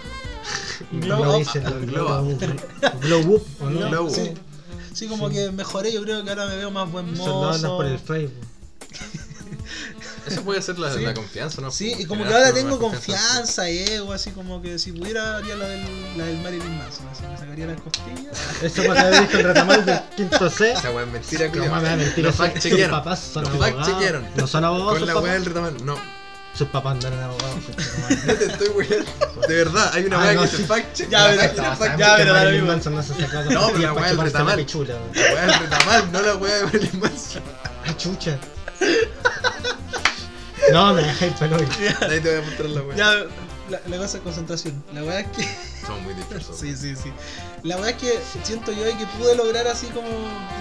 Glow 0.91 1.17
como 1.17 1.31
up. 1.33 1.39
dicen 1.39 1.63
los 1.63 1.73
Glow 1.85 2.21
up. 2.21 2.37
glow, 2.37 3.21
glow 3.23 3.35
up, 3.35 3.47
¿o 3.61 3.69
no? 3.69 3.89
Glow 3.89 4.05
up. 4.07 4.11
sí. 4.13 4.31
Sí, 4.93 5.07
como 5.07 5.29
Sí. 5.29 5.35
que 5.35 5.51
mejoré, 5.51 5.93
yo 5.93 6.01
creo 6.01 6.23
que 6.23 6.29
ahora 6.31 6.47
me 6.47 6.55
veo 6.57 6.71
más 6.71 6.91
buen 6.91 7.15
lo 7.17 7.25
mozo. 7.25 7.77
por 7.77 7.85
el 7.85 7.99
Facebook. 7.99 8.46
Eso 10.27 10.41
puede 10.43 10.61
ser 10.61 10.77
la, 10.79 10.93
Sí. 10.93 10.99
la 11.01 11.13
confianza, 11.13 11.61
¿no? 11.61 11.71
Sí, 11.71 11.95
y 11.97 12.05
como 12.05 12.25
que 12.25 12.33
ahora 12.33 12.53
tengo 12.53 12.71
más 12.71 12.79
confianza, 12.79 13.67
ego, 13.69 14.13
así 14.13 14.31
como 14.31 14.61
que 14.61 14.77
si 14.79 14.91
pudiera 14.91 15.37
haría 15.37 15.55
la 15.55 15.67
del, 15.67 16.17
la 16.17 16.25
del 16.25 16.37
Marilyn 16.39 16.77
Manson, 16.77 17.07
así 17.09 17.23
me 17.29 17.37
sacaría 17.37 17.67
las 17.67 17.81
costillas. 17.81 18.37
Eso 18.61 18.83
cuando 18.85 19.09
me 19.09 19.21
dijo 19.21 19.37
el 19.37 19.43
retamal 19.43 19.85
del 19.85 19.99
quinto 20.15 20.49
C. 20.49 20.71
Esa 20.73 20.91
weá 20.91 21.05
es 21.05 21.11
mentira, 21.11 21.45
No 21.47 21.51
culiao. 21.51 21.69
mames, 21.75 21.97
mentira. 21.97 22.27
Los 22.27 22.35
fact 22.35 22.53
Sus 22.55 22.63
chequearon. 22.63 22.91
papás 22.99 23.19
son 23.33 23.43
Los 23.43 23.51
abogados. 23.53 23.75
fact 23.87 23.89
chequearon. 23.99 24.27
No 24.35 24.47
son 24.47 24.63
abogados. 24.65 24.99
Con 24.99 25.07
la 25.07 25.19
weá 25.19 25.33
del 25.33 25.45
retamal. 25.45 25.85
No, 25.85 26.17
Sus 26.57 26.67
papás 26.69 26.97
no 27.01 27.07
eran 27.07 27.19
abogados. 27.21 27.55
no 28.25 28.33
te 28.33 28.45
estoy 28.45 28.67
weando. 28.69 29.11
De 29.47 29.55
verdad, 29.55 29.91
hay 29.93 30.05
una 30.05 30.17
Ah, 30.17 30.23
weá 30.23 30.33
no, 30.33 30.41
que 30.41 30.47
sí. 30.47 30.57
se 30.57 30.63
fact. 30.65 30.97
Ya, 31.09 31.27
pero- 31.29 31.97
ya, 31.97 32.15
pero 32.17 32.33
da 32.33 32.39
lo 32.39 32.45
Marilyn 32.45 32.53
mismo. 32.61 32.67
Manson 32.73 32.95
no 32.95 33.03
se 33.03 33.13
sacó 33.13 33.43
No, 33.51 33.67
pero 33.67 33.77
la 33.79 33.93
para 33.93 33.93
weá 33.93 34.07
del 34.07 34.21
retamal. 34.21 34.65
La 34.67 35.33
weá 35.33 35.45
del 35.45 35.59
retamal, 35.59 36.11
no 36.11 36.21
la 36.21 36.35
weá 36.35 36.55
de 36.55 36.63
Marilyn 36.65 36.99
Manson. 36.99 37.43
Ah, 37.85 37.95
chucha. 37.97 38.37
No, 40.71 40.93
me 40.93 41.01
dejé 41.03 41.27
el 41.27 41.33
pelo. 41.35 41.57
Ahí 41.57 42.19
te 42.19 42.29
voy 42.29 42.39
a 42.39 42.41
mostrar 42.45 42.69
la 42.69 42.81
weá. 42.81 42.95
Ya, 42.97 43.11
la, 43.69 43.81
la 43.87 43.97
cosa 43.97 44.17
es 44.17 44.23
concentración. 44.23 44.83
La 44.93 45.03
weá 45.03 45.19
es 45.21 45.27
que. 45.27 45.43
Son 45.85 46.03
muy 46.03 46.13
dispersos. 46.13 46.57
Sí, 46.59 46.75
sí, 46.75 46.95
sí. 46.95 47.11
La 47.63 47.77
weá 47.77 47.91
es 47.91 47.95
que 47.97 48.19
siento 48.43 48.71
yo 48.71 48.83
que 48.97 49.05
pude 49.17 49.35
lograr 49.35 49.67
así 49.67 49.87
como. 49.87 50.07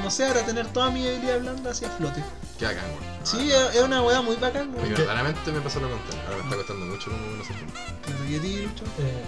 No 0.02 0.10
sé, 0.10 0.26
ahora 0.26 0.42
tener 0.44 0.66
toda 0.68 0.90
mi 0.90 1.06
habilidad 1.06 1.40
blanda 1.40 1.70
hacia 1.70 1.90
flote. 1.90 2.22
Qué 2.58 2.64
bacán, 2.66 2.84
weón. 2.84 3.16
Sí, 3.24 3.50
Ah, 3.52 3.68
es, 3.70 3.76
es 3.76 3.82
una 3.82 4.02
weá 4.02 4.20
muy 4.22 4.36
bacán, 4.36 4.70
no. 4.70 4.76
weón. 4.78 4.88
Y 4.88 4.94
verdaderamente 4.94 5.52
me 5.52 5.60
pasó 5.60 5.80
lo 5.80 5.90
contrario. 5.90 6.22
Ahora 6.26 6.36
me 6.36 6.42
está 6.44 6.56
costando 6.56 6.86
mucho 6.86 7.10
como 7.10 7.26
conocer 7.32 7.56
gente. 7.56 7.74
Claro, 8.04 8.24
¿y 8.28 8.36
a 8.36 8.40
ti, 8.40 8.56
Lucho? 8.62 8.84
Eh, 8.98 9.24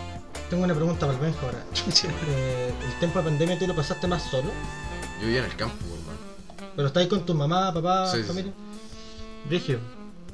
tengo 0.51 0.65
una 0.65 0.75
pregunta 0.75 1.01
para 1.07 1.13
el 1.19 1.19
Benjo 1.25 1.47
ahora. 1.47 1.65
Eh, 2.29 2.73
¿El 2.87 2.99
tiempo 3.01 3.19
de 3.19 3.25
pandemia 3.25 3.59
tú 3.59 3.67
lo 3.67 3.75
pasaste 3.75 4.07
más 4.07 4.23
solo? 4.31 4.51
Yo 5.21 5.27
vivía 5.27 5.41
en 5.41 5.47
el 5.47 5.57
campo, 5.57 5.77
weón. 5.87 5.99
¿Pero 6.77 6.89
estáis 6.89 7.09
con 7.09 7.27
tu 7.27 7.35
mamá, 7.35 7.73
papá, 7.75 8.11
Sí, 8.13 8.19
sí, 8.19 8.23
familia? 8.25 8.53
Brigio. 9.49 9.81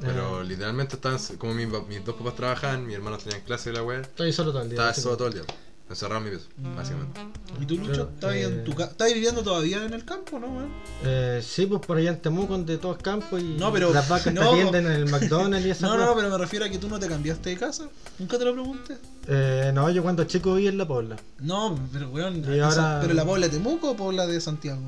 Pero 0.04 0.40
Eh, 0.42 0.44
literalmente 0.44 0.96
estaban, 0.96 1.18
como 1.38 1.54
mis, 1.54 1.66
mis 1.88 2.04
dos 2.04 2.14
papás 2.16 2.36
trabajaban, 2.36 2.86
mis 2.86 2.96
hermanos 2.96 3.22
tenían 3.24 3.42
clase 3.42 3.70
de 3.70 3.76
la 3.76 3.82
weá. 3.82 4.00
estoy 4.00 4.32
solo 4.32 4.52
todo 4.52 4.62
el 4.62 4.68
día. 4.70 4.76
Estaba 4.78 4.94
solo 4.94 5.16
todo 5.16 5.28
el 5.28 5.34
día. 5.34 5.42
Encerrado 5.86 6.16
en 6.20 6.24
mi 6.24 6.30
pieza, 6.30 6.46
básicamente. 6.74 7.20
¿Y 7.60 7.66
tú, 7.66 7.76
Lucho? 7.76 8.08
¿Estás 8.14 8.34
eh, 8.34 8.64
¿Estás 8.66 9.12
viviendo 9.12 9.42
todavía 9.42 9.84
en 9.84 9.92
el 9.92 10.02
campo, 10.06 10.38
no, 10.38 10.46
weón? 10.46 10.70
Eh, 11.04 11.42
sí, 11.46 11.66
pues 11.66 11.82
por 11.86 11.98
allá 11.98 12.08
en 12.10 12.22
Temuco, 12.22 12.54
donde 12.54 12.78
todo 12.78 12.92
es 12.96 13.02
campo 13.02 13.36
y 13.38 13.42
No, 13.58 13.70
pero- 13.70 13.92
las 13.92 14.08
vacas 14.08 14.32
no, 14.32 14.40
te 14.40 14.46
atienden 14.48 14.86
en 14.86 14.92
el 14.92 15.10
McDonald's 15.10 15.66
y 15.66 15.70
esa 15.72 15.88
No, 15.88 15.94
weá. 15.96 16.06
no, 16.06 16.14
pero 16.16 16.30
me 16.30 16.38
refiero 16.38 16.64
a 16.64 16.70
que 16.70 16.78
tú 16.78 16.88
no 16.88 16.98
te 16.98 17.06
cambiaste 17.06 17.50
de 17.50 17.56
casa. 17.58 17.86
¿Nunca 18.18 18.38
te 18.38 18.46
lo 18.46 18.54
pregunté? 18.54 18.96
Eh, 19.28 19.72
no, 19.74 19.90
yo 19.90 20.02
cuando 20.02 20.24
chico 20.24 20.54
viví 20.54 20.68
en 20.68 20.78
La 20.78 20.88
Pobla. 20.88 21.16
No, 21.40 21.78
pero 21.92 22.08
weón. 22.08 22.36
Y 22.38 22.58
esa- 22.58 22.66
ahora- 22.94 23.00
¿Pero 23.02 23.12
la 23.12 23.24
Pobla 23.26 23.46
de 23.48 23.52
Temuco 23.52 23.90
o 23.90 23.96
Pobla 23.96 24.26
de 24.26 24.40
Santiago? 24.40 24.80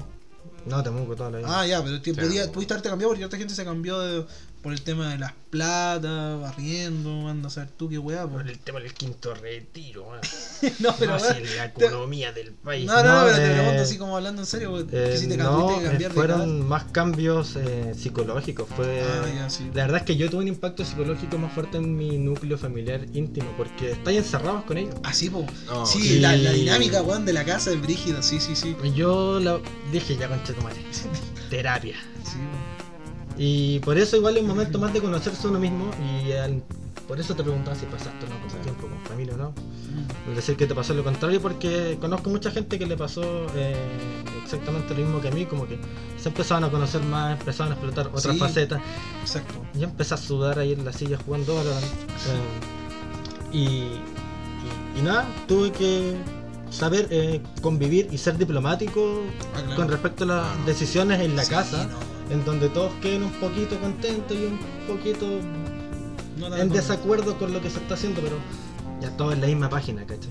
No, 0.64 0.82
Temuco 0.82 1.14
toda 1.14 1.30
la 1.30 1.38
vida. 1.38 1.60
Ah, 1.60 1.66
ya, 1.66 1.84
pero 1.84 1.98
Sí. 2.02 2.14
podía, 2.14 2.50
pudiste 2.50 2.72
haberte 2.72 2.88
cambiado 2.88 3.10
porque 3.10 3.24
otra 3.26 3.38
gente 3.38 3.54
se 3.54 3.64
cambió 3.66 4.00
de- 4.00 4.24
por 4.66 4.72
el 4.72 4.82
tema 4.82 5.10
de 5.10 5.18
las 5.18 5.32
platas, 5.48 6.40
barriendo, 6.40 7.28
anda 7.28 7.46
a 7.46 7.50
saber 7.52 7.70
tú 7.76 7.88
qué 7.88 7.98
weá. 7.98 8.26
Por 8.26 8.48
el 8.48 8.58
tema 8.58 8.80
del 8.80 8.92
quinto 8.92 9.32
retiro, 9.32 10.08
no, 10.80 10.92
pero 10.98 11.12
No, 11.12 11.20
si 11.20 11.34
la 11.54 11.72
te- 11.72 11.84
economía 11.86 12.32
del 12.32 12.50
país. 12.50 12.84
No, 12.84 13.00
no, 13.00 13.20
no, 13.20 13.24
pero 13.26 13.36
te 13.36 13.46
eh, 13.48 13.52
pregunto 13.54 13.82
así 13.84 13.96
como 13.96 14.16
hablando 14.16 14.42
en 14.42 14.46
serio, 14.46 14.72
porque 14.72 15.14
eh, 15.14 15.18
si 15.18 15.28
te 15.28 15.36
no, 15.36 15.44
cambiaste 15.44 15.84
eh, 15.84 15.88
cambiar 15.88 16.10
de 16.10 16.14
fueron 16.16 16.66
más 16.68 16.82
cambios 16.86 17.54
eh, 17.54 17.94
psicológicos. 17.96 18.68
Fue, 18.74 19.02
Ah, 19.02 19.24
ya, 19.36 19.48
sí. 19.48 19.70
La 19.72 19.82
verdad 19.84 19.98
es 19.98 20.02
que 20.02 20.16
yo 20.16 20.28
tuve 20.28 20.42
un 20.42 20.48
impacto 20.48 20.84
psicológico 20.84 21.38
más 21.38 21.52
fuerte 21.52 21.76
en 21.78 21.96
mi 21.96 22.18
núcleo 22.18 22.58
familiar 22.58 23.02
íntimo, 23.14 23.48
porque 23.56 23.92
estáis 23.92 24.18
encerrados 24.18 24.64
con 24.64 24.78
ellos. 24.78 24.96
Así, 25.04 25.30
po. 25.30 25.46
No, 25.68 25.86
sí. 25.86 26.18
La, 26.18 26.34
la 26.36 26.50
dinámica, 26.50 27.02
weón, 27.02 27.24
de 27.24 27.32
la 27.34 27.44
casa 27.44 27.70
es 27.70 27.80
brígida, 27.80 28.20
sí, 28.20 28.40
sí, 28.40 28.56
sí. 28.56 28.74
Yo 28.96 29.38
la, 29.38 29.60
dije, 29.92 30.16
ya 30.16 30.26
concha 30.26 30.52
tu 30.54 30.62
madre, 30.62 30.80
terapia. 31.50 31.94
Sí, 32.24 32.38
po. 32.38 32.75
Y 33.38 33.80
por 33.80 33.98
eso 33.98 34.16
igual 34.16 34.36
es 34.36 34.42
un 34.42 34.48
momento 34.48 34.78
más 34.78 34.92
de 34.92 35.00
conocerse 35.00 35.46
uno 35.48 35.58
mismo 35.58 35.90
y 36.24 36.32
al- 36.32 36.62
por 37.06 37.20
eso 37.20 37.34
te 37.36 37.42
preguntaba 37.44 37.76
si 37.76 37.86
pasaste 37.86 38.26
o 38.26 38.28
no 38.28 38.40
con 38.40 38.50
Sí. 38.50 38.56
tiempo 38.62 38.88
con 38.88 38.98
familia 39.02 39.34
o 39.34 39.36
no. 39.36 39.50
Mm. 39.50 40.30
Es 40.30 40.36
decir, 40.36 40.56
que 40.56 40.66
te 40.66 40.74
pasó 40.74 40.92
lo 40.94 41.04
contrario 41.04 41.40
porque 41.40 41.98
conozco 42.00 42.30
mucha 42.30 42.50
gente 42.50 42.78
que 42.78 42.86
le 42.86 42.96
pasó 42.96 43.46
eh, 43.54 43.76
exactamente 44.42 44.94
lo 44.94 45.02
mismo 45.04 45.20
que 45.20 45.28
a 45.28 45.30
mí, 45.30 45.44
como 45.46 45.66
que 45.68 45.78
se 46.20 46.28
empezaban 46.30 46.64
a 46.64 46.70
conocer 46.70 47.02
más, 47.02 47.38
empezaban 47.38 47.72
a 47.72 47.74
explotar 47.76 48.08
otras 48.08 48.34
Sí. 48.34 48.38
facetas. 48.40 48.80
Exacto. 49.22 49.54
Yo 49.74 49.84
empecé 49.84 50.14
a 50.14 50.16
sudar 50.16 50.58
ahí 50.58 50.72
en 50.72 50.84
la 50.84 50.92
silla 50.92 51.18
jugando 51.24 51.54
Valorant. 51.54 51.84
eh, 51.84 53.52
y, 53.52 53.58
y, 53.58 54.00
y 54.98 55.02
nada, 55.02 55.26
tuve 55.46 55.70
que 55.72 56.16
saber 56.70 57.06
eh, 57.10 57.40
convivir 57.62 58.08
y 58.10 58.18
ser 58.18 58.36
diplomático 58.36 59.22
Ah, 59.54 59.60
claro. 59.60 59.76
con 59.76 59.88
respecto 59.88 60.24
a 60.24 60.26
las 60.26 60.44
Ah, 60.46 60.56
decisiones 60.66 61.20
en 61.20 61.36
la 61.36 61.44
Sí, 61.44 61.50
casa, 61.50 61.84
no, 61.86 62.15
en 62.30 62.44
donde 62.44 62.68
todos 62.68 62.92
queden 63.00 63.24
un 63.24 63.32
poquito 63.32 63.78
contentos 63.80 64.36
y 64.36 64.44
un 64.46 64.58
poquito 64.86 65.26
no 66.38 66.54
en 66.54 66.68
desacuerdo 66.68 67.38
con 67.38 67.52
lo 67.52 67.62
que 67.62 67.70
se 67.70 67.78
está 67.78 67.94
haciendo, 67.94 68.20
pero 68.20 68.36
ya 69.00 69.10
todo 69.16 69.32
en 69.32 69.40
la 69.40 69.46
misma 69.46 69.68
página, 69.68 70.04
¿cachai? 70.04 70.30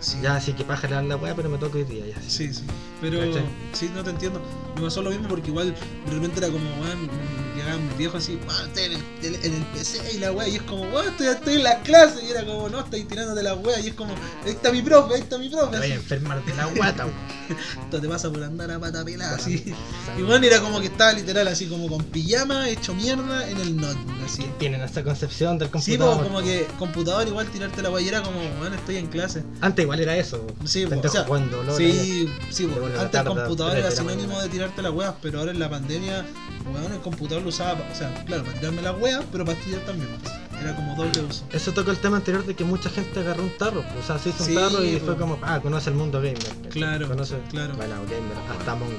Sí. 0.00 0.18
Ya, 0.22 0.36
así 0.36 0.52
que 0.52 0.64
paja 0.64 0.88
la 1.02 1.16
weá, 1.16 1.34
pero 1.34 1.48
me 1.48 1.58
toca 1.58 1.78
hoy 1.78 1.84
día, 1.84 2.06
ya. 2.06 2.20
Sí, 2.20 2.52
sí. 2.52 2.64
Pero 3.00 3.18
¿Cachai? 3.20 3.44
sí, 3.72 3.90
no 3.94 4.04
te 4.04 4.10
entiendo. 4.10 4.40
Me 4.76 4.82
pasó 4.82 5.02
lo 5.02 5.10
mismo 5.10 5.26
porque 5.28 5.48
igual 5.48 5.74
de 6.06 6.12
repente 6.12 6.38
era 6.38 6.48
como, 6.48 6.68
weón, 6.82 7.08
llegaban 7.56 7.86
mis 7.88 7.96
viejos 7.96 8.22
así, 8.22 8.38
weón, 8.46 8.66
estoy 8.66 8.84
en 8.84 8.92
el, 8.92 9.34
en 9.44 9.54
el 9.54 9.62
PC 9.72 10.12
y 10.14 10.18
la 10.18 10.32
weá, 10.32 10.46
y 10.48 10.56
es 10.56 10.62
como, 10.62 10.82
weón, 10.82 11.08
estoy, 11.08 11.28
estoy 11.28 11.54
en 11.54 11.62
la 11.64 11.80
clase, 11.80 12.24
y 12.26 12.30
era 12.30 12.44
como, 12.44 12.68
no, 12.68 12.80
estoy 12.80 13.04
tirándote 13.04 13.42
la 13.42 13.54
weá, 13.54 13.80
y 13.80 13.88
es 13.88 13.94
como, 13.94 14.12
ahí 14.44 14.50
está 14.50 14.70
mi 14.70 14.82
profe, 14.82 15.14
ahí 15.14 15.20
está 15.22 15.38
mi 15.38 15.48
profe, 15.48 15.70
Te 15.72 15.78
voy 15.78 15.86
a 15.86 15.88
así, 15.88 15.92
enfermar 15.92 16.44
de 16.44 16.54
la 16.54 16.66
guata, 16.66 17.06
weón. 17.06 17.36
esto 17.84 18.00
te 18.00 18.08
pasa 18.08 18.30
por 18.30 18.42
andar 18.42 18.70
a 18.72 18.78
pata 18.78 19.04
pelada, 19.04 19.36
así. 19.36 19.72
Y 20.18 20.22
bueno, 20.22 20.44
era 20.44 20.60
como 20.60 20.80
que 20.80 20.86
estaba 20.88 21.12
literal 21.12 21.46
así 21.48 21.66
como 21.66 21.88
con 21.88 22.02
pijama, 22.04 22.68
hecho 22.68 22.92
mierda 22.94 23.48
en 23.48 23.58
el 23.58 23.76
notebook, 23.76 24.24
así. 24.24 24.44
Tienen 24.58 24.82
esa 24.82 25.02
concepción 25.04 25.56
del 25.58 25.68
Sí, 25.68 25.96
computador. 25.96 26.16
pues 26.18 26.28
como 26.28 26.42
que 26.42 26.66
computador 26.78 27.26
igual 27.26 27.46
tirarte 27.46 27.80
la 27.82 27.90
weá, 27.90 28.02
y 28.02 28.08
era 28.08 28.22
como, 28.22 28.38
weón, 28.60 28.74
estoy 28.74 28.96
en 28.96 29.06
clase. 29.06 29.42
Antes 29.60 29.84
igual 29.84 30.00
era 30.00 30.16
eso. 30.16 30.44
Sí, 30.64 30.84
po, 30.84 30.90
Pendejo 30.90 31.12
o 31.14 31.16
sea, 31.16 31.24
jugando, 31.24 31.62
¿no? 31.62 31.74
Sí, 31.76 32.28
sí, 32.50 32.66
De 32.66 32.80
buena 32.80 33.00
antes 33.00 33.20
el 33.20 33.26
computador 33.26 33.76
era 33.76 33.88
de 33.90 33.96
sinónimo 33.96 34.40
de 34.42 34.48
tirarte 34.66 34.82
las 34.82 34.92
weas, 34.92 35.14
pero 35.22 35.38
ahora 35.40 35.50
en 35.52 35.58
la 35.58 35.70
pandemia, 35.70 36.24
weón, 36.72 36.92
el 36.92 37.00
computador 37.00 37.42
lo 37.42 37.48
usaba, 37.50 37.74
pa- 37.78 37.88
o 37.90 37.94
sea, 37.94 38.12
claro, 38.24 38.44
para 38.44 38.58
tirarme 38.58 38.82
las 38.82 38.98
weas, 39.00 39.24
pero 39.32 39.44
para 39.44 39.58
estudiar 39.58 39.80
también. 39.82 40.08
pues. 40.22 40.34
Era 40.60 40.74
como 40.74 40.94
doble 40.94 41.20
uso. 41.20 41.44
Eso 41.52 41.72
toca 41.72 41.90
el 41.90 41.98
tema 41.98 42.16
anterior 42.16 42.44
de 42.46 42.54
que 42.54 42.64
mucha 42.64 42.88
gente 42.88 43.20
agarró 43.20 43.42
un 43.42 43.56
tarro, 43.58 43.82
pues, 43.82 44.04
o 44.04 44.06
sea, 44.06 44.18
se 44.18 44.30
hizo 44.30 44.42
un 44.42 44.48
Sí, 44.48 44.54
tarro 44.54 44.82
y 44.84 44.92
pues. 44.92 45.02
fue 45.04 45.16
como, 45.16 45.38
ah, 45.42 45.60
conoce 45.60 45.90
el 45.90 45.96
mundo 45.96 46.18
gamer. 46.18 46.38
Claro, 46.70 47.08
conoce, 47.08 47.36
claro. 47.50 47.74
Bueno, 47.76 47.94
gamer, 48.04 48.36
hasta 48.58 48.74
mongos. 48.74 48.96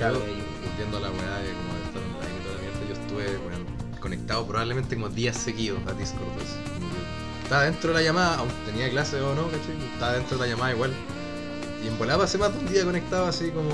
Ya, 0.00 0.10
Yo, 0.12 0.18
güey. 0.18 0.34
volviendo 0.68 0.96
a 0.96 1.00
la 1.00 1.10
weá 1.10 1.36
de 1.38 1.52
como 1.52 1.74
de 1.74 1.82
estar 1.86 2.02
online 2.02 2.34
y 2.36 2.42
toda 2.42 2.54
la 2.56 2.60
mierda, 2.60 2.80
yo 2.88 2.94
estuve 3.00 3.38
weón, 3.46 4.00
conectado 4.00 4.46
probablemente 4.46 4.96
como 4.96 5.08
días 5.08 5.36
seguidos 5.36 5.78
a 5.86 5.92
Discord. 5.92 6.26
que 6.38 7.44
Estaba 7.44 7.62
dentro 7.62 7.88
de 7.90 7.94
la 7.94 8.02
llamada, 8.02 8.38
aunque 8.38 8.54
tenía 8.66 8.90
clase 8.90 9.20
o 9.20 9.32
no, 9.36 9.44
¿cachai? 9.44 9.76
Estaba 9.94 10.12
dentro 10.14 10.36
de 10.38 10.44
la 10.44 10.50
llamada 10.54 10.72
igual. 10.72 10.92
Y 11.84 11.86
en 11.88 11.96
volada 11.98 12.18
pasé 12.18 12.36
más 12.36 12.52
de 12.52 12.58
un 12.58 12.66
día 12.66 12.84
conectado 12.84 13.26
así 13.26 13.50
como. 13.50 13.70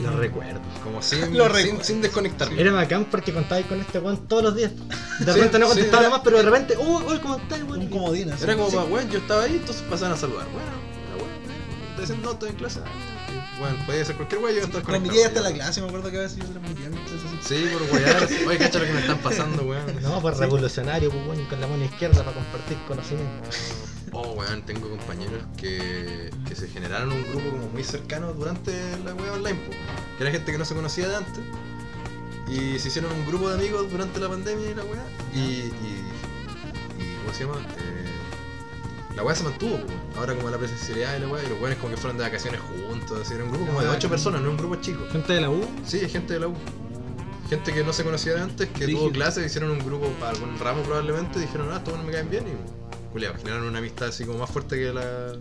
Lo 0.00 0.16
recuerdo. 0.16 0.60
como 0.82 1.02
sin, 1.02 1.20
Lo 1.36 1.44
sin, 1.46 1.54
recuerdo. 1.54 1.84
sin 1.84 2.02
desconectarme. 2.02 2.60
Era 2.60 2.72
bacán 2.72 3.04
porque 3.10 3.32
contabais 3.32 3.66
con 3.66 3.80
este 3.80 3.98
weón 3.98 4.26
todos 4.26 4.42
los 4.44 4.56
días. 4.56 4.72
De 5.18 5.26
Sí, 5.26 5.38
repente 5.38 5.58
no 5.58 5.66
sí, 5.66 5.72
contestaba 5.72 6.02
era- 6.04 6.10
más, 6.10 6.20
pero 6.24 6.36
de 6.38 6.42
repente, 6.44 6.76
uy, 6.78 7.02
uy, 7.04 7.18
¿cómo 7.20 7.36
estás, 7.36 7.62
weón? 7.62 7.80
Un 7.80 7.88
comodín 7.88 8.30
así. 8.32 8.44
Era 8.44 8.56
como, 8.56 8.70
Sí. 8.70 8.76
pa- 8.76 8.84
weón, 8.84 9.10
yo 9.10 9.18
estaba 9.18 9.42
ahí, 9.44 9.56
entonces 9.56 9.82
pasaban 9.88 10.14
a 10.14 10.16
saludar. 10.16 10.46
Bueno, 10.46 10.68
era 11.08 11.16
weón. 11.16 11.94
Te 11.96 12.00
dicen, 12.02 12.22
no, 12.22 12.32
estoy 12.32 12.50
en 12.50 12.56
clase. 12.56 12.80
Ah, 12.84 12.88
Bueno, 13.58 13.76
podía 13.86 14.04
ser 14.04 14.16
cualquier 14.16 14.40
weón, 14.42 14.56
yo 14.56 14.62
estaba 14.64 14.82
Transmitía 14.82 15.26
hasta 15.26 15.40
la 15.40 15.52
clase, 15.52 15.80
me 15.82 15.86
acuerdo 15.86 16.10
que 16.10 16.18
a 16.18 16.20
veces 16.22 16.38
yo 16.38 16.44
transmitía 16.46 16.88
mis 16.88 17.00
clases 17.00 17.30
así. 17.40 17.54
Sí, 17.54 17.70
por 17.72 17.82
wear. 18.00 18.28
Oye, 18.48 18.58
cacha 18.58 18.78
lo 18.80 18.84
que 18.86 18.92
me 18.92 19.00
están 19.00 19.18
pasando, 19.18 19.62
weón. 19.62 20.02
No, 20.02 20.20
pues 20.20 20.34
Sí. 20.36 20.40
revolucionario, 20.40 21.10
pues 21.10 21.26
weón, 21.28 21.44
con 21.46 21.60
la 21.60 21.66
mano 21.68 21.84
izquierda 21.84 22.24
para 22.24 22.32
compartir 22.34 22.76
conocimiento. 22.88 23.48
Oh, 24.14 24.32
weón, 24.32 24.62
tengo 24.62 24.90
compañeros 24.90 25.42
que 25.56 26.11
se 26.66 26.68
generaron 26.72 27.12
un 27.12 27.22
grupo 27.24 27.50
como 27.50 27.66
muy 27.68 27.82
cercano 27.84 28.32
durante 28.34 28.72
la 29.04 29.14
weá 29.14 29.32
online, 29.32 29.58
po, 29.66 29.72
que 30.16 30.22
era 30.22 30.30
gente 30.32 30.52
que 30.52 30.58
no 30.58 30.64
se 30.64 30.74
conocía 30.74 31.08
de 31.08 31.16
antes. 31.16 31.40
Y 32.48 32.78
se 32.78 32.88
hicieron 32.88 33.10
un 33.12 33.26
grupo 33.26 33.48
de 33.48 33.54
amigos 33.56 33.90
durante 33.90 34.20
la 34.20 34.28
pandemia 34.28 34.70
y 34.70 34.74
la 34.74 34.84
weá. 34.84 35.02
Y, 35.34 35.38
y, 35.38 36.02
y 36.98 37.16
¿cómo 37.22 37.34
se 37.34 37.44
llama? 37.44 37.56
Eh, 37.78 38.04
la 39.16 39.22
weá 39.24 39.34
se 39.34 39.42
mantuvo, 39.44 39.76
po, 39.78 39.92
ahora 40.18 40.34
como 40.34 40.50
la 40.50 40.58
presencialidad 40.58 41.16
y 41.16 41.20
la 41.20 41.28
weá, 41.28 41.42
y 41.44 41.48
los 41.48 41.58
weones 41.60 41.78
como 41.78 41.90
que 41.94 41.96
fueron 42.00 42.16
de 42.18 42.24
vacaciones 42.24 42.60
juntos, 42.60 43.20
así, 43.20 43.34
era 43.34 43.44
un 43.44 43.50
grupo 43.50 43.66
como 43.66 43.80
de 43.80 43.86
Ah, 43.88 43.90
8 43.92 43.98
claro. 44.00 44.10
personas, 44.10 44.40
no 44.42 44.50
un 44.50 44.56
grupo 44.56 44.76
chico. 44.76 45.04
Gente 45.10 45.32
de 45.32 45.40
la 45.40 45.50
U, 45.50 45.64
Sí, 45.84 45.98
gente 46.08 46.34
de 46.34 46.40
la 46.40 46.48
U. 46.48 46.54
gente 47.48 47.72
que 47.72 47.84
no 47.84 47.92
se 47.92 48.04
conocía 48.04 48.34
de 48.34 48.40
antes, 48.42 48.68
que 48.68 48.86
Rígido. 48.86 49.00
tuvo 49.00 49.12
clases, 49.12 49.44
hicieron 49.46 49.70
un 49.72 49.78
grupo 49.80 50.08
para 50.20 50.30
algún 50.32 50.58
ramo 50.58 50.82
probablemente, 50.82 51.38
y 51.38 51.42
dijeron, 51.42 51.68
ah, 51.72 51.76
estos 51.78 51.96
no 51.98 52.02
me 52.04 52.12
caen 52.12 52.30
bien, 52.30 52.44
y 52.46 53.12
culiao, 53.12 53.34
generaron 53.36 53.66
una 53.68 53.78
amistad 53.78 54.08
así 54.08 54.24
como 54.24 54.38
más 54.38 54.50
fuerte 54.50 54.76
que, 54.78 54.92
la, 54.92 55.34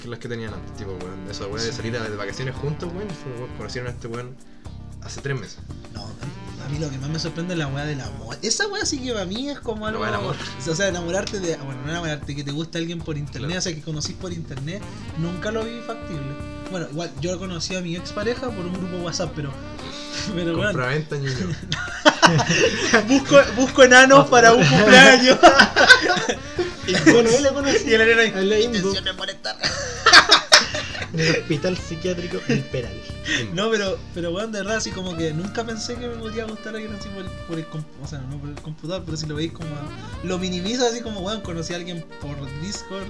que 0.00 0.08
las 0.08 0.18
que 0.18 0.28
tenían 0.28 0.54
antes. 0.54 0.76
Tipo, 0.76 0.92
weón, 0.92 1.30
esa 1.30 1.46
weá 1.46 1.62
de 1.62 1.72
salir 1.72 1.92
de 1.92 2.16
vacaciones 2.16 2.54
juntos, 2.56 2.90
weón, 2.94 3.08
y 3.08 3.38
weón, 3.40 3.50
conocieron 3.56 3.90
a 3.90 3.94
este 3.94 4.08
weón 4.08 4.34
hace 5.02 5.20
tres 5.20 5.38
meses. 5.38 5.58
No, 5.94 6.02
a 6.04 6.68
mí 6.68 6.78
lo 6.78 6.88
que 6.90 6.98
más 6.98 7.10
me 7.10 7.18
sorprende 7.18 7.54
es 7.54 7.58
la 7.58 7.66
weá 7.66 7.84
del 7.84 8.00
amor. 8.00 8.36
Esa 8.42 8.68
weá 8.68 8.84
sí 8.86 9.00
que 9.02 9.12
para 9.12 9.24
mí 9.26 9.50
es 9.50 9.58
como 9.60 9.84
La 9.86 9.90
algo. 9.90 10.04
del 10.04 10.14
amor. 10.14 10.36
O 10.68 10.74
sea, 10.74 10.88
enamorarte 10.88 11.40
de. 11.40 11.56
Bueno, 11.56 11.82
no 11.84 11.90
enamorarte, 11.90 12.34
que 12.36 12.44
te 12.44 12.52
gusta 12.52 12.78
alguien 12.78 13.00
por 13.00 13.18
internet, 13.18 13.48
Claro. 13.50 13.58
o 13.58 13.62
sea, 13.62 13.74
que 13.74 13.80
conocís 13.82 14.14
por 14.16 14.32
internet, 14.32 14.80
nunca 15.18 15.50
lo 15.50 15.64
vi 15.64 15.80
factible. 15.86 16.22
Bueno, 16.70 16.86
igual 16.90 17.10
yo 17.20 17.38
conocí 17.38 17.74
a 17.76 17.80
mi 17.80 17.96
expareja 17.96 18.48
por 18.50 18.64
un 18.64 18.72
grupo 18.72 18.96
WhatsApp, 19.04 19.32
pero. 19.36 19.50
Pero 20.36 20.54
Compraventa, 20.56 21.16
ñoño. 21.16 21.48
busco, 23.08 23.36
busco 23.56 23.82
enanos 23.82 24.28
para 24.28 24.52
un 24.52 24.64
cumpleaños. 24.64 25.36
Bueno, 27.06 27.28
él 27.30 27.42
lo 27.42 27.54
conocí. 27.54 27.84
y 27.88 27.94
el 27.94 28.00
enano 28.02 28.20
En 28.38 28.48
la 28.48 28.56
dice: 28.56 28.66
Inbo. 28.68 28.78
"Intenciones 28.78 29.14
por 29.14 29.30
estar". 29.30 29.56
En 31.12 31.20
el 31.20 31.30
hospital 31.36 31.76
psiquiátrico 31.76 32.38
El 32.48 32.60
Peral. 32.64 33.00
No, 33.54 33.70
pero, 33.70 33.98
pero 34.14 34.30
weón, 34.32 34.50
de 34.52 34.60
verdad, 34.60 34.76
así 34.76 34.90
como 34.90 35.16
que 35.16 35.32
nunca 35.32 35.64
pensé 35.64 35.94
que 35.96 36.08
me 36.08 36.14
podía 36.16 36.44
gustar 36.44 36.74
alguien 36.74 36.94
así 36.94 37.08
por 37.10 37.24
el, 37.24 37.30
por 37.46 37.58
el 37.58 37.66
o 38.02 38.06
sea, 38.08 38.18
no 38.20 38.38
por 38.38 38.48
el 38.48 38.54
computador, 38.56 39.02
pero 39.04 39.16
si 39.16 39.26
lo 39.26 39.34
veis 39.34 39.52
como, 39.52 39.68
lo 40.24 40.38
minimiza 40.38 40.88
así 40.88 41.00
como, 41.02 41.20
weón, 41.20 41.40
conocí 41.42 41.72
a 41.72 41.76
alguien 41.76 42.04
por 42.20 42.36
Discord, 42.62 43.08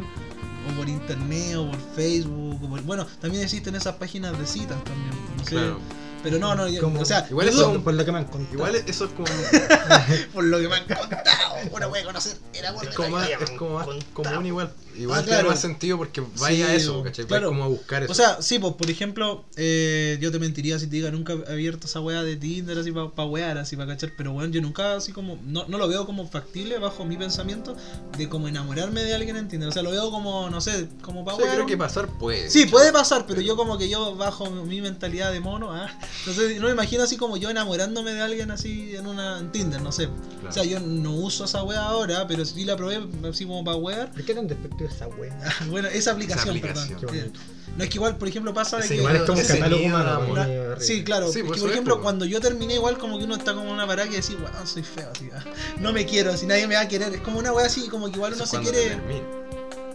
o 0.71 0.77
por 0.77 0.89
internet, 0.89 1.57
o 1.57 1.69
por 1.71 1.79
Facebook, 1.97 2.63
o 2.65 2.69
por, 2.71 2.83
bueno, 2.83 3.07
también 3.21 3.43
existen 3.45 3.75
esas 3.75 3.97
páginas 3.97 4.39
de 4.39 4.47
citas 4.47 4.83
también, 4.85 5.11
no 5.37 5.45
sé, 5.45 5.51
Claro. 5.51 5.79
pero 6.23 6.39
no, 6.39 6.55
no, 6.55 6.69
yo- 6.69 6.81
Como- 6.83 7.01
o 7.01 7.05
sea, 7.05 7.27
Igual 7.29 7.49
eso- 7.49 7.83
Por 7.83 7.95
lo 7.95 8.05
que 8.05 8.13
me 8.13 8.19
han 8.19 8.25
contado. 8.27 8.55
Igual 8.55 8.77
eso 8.77 9.05
es 9.07 9.11
como, 9.13 9.27
por 10.33 10.45
lo 10.45 10.59
que 10.61 10.69
me 10.69 10.77
han 10.77 10.85
contado, 10.85 11.55
una 11.73 11.89
wea 11.89 12.05
conocer, 12.05 12.37
era 12.55 12.69
es 12.71 12.95
como 12.95 13.19
es 13.21 13.51
como 13.57 13.75
más 13.79 13.87
común 14.13 14.47
igual. 14.47 14.73
Igual 14.99 15.21
Ah, 15.21 15.23
tiene 15.23 15.37
claro. 15.39 15.49
más 15.51 15.61
sentido 15.61 15.97
porque 15.99 16.23
vaya 16.39 16.67
a 16.67 16.75
eso, 16.75 17.03
¿cachai? 17.03 17.27
Como 17.27 17.65
a 17.65 17.69
buscar 17.69 18.03
eso. 18.03 18.13
O 18.13 18.15
sea, 18.15 18.41
sí, 18.43 18.59
pues 18.59 18.75
por 18.75 18.91
ejemplo, 18.91 19.45
eh, 19.57 20.19
yo 20.21 20.31
te 20.31 20.39
mentiría 20.39 20.79
si 20.79 20.87
te 20.87 20.97
diga 20.97 21.11
nunca 21.11 21.35
he 21.49 21.53
abierto 21.53 21.87
esa 21.87 22.01
weá 22.01 22.23
de 22.23 22.37
Tinder 22.37 22.79
así 22.79 22.93
para 22.93 23.09
pa 23.09 23.25
wear, 23.25 23.59
así 23.59 23.77
para 23.77 23.89
cachar, 23.93 24.13
pero 24.17 24.33
bueno, 24.33 24.53
yo 24.53 24.61
nunca 24.61 24.97
así 24.97 25.13
como, 25.13 25.39
no, 25.47 25.67
no 25.69 25.79
lo 25.79 25.89
veo 25.89 26.05
como 26.07 26.29
factible 26.29 26.79
bajo 26.79 27.05
mi 27.05 27.17
pensamiento 27.17 27.77
de 28.19 28.29
como 28.29 28.49
enamorarme 28.49 29.03
de 29.03 29.15
alguien 29.15 29.37
en 29.37 29.49
Tinder. 29.49 29.69
O 29.69 29.73
sea, 29.73 29.83
lo 29.83 29.91
veo 29.91 30.11
como, 30.11 30.51
no 30.51 30.61
sé, 30.61 30.89
como 31.03 31.23
O 31.23 31.25
para 31.25 31.37
sea, 31.37 31.45
wear. 31.47 31.57
creo 31.57 31.67
que 31.67 31.77
pasar 31.77 32.07
puede. 32.19 32.51
Sí, 32.51 32.67
puede 32.67 32.93
pasar, 32.93 33.27
pero 33.27 33.41
yo 33.41 33.57
como 33.57 33.79
que 33.79 33.89
yo 33.89 34.15
bajo 34.17 34.51
mi 34.51 34.81
mentalidad 34.81 35.33
de 35.33 35.41
mono, 35.41 35.73
ah, 35.73 35.89
no 36.27 36.33
sé, 36.33 36.59
no 36.59 36.67
me 36.67 36.73
imagino 36.73 37.03
así 37.03 37.17
como 37.17 37.37
yo 37.37 37.51
enamorándome 37.51 38.13
de 38.13 38.21
alguien 38.21 38.51
así 38.51 38.95
en 38.97 39.07
una 39.07 39.39
en 39.39 39.51
Tinder, 39.53 39.81
no 39.81 39.93
sé. 39.93 40.09
Claro. 40.41 40.49
O 40.49 40.53
sea, 40.53 40.65
yo 40.65 40.81
no 40.81 41.15
uso 41.15 41.45
esa 41.45 41.63
weá 41.63 41.81
ahora, 41.87 42.27
pero 42.27 42.45
sí 42.45 42.65
la 42.65 42.77
probé 42.77 43.01
así 43.29 43.45
como 43.47 43.65
para 43.65 43.77
wear. 43.77 44.13
¿Por 44.13 44.25
qué 44.25 44.35
tan 44.35 44.47
despectivo 44.47 44.82
esa 44.89 45.09
wea? 45.09 45.37
Bueno, 45.71 45.89
esa 45.89 46.13
aplicación, 46.13 46.57
Esa 46.57 46.69
aplicación. 46.69 47.01
Qué 47.01 47.07
perdón. 47.07 47.21
bonito. 47.33 47.41
No 47.77 47.85
es 47.85 47.91
que 47.91 47.97
igual, 47.97 48.17
por 48.19 48.29
ejemplo, 48.29 48.53
pasa 48.53 48.77
de 48.77 48.85
Ese 48.85 48.95
que. 48.95 49.01
Igual 49.01 49.17
es 49.17 49.23
como 49.23 49.41
un 49.41 49.47
catálogo 49.47 49.85
humano. 49.85 50.27
Una-. 50.31 50.47
Sí, 50.81 51.05
claro. 51.05 51.33
Sí, 51.33 51.39
es 51.41 51.45
por 51.47 51.55
que, 51.55 51.61
por 51.61 51.71
ejemplo, 51.71 52.03
cuando 52.03 52.25
yo 52.25 52.41
terminé, 52.41 52.75
igual 52.75 52.99
como 52.99 53.19
que 53.19 53.25
uno 53.25 53.35
está 53.37 53.55
como 53.55 53.71
una 53.73 53.87
parada 53.87 54.09
que 54.09 54.17
decís, 54.17 54.37
weón, 54.39 54.67
soy 54.67 54.83
feo, 54.83 55.11
así, 55.15 55.29
ah, 55.35 55.43
no 55.81 55.93
me 55.93 56.05
quiero, 56.05 56.33
así 56.33 56.45
nadie 56.47 56.67
me 56.67 56.75
va 56.75 56.83
a 56.83 56.89
querer. 56.89 57.15
Es 57.15 57.21
como 57.23 57.39
una 57.39 57.53
wea 57.53 57.67
así, 57.67 57.89
como 57.89 58.11
que 58.11 58.17
igual 58.17 58.35
uno 58.35 58.45
se 58.47 58.59
quiere. 58.61 58.89
termine. 58.91 59.23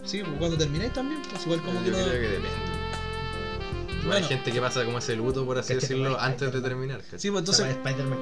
Sí, 0.04 0.22
pues, 0.24 0.38
cuando 0.38 0.56
terminéis 0.56 0.92
también, 0.92 1.20
pues 1.30 1.42
igual 1.44 1.62
como 1.62 1.82
que 1.84 1.90
Yo 1.90 1.96
uno. 1.96 2.04
creo 2.06 2.20
que 2.20 2.28
depende. 2.28 2.77
Bueno. 4.04 4.14
hay 4.14 4.24
gente 4.24 4.52
que 4.52 4.60
pasa 4.60 4.84
como 4.84 4.98
ese 4.98 5.16
luto, 5.16 5.44
por 5.44 5.58
así 5.58 5.74
decirlo, 5.74 6.18
antes 6.18 6.52
de 6.52 6.60
terminar. 6.60 7.00
¿cachai? 7.02 7.18
Sí, 7.18 7.30
pues 7.30 7.40
entonces. 7.40 7.66
Spider-Man 7.66 8.18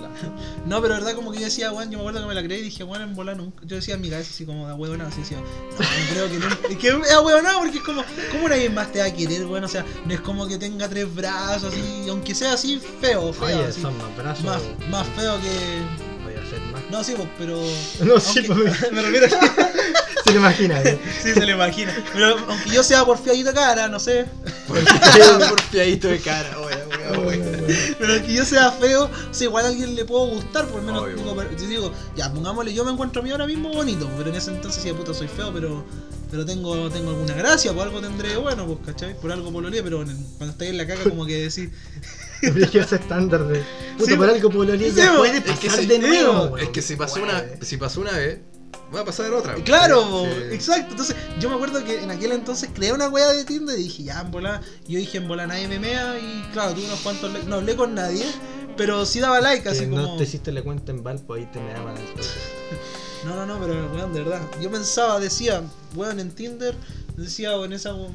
la. 0.00 0.12
No, 0.66 0.80
pero 0.80 0.94
verdad, 0.94 1.14
como 1.14 1.32
que 1.32 1.38
yo 1.38 1.44
decía, 1.44 1.72
weón, 1.72 1.90
yo 1.90 1.98
me 1.98 2.02
acuerdo 2.02 2.20
que 2.20 2.26
me 2.26 2.34
la 2.34 2.42
creí 2.42 2.60
y 2.60 2.64
dije, 2.64 2.84
weón, 2.84 3.02
en 3.02 3.14
bola 3.14 3.34
nunca. 3.34 3.64
Yo 3.66 3.76
decía 3.76 3.94
en 3.94 4.00
mi 4.00 4.10
cabeza 4.10 4.30
así 4.32 4.44
como 4.44 4.68
de 4.68 4.74
huevona, 4.74 5.06
así 5.06 5.20
decía, 5.20 5.38
no, 5.38 5.78
no 5.78 6.10
creo 6.10 6.28
que 6.28 6.38
nunca. 6.38 6.68
Es 6.70 6.76
que 6.76 6.88
es 6.88 6.94
huevona 6.94 7.58
porque 7.58 7.78
es 7.78 7.84
como, 7.84 8.04
¿cómo 8.30 8.48
nadie 8.48 8.70
más 8.70 8.92
te 8.92 9.00
va 9.00 9.06
a 9.06 9.12
querer, 9.12 9.46
weón? 9.46 9.64
O 9.64 9.68
sea, 9.68 9.84
no 10.04 10.14
es 10.14 10.20
como 10.20 10.46
que 10.46 10.58
tenga 10.58 10.88
tres 10.88 11.12
brazos 11.12 11.72
así, 11.72 12.06
aunque 12.08 12.34
sea 12.34 12.52
así 12.52 12.80
feo, 13.00 13.32
feo. 13.32 13.58
Oye, 13.58 13.66
así. 13.66 13.80
son 13.80 13.96
más 13.98 14.16
brazos. 14.16 14.44
Más, 14.44 14.62
más 14.88 15.06
feo 15.08 15.36
que. 15.40 16.24
Voy 16.24 16.34
a 16.34 16.46
hacer 16.46 16.60
más. 16.72 16.82
No, 16.90 17.02
sí, 17.04 17.14
pues, 17.16 17.28
pero. 17.38 17.60
No, 18.04 18.20
sí, 18.20 18.42
pues, 18.42 18.92
me 18.92 19.02
refiero 19.02 19.26
a 19.26 19.28
que. 19.28 20.01
Se 20.24 20.32
lo 20.32 20.38
imagina. 20.38 20.80
¿eh? 20.82 20.98
Sí, 21.22 21.32
se 21.32 21.44
le 21.46 21.52
imagina. 21.52 21.94
Pero 22.12 22.36
aunque 22.48 22.70
yo 22.70 22.82
sea 22.82 23.04
porfiadito 23.04 23.48
de 23.50 23.54
cara, 23.54 23.88
no 23.88 23.98
sé. 24.00 24.26
Por 24.68 25.60
fiadito 25.70 26.08
de 26.08 26.18
cara, 26.20 26.58
oye, 26.60 26.76
oye, 27.26 27.26
oye. 27.26 27.96
Pero 27.98 28.24
que 28.26 28.32
yo 28.32 28.44
sea 28.44 28.70
feo, 28.72 29.04
o 29.04 29.34
sea, 29.34 29.46
igual 29.46 29.64
a 29.64 29.68
alguien 29.68 29.94
le 29.94 30.04
puedo 30.04 30.26
gustar, 30.26 30.66
por 30.66 30.80
lo 30.80 30.86
menos 30.86 31.02
Obvio. 31.02 31.16
digo, 31.16 31.36
pero- 31.36 31.50
yo 31.56 31.66
digo, 31.68 31.92
ya, 32.16 32.32
pongámosle, 32.32 32.72
yo 32.74 32.84
me 32.84 32.92
encuentro 32.92 33.20
a 33.20 33.24
mí 33.24 33.30
ahora 33.30 33.46
mismo 33.46 33.70
bonito, 33.72 34.08
pero 34.16 34.30
en 34.30 34.36
ese 34.36 34.50
entonces 34.50 34.82
decía, 34.82 34.96
puta, 34.96 35.14
soy 35.14 35.28
feo, 35.28 35.52
pero 35.52 35.84
pero 36.30 36.46
tengo, 36.46 36.88
tengo 36.88 37.10
alguna 37.10 37.34
gracia, 37.34 37.74
por 37.74 37.82
algo 37.82 38.00
tendré 38.00 38.36
bueno, 38.38 38.64
pues, 38.66 38.78
¿cachai? 38.86 39.14
Por 39.20 39.30
algo 39.30 39.52
pololeé, 39.52 39.82
pero 39.82 39.98
cuando 39.98 40.52
estáis 40.52 40.70
en 40.70 40.78
la 40.78 40.86
caca 40.86 41.02
como 41.10 41.26
que 41.26 41.36
decís, 41.50 41.68
ese 42.40 42.96
estándar 42.96 43.46
de. 43.46 43.62
Puta, 43.98 44.10
Sí, 44.12 44.16
por 44.16 44.30
algo 44.30 44.48
poloría 44.50 44.88
sí, 44.88 44.94
ya 44.96 45.12
po. 45.12 45.18
puede 45.18 45.38
Es 45.38 45.58
que 45.58 45.68
sí, 45.68 45.84
de 45.84 45.98
nuevo. 45.98 46.56
Es 46.56 46.70
que 46.70 46.80
si 46.80 46.96
pasó 46.96 47.22
una, 47.22 47.44
si 47.60 47.76
pasó 47.76 48.00
una 48.00 48.12
vez, 48.12 48.38
va 48.94 49.00
a 49.00 49.04
pasar 49.04 49.32
otra. 49.32 49.54
Claro, 49.64 50.24
Sí. 50.24 50.54
exacto. 50.54 50.90
Entonces, 50.92 51.16
yo 51.40 51.48
me 51.48 51.54
acuerdo 51.56 51.82
que 51.84 52.02
en 52.02 52.10
aquel 52.10 52.32
entonces 52.32 52.70
creé 52.74 52.92
una 52.92 53.08
wea 53.08 53.32
de 53.32 53.44
Tinder 53.44 53.78
y 53.78 53.84
dije, 53.84 54.02
ya, 54.04 54.20
en 54.20 54.30
bola. 54.30 54.60
Yo 54.86 54.98
dije, 54.98 55.18
en 55.18 55.28
bola 55.28 55.46
nadie 55.46 55.68
me 55.68 55.78
mea. 55.78 56.18
Y 56.18 56.42
claro, 56.52 56.74
tuve 56.74 56.84
unos 56.86 57.00
cuantos 57.00 57.32
likes. 57.32 57.48
No 57.48 57.56
hablé 57.56 57.74
con 57.76 57.94
nadie, 57.94 58.24
pero 58.76 59.04
sí 59.06 59.20
daba 59.20 59.40
like, 59.40 59.62
Que 59.62 59.68
así 59.70 59.86
no 59.86 60.02
como. 60.04 60.16
te 60.18 60.24
hiciste 60.24 60.52
la 60.52 60.62
cuenta 60.62 60.92
en 60.92 61.02
Valpo, 61.02 61.34
ahí 61.34 61.46
te 61.52 61.60
me 61.60 61.72
daban 61.72 61.96
el 61.96 62.06
toque. 62.08 62.22
No, 63.24 63.36
no, 63.36 63.46
no, 63.46 63.64
pero 63.64 63.88
weón, 63.94 64.12
de 64.12 64.20
verdad. 64.24 64.40
Yo 64.60 64.68
pensaba, 64.68 65.20
decía, 65.20 65.62
weón, 65.94 66.18
en 66.18 66.32
Tinder, 66.32 66.74
decía, 67.16 67.56
o 67.56 67.64
en 67.64 67.72
esa, 67.72 67.92
no, 67.92 68.10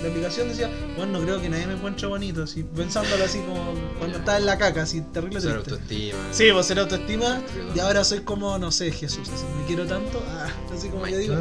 la 0.00 0.08
aplicación 0.08 0.48
decía, 0.48 0.70
weón, 0.96 1.10
no 1.10 1.20
creo 1.22 1.40
que 1.40 1.48
nadie 1.48 1.66
me 1.66 1.72
encuentre 1.74 2.06
bonito, 2.06 2.44
así, 2.44 2.62
pensándolo 2.62 3.24
así 3.24 3.38
como 3.40 3.72
cuando 4.04 4.18
estaba 4.18 4.38
en 4.38 4.46
la 4.46 4.58
caca, 4.58 4.82
así, 4.82 5.00
terrible 5.00 5.40
triste. 5.40 5.56
autoestima. 5.58 6.18
Sí, 6.32 6.44
pues 6.52 6.66
ser 6.66 6.78
autoestima, 6.78 7.42
y 7.74 7.78
ahora 7.80 8.04
soy 8.04 8.20
como, 8.20 8.58
no 8.58 8.70
sé, 8.70 8.90
Jesús, 8.92 9.28
así, 9.28 9.44
me 9.58 9.66
quiero 9.66 9.86
tanto, 9.86 10.22
ah, 10.28 10.48
así 10.74 10.88
como 10.88 11.06
yo 11.06 11.18
digo. 11.18 11.34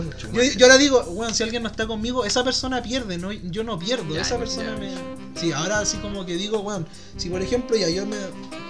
Yo, 0.58 0.65
ahora 0.65 0.78
digo, 0.78 1.02
weón, 1.10 1.34
si 1.34 1.43
alguien 1.43 1.63
no 1.63 1.69
está 1.69 1.88
conmigo, 1.88 2.26
esa 2.26 2.43
persona 2.43 2.82
pierde, 2.82 3.17
no, 3.17 3.32
yo 3.32 3.63
no 3.63 3.78
pierdo, 3.78 4.13
Ya, 4.15 4.21
esa 4.21 4.32
ya. 4.36 4.39
persona 4.39 4.76
me... 4.78 4.91
Sí, 5.39 5.52
ahora 5.52 5.80
así 5.80 5.97
como 5.97 6.26
que 6.26 6.36
digo, 6.36 6.60
weón, 6.60 6.86
si 7.17 7.30
por 7.30 7.41
ejemplo 7.41 7.76
ya 7.76 7.89
yo 7.89 8.06
me 8.06 8.17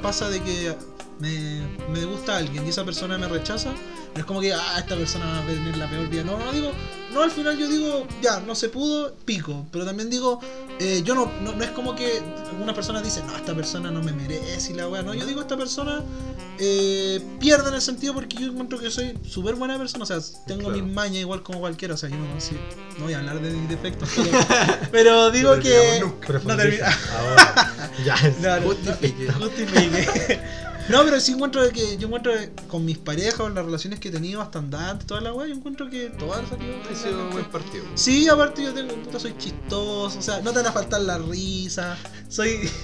pasa 0.02 0.30
de 0.30 0.42
que 0.42 0.76
me, 1.20 1.62
me 1.92 2.06
gusta 2.06 2.38
alguien 2.38 2.66
y 2.66 2.70
esa 2.70 2.84
persona 2.84 3.18
me 3.18 3.28
rechaza, 3.28 3.70
no 3.72 4.20
es 4.20 4.26
como 4.26 4.42
que, 4.42 4.54
ah, 4.54 4.76
esta 4.80 4.96
persona 4.96 5.26
va 5.26 5.40
a 5.44 5.46
tener 5.46 5.78
la 5.78 5.90
peor 5.90 6.08
vida, 6.10 6.24
no, 6.24 6.38
no 6.38 6.52
digo, 6.52 6.72
no, 7.14 7.22
al 7.22 7.32
final 7.32 7.58
yo 7.58 7.68
digo, 7.68 8.08
ya, 8.22 8.40
no 8.40 8.56
se 8.56 8.70
pudo, 8.70 9.14
pico, 9.26 9.66
pero 9.72 9.86
también 9.86 10.10
digo, 10.10 10.40
eh, 10.80 11.02
yo 11.06 11.14
no, 11.16 11.32
no, 11.42 11.54
no 11.54 11.64
es 11.64 11.70
como 11.72 11.96
que 11.96 12.22
algunas 12.50 12.74
personas 12.76 13.04
dicen, 13.04 13.26
no, 13.28 13.36
esta 13.36 13.54
persona 13.56 13.92
no 13.92 14.02
me 14.02 14.12
merece 14.12 14.72
y 14.72 14.76
la 14.76 14.88
weá, 14.90 15.04
no, 15.04 15.14
yo 15.14 15.26
digo, 15.26 15.42
esta 15.42 15.56
persona 15.56 16.04
eh, 16.60 17.22
pierde 17.40 17.70
en 17.70 17.76
el 17.76 17.82
sentido 17.82 18.14
porque 18.14 18.38
yo 18.38 18.48
encuentro 18.48 18.80
que 18.80 18.90
soy 18.90 19.18
súper 19.28 19.56
buena 19.56 19.78
persona, 19.78 20.04
o 20.04 20.08
sea, 20.08 20.18
tengo 20.48 20.64
Claro. 20.70 20.76
mis 20.84 20.94
mañas 20.94 21.18
igual 21.18 21.44
como 21.44 21.60
cualquiera, 21.60 21.94
o 21.94 21.98
sea, 21.98 22.10
yo 22.10 22.16
no, 22.18 22.26
sí, 22.42 22.56
no 22.98 23.06
voy 23.06 23.14
a 23.14 23.20
hablar 23.20 23.40
de 23.42 23.52
mis 23.52 23.70
defectos, 23.70 24.10
pero, 24.16 24.90
pero 24.92 25.32
digo 25.32 25.56
No 25.56 25.62
que... 25.62 25.98
nunca. 26.02 26.34
No 26.44 26.56
termina. 26.58 26.88
Ahora. 27.18 27.74
Ya, 28.04 28.16
No, 28.42 28.56
no, 28.60 28.62
Justifique. 28.74 29.32
justifique. 29.32 30.40
No, 30.90 31.04
pero 31.06 31.20
sí 31.20 31.32
encuentro 31.32 31.68
que 31.70 31.98
yo 31.98 32.08
encuentro 32.08 32.34
que 32.34 32.52
con 32.68 32.84
mis 32.84 32.98
parejas 32.98 33.48
en 33.48 33.56
las 33.56 33.66
relaciones 33.66 34.00
que 34.00 34.10
he 34.10 34.12
tenido 34.12 34.42
hasta 34.42 34.60
antes, 34.60 35.08
toda 35.08 35.22
la 35.22 35.34
weá, 35.34 35.48
yo 35.48 35.56
encuentro 35.56 35.90
que 35.90 36.10
todas 36.10 36.40
han 36.40 36.50
salido 36.50 36.76
Ha 36.92 36.96
sido 36.96 37.24
un 37.24 37.32
buen 37.32 37.46
partido. 37.46 37.86
Sí, 37.96 38.28
aparte 38.28 38.64
yo 38.64 38.74
tengo, 38.74 38.94
puta, 38.96 39.20
soy 39.20 39.34
chistoso, 39.38 40.20
o 40.20 40.22
sea, 40.22 40.42
no 40.42 40.52
te 40.52 40.58
van 40.58 40.68
a 40.68 40.72
faltar 40.72 41.02
la 41.02 41.18
risa, 41.18 41.98
soy... 42.28 42.70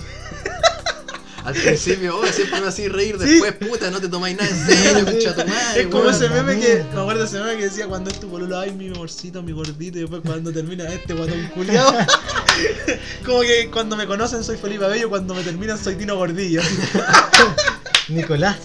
Al 1.45 1.53
principio, 1.53 2.17
oh, 2.17 2.25
siempre 2.27 2.59
me 2.59 2.67
hacís 2.67 2.91
reír, 2.91 3.15
Sí. 3.17 3.39
después, 3.39 3.53
puta, 3.69 3.89
no 3.89 4.01
te 4.01 4.09
tomáis 4.09 4.37
nada 4.37 4.49
en 4.49 4.65
serio, 4.67 5.05
concha 5.05 5.33
tu 5.33 5.49
madre, 5.49 5.81
Es 5.81 5.87
como 5.87 6.09
ese 6.09 6.29
meme 6.29 6.59
que, 6.59 6.85
me 6.93 7.01
acuerdo 7.01 7.23
ese 7.23 7.39
meme 7.39 7.57
que 7.57 7.63
decía 7.63 7.87
cuando 7.87 8.11
es 8.11 8.19
tu 8.19 8.29
pololo, 8.29 8.59
ay 8.59 8.71
mi 8.71 8.89
amorcito, 8.89 9.41
mi 9.41 9.53
gordito, 9.53 9.97
y 9.97 10.01
después 10.01 10.21
cuando 10.25 10.51
termina 10.51 10.83
este 10.89 11.13
guatón 11.13 11.49
culiado. 11.53 11.93
como 13.25 13.41
que 13.41 13.69
cuando 13.71 13.95
me 13.95 14.05
conocen 14.05 14.43
soy 14.43 14.57
Felipe 14.57 14.83
Abello, 14.85 15.09
cuando 15.09 15.33
me 15.33 15.43
terminan 15.43 15.77
soy 15.77 15.95
Tino 15.95 16.17
Gordillo. 16.17 16.61
Nicolás, 18.09 18.57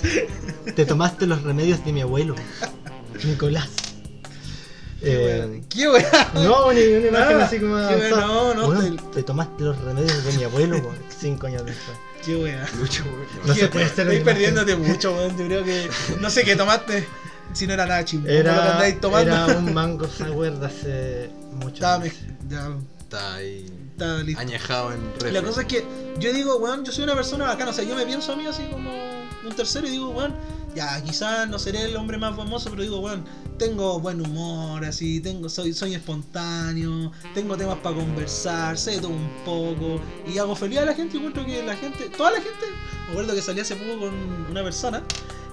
te 0.75 0.87
tomaste 0.87 1.27
los 1.27 1.43
remedios 1.43 1.85
de 1.85 1.93
mi 1.93 2.01
abuelo. 2.03 2.35
Nicolás. 3.25 3.69
Eh, 5.03 5.63
¿Qué 5.69 5.89
weá? 5.89 6.31
no, 6.35 6.73
ni 6.73 6.81
una 6.83 7.09
imagen 7.09 7.41
Ah, 7.41 7.45
así 7.45 7.59
como. 7.61 7.77
qué 7.89 7.97
bueno, 7.97 8.55
no, 8.55 8.73
no, 8.75 8.81
te- 8.97 9.03
te 9.17 9.23
tomaste 9.23 9.65
los 9.65 9.79
remedios 9.83 10.25
de 10.25 10.33
mi 10.33 10.45
abuelo, 10.45 10.77
weón, 10.79 10.97
cinco 11.19 11.47
años 11.47 11.65
después. 11.67 11.97
¿Qué 12.25 12.37
weá? 12.37 12.67
Lucho, 12.81 13.05
weón. 13.05 13.27
No 13.47 13.53
¿Qué- 13.55 13.61
se 13.61 13.69
puede 13.69 13.85
hacer 13.85 14.09
Estoy 14.09 14.25
perdiéndote 14.25 14.77
mucho, 14.77 15.13
weón. 15.13 15.37
Yo 15.37 15.45
creo 15.47 15.65
que. 15.65 15.91
No 16.21 16.31
sé 16.31 16.45
qué 16.45 16.57
tomaste. 16.57 17.07
Si 17.53 17.67
no 17.67 17.75
era 17.75 17.85
nada 17.87 18.05
chimbo. 18.05 18.29
Era, 18.29 18.83
era 19.21 19.47
un 19.59 19.75
mango 19.75 20.09
sour 20.09 20.59
de 20.59 20.67
hace 20.67 21.31
mucho 21.53 21.75
Estaba 21.75 22.03
tiempo. 22.03 22.19
mez- 22.21 22.49
ya, 22.51 22.69
está 23.03 23.35
ahí 23.35 23.67
Está 23.93 24.17
listo. 24.23 24.41
añejado 24.41 24.93
en 24.93 25.33
La 25.35 25.43
cosa 25.43 25.61
es 25.61 25.67
que 25.67 25.85
yo 26.19 26.33
digo, 26.33 26.57
weón, 26.57 26.83
yo 26.85 26.91
soy 26.93 27.05
una 27.05 27.15
persona 27.15 27.45
bacana. 27.45 27.71
O 27.73 27.75
sea, 27.75 27.85
yo 27.85 27.95
me 27.95 28.07
pienso 28.07 28.33
a 28.33 28.37
mí 28.37 28.47
así 28.47 28.63
como 28.73 28.91
un 29.47 29.55
tercero 29.55 29.87
y 29.87 29.91
digo, 29.91 30.11
weón, 30.11 30.35
ya, 30.75 31.03
quizás 31.03 31.49
no 31.49 31.59
seré 31.59 31.85
el 31.85 31.97
hombre 31.97 32.19
más 32.19 32.37
famoso, 32.37 32.71
pero 32.71 32.83
digo, 32.83 33.01
weón, 33.01 33.25
tengo 33.59 34.01
buen 34.01 34.21
humor, 34.21 34.85
así, 34.85 35.21
tengo, 35.21 35.49
soy, 35.49 35.73
soy 35.73 35.95
espontáneo, 35.95 37.13
tengo 37.35 37.57
temas 37.57 37.79
para 37.79 37.97
conversar, 37.97 38.77
sé 38.77 38.99
todo 38.99 39.11
un 39.11 39.31
poco, 39.45 40.01
y 40.27 40.39
hago 40.39 40.57
feliz 40.57 40.79
a 40.79 40.85
la 40.85 40.95
gente, 40.95 41.17
y 41.17 41.19
encuentro 41.19 41.47
que 41.47 41.63
la 41.63 41.77
gente, 41.77 42.09
toda 42.17 42.33
la 42.33 42.39
gente, 42.39 42.67
me 43.07 43.13
acuerdo 43.13 43.35
que 43.35 43.43
salí 43.43 43.61
hace 43.61 43.77
poco 43.77 44.01
con 44.01 44.15
una 44.51 44.63
persona, 44.63 45.03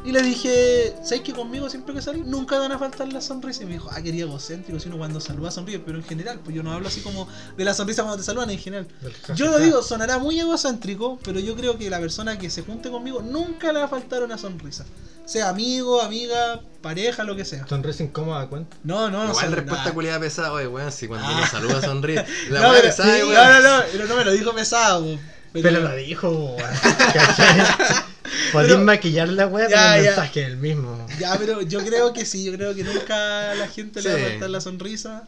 y 0.03 0.11
le 0.11 0.21
dije, 0.23 0.95
¿sabes 1.03 1.21
que 1.21 1.31
conmigo 1.33 1.69
siempre 1.69 1.93
que 1.93 2.01
salí 2.01 2.21
nunca 2.25 2.57
van 2.57 2.71
a 2.71 2.79
faltar 2.79 3.11
las 3.13 3.25
sonrisas? 3.25 3.63
Y 3.63 3.65
me 3.65 3.73
dijo, 3.73 3.89
ah, 3.91 4.01
quería 4.01 4.23
egocéntrico, 4.23 4.79
si 4.79 4.87
uno 4.89 4.97
cuando 4.97 5.19
saluda 5.21 5.51
sonríe, 5.51 5.79
pero 5.79 5.97
en 5.97 6.03
general, 6.03 6.39
pues 6.43 6.55
yo 6.55 6.63
no 6.63 6.71
hablo 6.73 6.87
así 6.87 7.01
como 7.01 7.27
de 7.55 7.63
la 7.63 7.73
sonrisa 7.73 8.01
cuando 8.03 8.17
te 8.17 8.23
saludan 8.23 8.49
en 8.49 8.57
general. 8.59 8.87
Yo 9.35 9.45
lo 9.47 9.59
digo, 9.59 9.83
sonará 9.83 10.17
muy 10.17 10.39
egocéntrico, 10.39 11.19
pero 11.23 11.39
yo 11.39 11.55
creo 11.55 11.77
que 11.77 11.89
la 11.89 11.99
persona 11.99 12.37
que 12.39 12.49
se 12.49 12.63
junte 12.63 12.89
conmigo 12.89 13.21
nunca 13.21 13.71
le 13.71 13.79
va 13.79 13.85
a 13.85 13.89
faltar 13.89 14.23
una 14.23 14.37
sonrisa. 14.37 14.85
Sea 15.23 15.49
amigo, 15.49 16.01
amiga, 16.01 16.61
pareja, 16.81 17.23
lo 17.23 17.35
que 17.35 17.45
sea. 17.45 17.65
Sonrisa 17.67 18.03
incómoda, 18.03 18.47
cuenta. 18.47 18.75
No, 18.83 19.09
no, 19.09 19.25
Igual 19.29 19.45
son- 19.45 19.53
respuesta 19.53 19.85
nah. 19.89 19.93
culiada 19.93 20.19
pesada, 20.19 20.51
oye, 20.51 20.67
weón, 20.67 20.91
si 20.91 21.07
cuando 21.07 21.27
Ah. 21.27 21.35
uno 21.37 21.47
saluda 21.47 21.79
sonríe. 21.81 22.25
La 22.49 22.61
No, 22.61 22.73
pesada, 22.81 23.17
no, 23.19 23.61
no, 23.61 23.77
no, 23.77 23.83
pero 23.91 24.07
no 24.07 24.15
me 24.15 24.25
lo 24.25 24.31
dijo 24.31 24.51
pesado. 24.53 25.05
Pero, 25.53 25.63
Pero 25.69 25.79
lo 25.81 25.95
dijo. 25.95 26.55
Podéis 28.51 28.79
maquillar 28.79 29.29
la 29.29 29.47
weá, 29.47 29.69
Ya, 29.69 29.97
el 29.97 30.03
ya. 30.03 30.09
mensaje 30.11 30.41
es 30.41 30.47
el 30.47 30.57
mismo. 30.57 31.07
Ya, 31.19 31.37
pero 31.37 31.61
yo 31.61 31.79
creo 31.83 32.13
que 32.13 32.25
sí, 32.25 32.43
yo 32.43 32.53
creo 32.53 32.73
que 32.75 32.83
nunca 32.83 33.51
a 33.51 33.55
la 33.55 33.67
gente 33.67 34.01
le 34.01 34.09
va 34.13 34.15
a 34.15 34.29
faltar 34.29 34.49
la 34.49 34.61
sonrisa. 34.61 35.27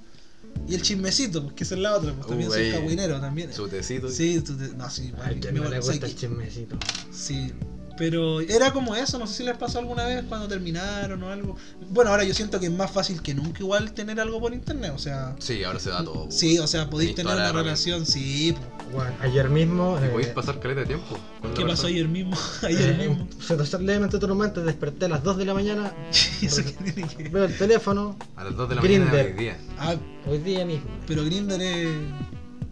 Y 0.68 0.76
el 0.76 0.82
chismecito, 0.82 1.42
pues 1.44 1.56
que 1.56 1.64
esa 1.64 1.76
es 1.76 1.82
la 1.82 1.96
otra, 1.96 2.14
pues 2.14 2.28
también 2.28 2.50
soy 2.50 2.72
cagüinero 2.72 3.20
también. 3.20 3.52
Su 3.54 3.68
tecito. 3.68 4.10
Sí, 4.10 4.40
tú 4.42 4.56
te- 4.56 4.70
no, 4.76 4.90
sí, 4.90 5.12
me- 5.18 5.42
sea, 5.42 5.80
gusta 5.80 6.06
el 6.06 6.16
chismecito. 6.16 6.78
Sí, 7.12 7.52
pero 7.98 8.42
era 8.42 8.72
como 8.74 8.96
eso, 8.96 9.20
no 9.20 9.28
sé 9.28 9.36
si 9.36 9.44
les 9.44 9.56
pasó 9.58 9.80
alguna 9.80 10.06
vez 10.06 10.24
cuando 10.28 10.48
terminaron 10.48 11.22
o 11.24 11.30
algo. 11.30 11.56
Bueno, 11.90 12.12
ahora 12.12 12.24
yo 12.24 12.34
siento 12.34 12.60
que 12.60 12.66
es 12.68 12.72
más 12.72 12.90
fácil 12.92 13.22
que 13.22 13.34
nunca 13.34 13.60
igual 13.60 13.92
tener 13.94 14.20
algo 14.20 14.40
por 14.40 14.54
internet, 14.54 14.92
o 14.96 14.98
sea, 14.98 15.36
Sí, 15.40 15.64
ahora 15.64 15.80
se 15.80 15.90
da 15.92 16.04
todo. 16.04 16.30
sí, 16.32 16.58
o 16.60 16.68
sea, 16.68 16.90
podéis 16.90 17.16
tener 17.16 17.34
una 17.34 17.52
relación, 17.52 18.06
sí. 18.06 18.56
Bueno, 18.92 19.12
ayer 19.22 19.50
mismo. 19.50 19.98
Y 20.02 20.06
eh, 20.06 20.10
podéis 20.10 20.30
pasar 20.30 20.60
caleta 20.60 20.82
de 20.82 20.88
tiempo. 20.88 21.18
¿Qué 21.56 21.66
pasó 21.66 21.88
ayer 21.88 22.08
mismo? 22.08 22.36
ayer 22.64 23.00
eh, 23.00 23.08
mismo. 23.08 23.28
Se 23.42 23.56
te 23.56 23.80
levemente 23.80 24.18
otro 24.18 24.36
momento, 24.36 24.64
desperté 24.64 25.06
a 25.06 25.10
las 25.10 25.24
2 25.24 25.38
de 25.38 25.46
la 25.46 25.54
mañana, 25.54 25.94
Eso 26.42 26.64
que 26.64 26.72
tiene 26.72 27.08
que 27.08 27.30
veo 27.30 27.46
el 27.46 27.58
teléfono, 27.58 28.16
A 28.36 28.44
las 28.44 28.56
2 28.56 28.70
de 28.70 28.76
la 28.76 28.82
Grindr. 28.82 29.06
mañana 29.08 29.24
de 29.24 29.32
hoy 29.32 29.38
día. 29.40 29.58
Ah, 29.80 29.96
hoy 30.28 30.38
día 30.40 30.66
mismo. 30.66 30.90
pero 31.08 31.24
Grinder 31.26 31.62
es. 31.62 31.90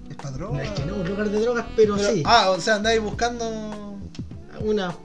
es 0.10 0.16
padrón. 0.16 0.54
No 0.54 0.62
es 0.62 0.70
que 0.72 0.86
no, 0.86 0.96
un 0.96 1.08
lugar 1.08 1.30
de 1.30 1.40
drogas, 1.40 1.66
pero, 1.76 1.98
sí. 1.98 2.24
Ah, 2.26 2.50
o 2.52 2.60
sea, 2.60 2.76
andáis 2.76 3.02
buscando. 3.02 3.91
Una 4.64 4.96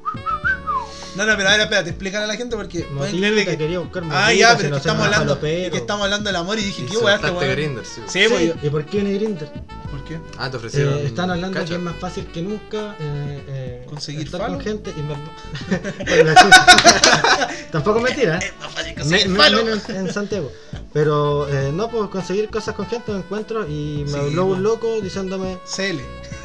No, 1.16 1.24
no, 1.24 1.36
pero 1.36 1.48
a 1.48 1.52
ver, 1.52 1.60
espérate, 1.62 1.90
explícale 1.90 2.24
a 2.24 2.26
la 2.28 2.36
gente 2.36 2.56
porque 2.56 2.80
pueden 2.80 3.20
que. 3.44 3.56
quería 3.56 3.78
buscar 3.78 4.02
Ah, 4.10 4.32
ya, 4.32 4.56
pero 4.56 4.70
que 4.72 4.76
estamos 4.76 5.06
hablando. 5.06 5.40
que 5.40 5.70
estamos 5.72 6.04
hablando 6.04 6.28
del 6.28 6.36
amor 6.36 6.58
y 6.58 6.64
dije, 6.64 6.82
Y 6.82 6.86
¿qué 6.86 6.96
weá 6.98 7.16
este 7.16 7.30
weón? 7.30 7.50
Grindr, 7.50 7.84
sí. 7.84 8.02
Sí, 8.06 8.24
pues, 8.28 8.54
¿Y 8.62 8.70
por 8.70 8.84
qué 8.84 9.00
viene 9.00 9.18
Grindr? 9.18 9.48
¿Por 9.90 10.02
qué? 10.04 10.18
Ah, 10.38 10.50
te 10.50 10.56
ofrecieron. 10.56 10.94
Eh, 10.94 11.06
están 11.06 11.30
hablando 11.30 11.54
cacha. 11.58 11.68
que 11.70 11.74
es 11.76 11.80
más 11.80 11.96
fácil 11.96 12.26
que 12.26 12.42
nunca 12.42 12.96
eh, 12.98 13.42
eh, 13.48 13.86
¿Conseguir 13.88 14.24
estar 14.26 14.40
falo? 14.40 14.54
con 14.54 14.62
gente 14.64 14.92
y 14.96 15.02
me... 15.02 15.14
Tampoco 17.70 17.98
es 17.98 18.04
mentira, 18.04 18.38
¿eh? 18.38 18.52
más 18.60 18.72
fácil 18.72 18.94
Me- 19.06 19.24
me- 19.26 19.50
menos 19.64 19.88
en 19.88 20.12
Santiago. 20.12 20.50
Pero 20.92 21.48
eh, 21.48 21.70
no, 21.72 21.88
pues 21.90 22.08
conseguir 22.10 22.48
cosas 22.48 22.74
con 22.74 22.86
gente 22.86 23.12
me 23.12 23.18
encuentro 23.18 23.66
y 23.68 24.02
me 24.06 24.12
Sí, 24.12 24.16
habló 24.18 24.44
un 24.46 24.50
pues. 24.52 24.60
loco 24.62 25.00
diciéndome, 25.00 25.58
CL. 25.66 25.98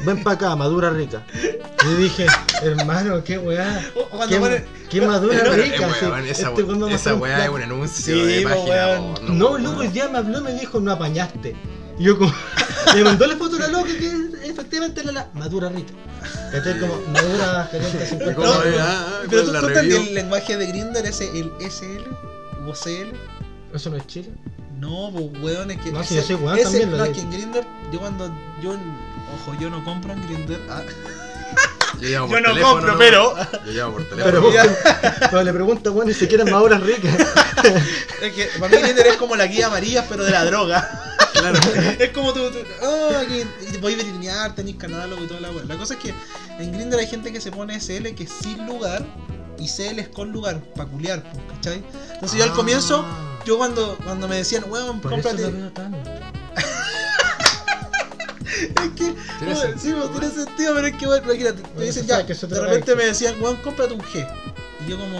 ven 0.04 0.22
para 0.22 0.36
acá, 0.36 0.56
madura 0.56 0.90
rica. 0.90 1.24
Y 1.34 1.94
dije, 2.02 2.26
hermano, 2.62 3.22
qué 3.24 3.38
weá. 3.38 3.80
Qué, 4.28 4.36
pone- 4.38 4.64
qué 4.90 5.00
madura 5.00 5.38
eh, 5.38 5.52
rica. 5.56 5.88
sí. 5.98 6.04
weón, 6.06 6.26
esa, 6.26 6.50
Este 6.50 6.64
me 6.64 6.94
esa 6.94 7.14
weá 7.14 7.44
es 7.44 7.50
un 7.50 7.62
anuncio 7.62 8.14
Sí, 8.14 8.20
de 8.20 8.42
po, 8.42 8.48
página 8.50 8.86
porno, 8.98 9.34
No, 9.34 9.56
el 9.56 9.62
loco 9.64 9.82
día 9.82 10.08
me 10.08 10.18
habló 10.18 10.38
y 10.38 10.42
me 10.42 10.52
dijo, 10.54 10.80
no 10.80 10.92
apañaste. 10.92 11.56
Y 11.98 12.04
yo 12.04 12.18
como, 12.18 12.32
me 12.94 13.04
mandó 13.04 13.26
la 13.26 13.36
foto 13.36 13.56
de 13.56 13.60
la 13.60 13.68
loca 13.68 13.88
que 13.88 14.48
efectivamente 14.48 15.00
era 15.02 15.12
la 15.12 15.28
madura 15.34 15.68
rica. 15.68 15.92
¿Cachai? 16.50 16.78
Como 16.80 16.96
madura 17.12 17.68
caliente 17.70 18.06
sin 18.06 18.18
¿Cómo 18.18 18.30
pecado. 18.36 18.64
es? 18.64 18.76
Ah, 18.78 19.06
ah, 19.08 19.20
Pero 19.30 19.44
¿cuál 19.50 19.60
tú, 19.60 19.66
tú 19.72 19.78
el 19.96 20.14
lenguaje 20.14 20.56
de 20.56 20.66
Grinder, 20.66 21.04
ese 21.06 21.28
el 21.38 21.50
SL 21.60 22.04
o 22.66 22.72
CL. 22.72 23.12
¿Eso 23.74 23.90
no 23.90 23.96
es 23.96 24.06
Chile? 24.06 24.30
No, 24.78 25.10
pues 25.12 25.26
weón, 25.42 25.70
es 25.70 25.78
que. 25.80 25.92
No, 25.92 26.02
si 26.04 26.18
ese- 26.18 26.32
yo 26.32 26.36
soy 26.38 26.44
weón 26.46 26.58
ese- 26.58 26.64
también, 26.64 26.90
lo 26.92 26.96
No, 26.98 27.04
es 27.04 27.12
digo. 27.16 27.20
que 27.30 27.34
en 27.34 27.40
Grinder, 27.40 27.64
yo 27.92 28.00
cuando. 28.00 28.28
Yo, 28.62 28.70
ojo, 28.72 29.56
yo 29.60 29.70
no 29.70 29.82
compro 29.84 30.12
en 30.12 30.22
Grinder. 30.26 30.60
Ah, 30.68 30.82
Yo 32.00 32.08
llamo 32.08 32.26
yo 32.26 32.32
por 32.32 32.42
no 32.42 32.48
teléfono, 32.48 32.72
compro, 32.74 32.92
¿no? 32.92 32.98
pero. 32.98 33.34
Yo 33.66 33.72
llamo 33.72 33.92
por 33.92 34.04
Pero, 34.08 34.40
teléfono. 34.50 34.74
pero 35.30 35.42
le 35.44 35.52
pregunto, 35.52 35.92
bueno, 35.92 36.08
ni 36.08 36.14
siquiera 36.14 36.44
maduras 36.44 36.82
ricas. 36.82 37.14
Es 38.20 38.32
que 38.32 38.48
para 38.58 38.74
mí 38.76 38.82
Grinder 38.82 39.06
es 39.06 39.16
como 39.16 39.36
la 39.36 39.46
guía 39.46 39.68
María, 39.70 40.04
pero 40.08 40.24
de 40.24 40.30
la 40.32 40.44
droga. 40.44 40.90
Claro. 41.42 41.58
es 41.98 42.10
como 42.10 42.32
tú, 42.32 42.50
tú 42.50 42.58
oh, 42.82 43.10
aquí 43.20 43.42
y 43.72 43.76
voy 43.78 43.94
a 43.94 43.96
virinear, 43.96 44.54
tenés 44.54 44.76
catálogo 44.76 45.24
y 45.24 45.26
toda 45.26 45.40
la 45.40 45.50
weá. 45.50 45.64
La 45.64 45.76
cosa 45.76 45.94
es 45.94 46.00
que 46.00 46.14
en 46.58 46.72
Grindr 46.72 46.98
hay 46.98 47.06
gente 47.06 47.32
que 47.32 47.40
se 47.40 47.50
pone 47.50 47.74
SL 47.80 48.14
que 48.14 48.24
es 48.24 48.30
sin 48.30 48.64
lugar 48.66 49.04
y 49.58 49.66
CL 49.68 49.98
es 50.00 50.08
con 50.08 50.30
lugar, 50.32 50.60
peculiar, 50.74 51.22
¿cachai? 51.54 51.82
Entonces 52.14 52.38
yo 52.38 52.44
al 52.44 52.50
Ah. 52.50 52.54
comienzo, 52.54 53.04
yo 53.44 53.58
cuando, 53.58 53.96
cuando 54.04 54.28
me 54.28 54.36
decían, 54.36 54.64
weón, 54.68 55.00
Por 55.00 55.12
eso 55.12 55.28
cómprate. 55.30 55.70
tan. 55.70 55.94
Es 58.44 58.90
que, 58.96 59.14
Tiene 59.38 59.54
weón, 59.54 59.78
sí, 59.78 59.92
pues, 59.92 60.10
tiene 60.20 60.34
sentido, 60.34 60.74
pero 60.74 60.86
es 60.86 60.96
que, 60.96 61.06
bueno, 61.06 61.24
imagínate, 61.24 61.62
me 61.62 61.68
Bueno, 61.68 61.80
dicen 61.86 62.06
ya, 62.06 62.24
que 62.26 62.32
eso 62.34 62.46
te 62.46 62.54
de 62.54 62.60
repente 62.60 62.94
me 62.94 63.04
decían, 63.06 63.34
weón, 63.42 63.56
cómprate 63.56 63.94
un 63.94 64.00
G. 64.00 64.26
Y 64.86 64.90
yo 64.90 64.98
como, 64.98 65.18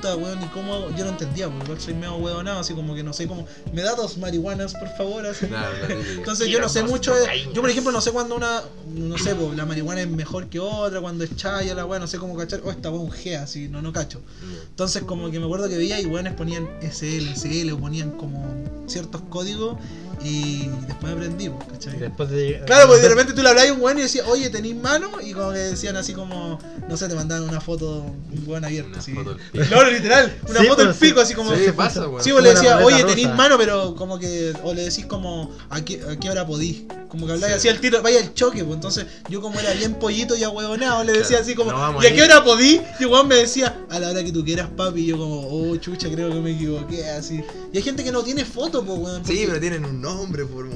puta, 0.00 0.16
weón, 0.16 0.42
¿y 0.42 0.46
cómo 0.46 0.74
hago? 0.74 0.90
Yo 0.96 1.04
no 1.04 1.10
entendía, 1.10 1.48
porque 1.48 1.64
igual 1.64 1.80
soy 1.80 1.94
medio 1.94 2.16
weonado, 2.16 2.60
así 2.60 2.74
como 2.74 2.94
que 2.94 3.02
no 3.02 3.12
sé 3.12 3.26
cómo, 3.26 3.46
me 3.72 3.82
da 3.82 3.94
dos 3.94 4.16
marihuanas, 4.18 4.74
por 4.74 4.88
favor, 4.96 5.26
así. 5.26 5.46
Claro, 5.46 5.72
la 5.82 5.88
típica. 5.88 6.12
Entonces 6.12 6.48
yo 6.48 6.60
no 6.60 6.68
sé 6.68 6.82
mucho 6.82 7.14
de, 7.14 7.48
Yo 7.52 7.60
por 7.60 7.70
ejemplo 7.70 7.92
no 7.92 8.00
sé 8.00 8.10
cuando 8.10 8.34
una. 8.34 8.62
No 8.94 9.18
sé, 9.18 9.34
po, 9.34 9.52
la 9.54 9.66
marihuana 9.66 10.00
es 10.00 10.08
mejor 10.08 10.48
que 10.48 10.58
otra, 10.58 11.00
cuando 11.00 11.24
es 11.24 11.36
chaya 11.36 11.74
la 11.74 11.86
weá, 11.86 12.00
no 12.00 12.06
sé 12.06 12.18
cómo 12.18 12.36
cachar. 12.36 12.60
Oh, 12.64 12.70
esta 12.70 12.88
es 12.88 12.94
un 12.94 13.10
G 13.10 13.36
así, 13.36 13.68
no, 13.68 13.82
no 13.82 13.92
cacho. 13.92 14.20
Entonces 14.68 15.02
como 15.02 15.30
que 15.30 15.38
me 15.38 15.44
acuerdo 15.44 15.68
que 15.68 15.76
veía 15.76 16.00
y 16.00 16.06
weones 16.06 16.34
ponían 16.34 16.68
SL, 16.82 17.34
SL 17.34 17.72
o 17.72 17.78
ponían 17.78 18.10
como 18.12 18.44
ciertos 18.86 19.22
códigos 19.28 19.76
y 20.22 20.68
después 20.86 21.14
Y 21.38 21.48
¿cachai? 21.72 21.98
después 21.98 22.28
de. 22.30 22.62
Claro, 22.66 22.88
porque 22.88 23.02
de 23.02 23.08
repente 23.08 23.32
tú 23.32 23.42
le 23.42 23.48
hablabas 23.48 23.70
a 23.70 23.74
un 23.74 23.80
weón 23.80 23.98
y 23.98 24.02
decías, 24.02 24.26
oye, 24.28 24.50
¿tenís 24.50 24.76
mano? 24.76 25.10
Y 25.22 25.32
como 25.32 25.52
que 25.52 25.58
decían 25.58 25.96
así 25.96 26.12
como, 26.12 26.58
no 26.88 26.96
sé, 26.96 27.08
te 27.08 27.14
mandaban 27.14 27.48
una 27.48 27.60
foto, 27.60 28.02
un 28.02 28.44
weón 28.46 28.64
abierto, 28.64 28.90
Una 28.90 28.98
así. 28.98 29.14
foto 29.14 29.36
literal, 29.90 30.34
una 30.48 30.60
Sí, 30.60 30.66
foto 30.66 30.84
del 30.84 30.94
sí. 30.94 31.00
pico, 31.06 31.20
así 31.20 31.34
como. 31.34 31.54
Sí, 31.54 31.72
pasa, 31.76 32.06
weón. 32.08 32.22
Sí, 32.22 32.32
vos 32.32 32.42
le 32.42 32.50
decías, 32.50 32.82
oye, 32.82 33.02
rosa. 33.02 33.06
tenéis 33.14 33.34
mano, 33.34 33.56
pero 33.58 33.94
como 33.94 34.18
que. 34.18 34.52
O 34.62 34.72
le 34.74 34.82
decís 34.84 35.06
como, 35.06 35.50
¿a 35.70 35.80
qué, 35.84 36.00
a 36.10 36.16
qué 36.18 36.30
hora 36.30 36.46
podís? 36.46 36.82
Como 37.08 37.26
que 37.26 37.32
habláis 37.32 37.54
Sí. 37.54 37.58
así 37.58 37.68
al 37.68 37.80
tiro, 37.80 38.00
vaya 38.02 38.20
el 38.20 38.34
choque, 38.34 38.62
pues 38.62 38.74
entonces 38.76 39.04
yo 39.28 39.40
como 39.40 39.58
era 39.58 39.72
bien 39.72 39.94
pollito 39.94 40.36
y 40.36 40.44
ahueonado, 40.44 41.02
le 41.02 41.12
decía 41.12 41.38
Claro, 41.38 41.42
así 41.42 41.54
como, 41.56 41.72
no 41.72 42.02
¿y 42.02 42.06
a 42.06 42.14
qué 42.14 42.22
hora 42.22 42.44
podí? 42.44 42.80
Y 43.00 43.04
weón 43.04 43.26
me 43.26 43.34
decía, 43.34 43.76
a 43.90 43.98
la 43.98 44.10
hora 44.10 44.22
que 44.22 44.30
tú 44.30 44.44
quieras, 44.44 44.68
papi, 44.76 45.00
y 45.00 45.06
yo 45.06 45.18
como, 45.18 45.40
oh, 45.40 45.76
chucha, 45.76 46.08
creo 46.08 46.28
que 46.30 46.36
me 46.40 46.52
equivoqué, 46.52 47.08
así. 47.10 47.42
Y 47.72 47.76
hay 47.78 47.82
gente 47.82 48.04
que 48.04 48.12
no 48.12 48.22
tiene 48.22 48.44
foto, 48.44 48.84
pues, 48.84 48.96
weón. 48.98 49.24
Sí, 49.26 49.42
pero 49.46 49.58
tienen 49.58 49.84
un 49.84 50.00
nombre, 50.00 50.44
por 50.46 50.66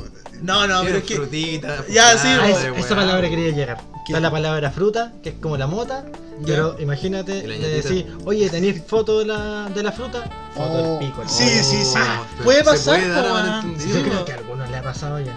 No, 0.42 0.66
no, 0.66 0.82
pero 0.82 0.98
es 0.98 1.04
que. 1.04 1.14
frutita, 1.16 1.84
Ya, 1.88 2.18
sí, 2.18 2.26
Ah, 2.28 2.48
chocolate, 2.48 2.80
esa, 2.80 2.96
palabra 2.96 3.30
quería 3.30 3.50
llegar. 3.52 3.76
¿Qué? 4.04 4.12
Está 4.12 4.20
la 4.20 4.30
palabra 4.32 4.70
fruta, 4.72 5.12
que 5.22 5.28
es 5.30 5.34
como 5.40 5.56
la 5.56 5.66
mota. 5.68 6.04
Ya. 6.40 6.46
Pero 6.46 6.76
imagínate, 6.80 7.46
le 7.46 7.58
ñatita. 7.58 7.88
decís, 7.88 8.04
oye, 8.24 8.50
¿tenéis 8.50 8.82
foto 8.86 9.20
de 9.20 9.26
la, 9.26 9.68
de 9.74 9.82
la 9.82 9.92
fruta? 9.92 10.22
Foto 10.54 10.72
Oh, 10.72 10.98
del 11.00 11.08
pico. 11.08 11.22
sí, 11.28 11.48
sí, 11.62 11.84
sí. 11.84 11.94
Pero 11.94 12.44
Puede 12.44 12.64
pasar, 12.64 12.98
puede 13.00 13.08
dar 13.08 13.26
a. 13.26 13.62
Yo 13.62 14.02
creo 14.02 14.24
que 14.24 14.32
a 14.32 14.36
algunos 14.36 14.68
le 14.70 14.76
ha 14.76 14.82
pasado 14.82 15.20
ya. 15.20 15.36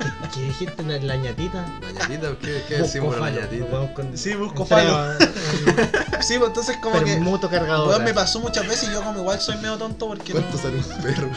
¿Qué, 0.00 0.28
qué 0.34 0.40
dijiste? 0.46 0.82
¿La, 0.82 0.96
la 0.98 1.16
ñatita? 1.16 1.66
La 1.82 1.92
ñatita, 1.92 2.28
¿qué, 2.40 2.62
qué 2.68 2.78
decimos 2.78 3.14
la 3.16 3.26
falo, 3.26 3.40
ñatita? 3.40 3.94
con- 3.94 4.16
Sí, 4.16 4.34
busco 4.34 4.62
entrega, 4.62 5.18
Sí, 6.22 6.38
pues 6.38 6.48
entonces 6.48 6.76
como 6.78 6.96
un 6.98 7.04
que. 7.04 7.12
Permuto 7.12 7.50
cargador. 7.50 8.02
Me 8.02 8.14
pasó 8.14 8.40
muchas 8.40 8.66
veces 8.66 8.88
y 8.88 8.92
yo 8.92 9.02
como 9.02 9.20
igual 9.20 9.40
soy 9.40 9.56
medio 9.56 9.76
tonto 9.76 10.06
porque 10.08 10.32
no... 10.34 10.40
¿Cuánto 10.40 10.58
sale 10.58 10.78
un 10.78 11.02
perro? 11.02 11.28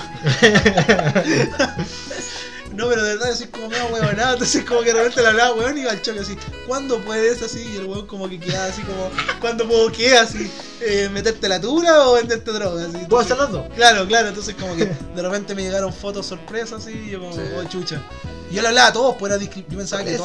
No, 2.75 2.89
pero 2.89 3.03
de 3.03 3.15
verdad 3.15 3.35
soy 3.35 3.47
como 3.47 3.69
medio 3.69 3.85
huevonado, 3.87 4.33
entonces 4.33 4.63
como 4.65 4.81
que 4.81 4.87
de 4.87 4.93
repente 4.93 5.21
le 5.21 5.27
hablaba 5.27 5.53
weón 5.55 5.77
y 5.77 5.81
iba 5.81 5.91
al 5.91 6.01
choque 6.01 6.19
así, 6.21 6.35
¿cuándo 6.67 6.99
puedes 7.03 7.41
así? 7.41 7.61
Y 7.73 7.77
el 7.77 7.85
weón 7.85 8.07
como 8.07 8.27
que 8.27 8.39
quedaba 8.39 8.65
así 8.65 8.81
como, 8.81 9.09
¿cuándo 9.39 9.67
puedo 9.67 9.91
qué? 9.91 10.17
Así, 10.17 10.51
eh, 10.81 11.09
¿meterte 11.13 11.47
la 11.47 11.61
tura 11.61 12.07
o 12.09 12.13
venderte 12.15 12.51
droga? 12.51 12.85
Así, 12.85 12.97
¿Puedo 13.07 13.21
hacer 13.23 13.37
las 13.37 13.51
dos? 13.51 13.65
Claro, 13.75 14.07
claro, 14.07 14.29
entonces 14.29 14.55
como 14.59 14.75
que 14.75 14.85
de 14.85 15.21
repente 15.21 15.53
me 15.55 15.61
llegaron 15.61 15.93
fotos 15.93 16.25
sorpresas 16.25 16.81
así, 16.81 16.91
y 16.93 17.11
yo 17.11 17.19
como, 17.19 17.33
Sí. 17.33 17.41
oh 17.57 17.63
chucha. 17.65 18.01
Y 18.53 18.57
yo 18.57 18.61
le 18.61 18.67
hablaba 18.67 18.89
a 18.89 18.93
todos, 18.93 19.15
pues 19.17 19.33
era 19.33 19.41
discri- 19.41 19.65
yo 19.67 19.77
pensaba 19.77 20.03
que 20.03 20.13
Es- 20.13 20.21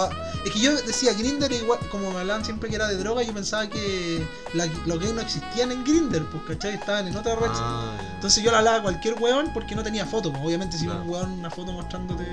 que 0.52 0.60
yo 0.60 0.70
decía, 0.82 1.12
Grinder 1.14 1.50
igual, 1.50 1.78
como 1.90 2.10
me 2.12 2.20
hablaban 2.20 2.44
siempre 2.44 2.68
que 2.68 2.76
era 2.76 2.86
de 2.88 2.96
droga, 2.96 3.22
yo 3.22 3.32
pensaba 3.32 3.68
que 3.68 4.22
la, 4.54 4.66
los 4.86 4.98
gays 5.00 5.14
no 5.14 5.20
existían 5.22 5.72
en 5.72 5.82
Grinder, 5.84 6.22
pues, 6.24 6.42
¿cachai? 6.46 6.74
Estaban 6.74 7.08
en 7.08 7.16
otra 7.16 7.34
red. 7.36 7.48
Ah. 7.50 7.96
Entonces 8.16 8.42
yo 8.44 8.50
le 8.50 8.58
hablaba 8.58 8.76
a 8.78 8.82
cualquier 8.82 9.14
weón 9.20 9.50
porque 9.54 9.74
no 9.74 9.82
tenía 9.82 10.04
foto. 10.06 10.30
Pues. 10.30 10.42
Obviamente 10.44 10.76
si 10.78 10.84
Claro. 10.84 11.02
un 11.02 11.08
weón 11.10 11.30
una 11.32 11.50
foto 11.50 11.72
mostrándote 11.72 12.24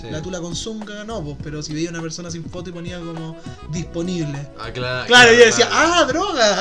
Sí. 0.00 0.10
la 0.10 0.20
tula 0.20 0.40
con 0.40 0.56
zunga, 0.56 1.04
no, 1.04 1.22
pues. 1.22 1.36
Pero 1.42 1.62
si 1.62 1.72
veía 1.72 1.90
una 1.90 2.00
persona 2.00 2.28
sin 2.30 2.44
foto 2.50 2.70
y 2.70 2.72
ponía 2.72 2.98
como 2.98 3.36
disponible. 3.70 4.48
Ah, 4.58 4.70
claro. 4.72 5.06
Claro, 5.06 5.32
y 5.32 5.38
yo 5.38 5.44
decía, 5.44 5.68
claro. 5.68 5.92
ah, 5.94 6.04
droga, 6.04 6.56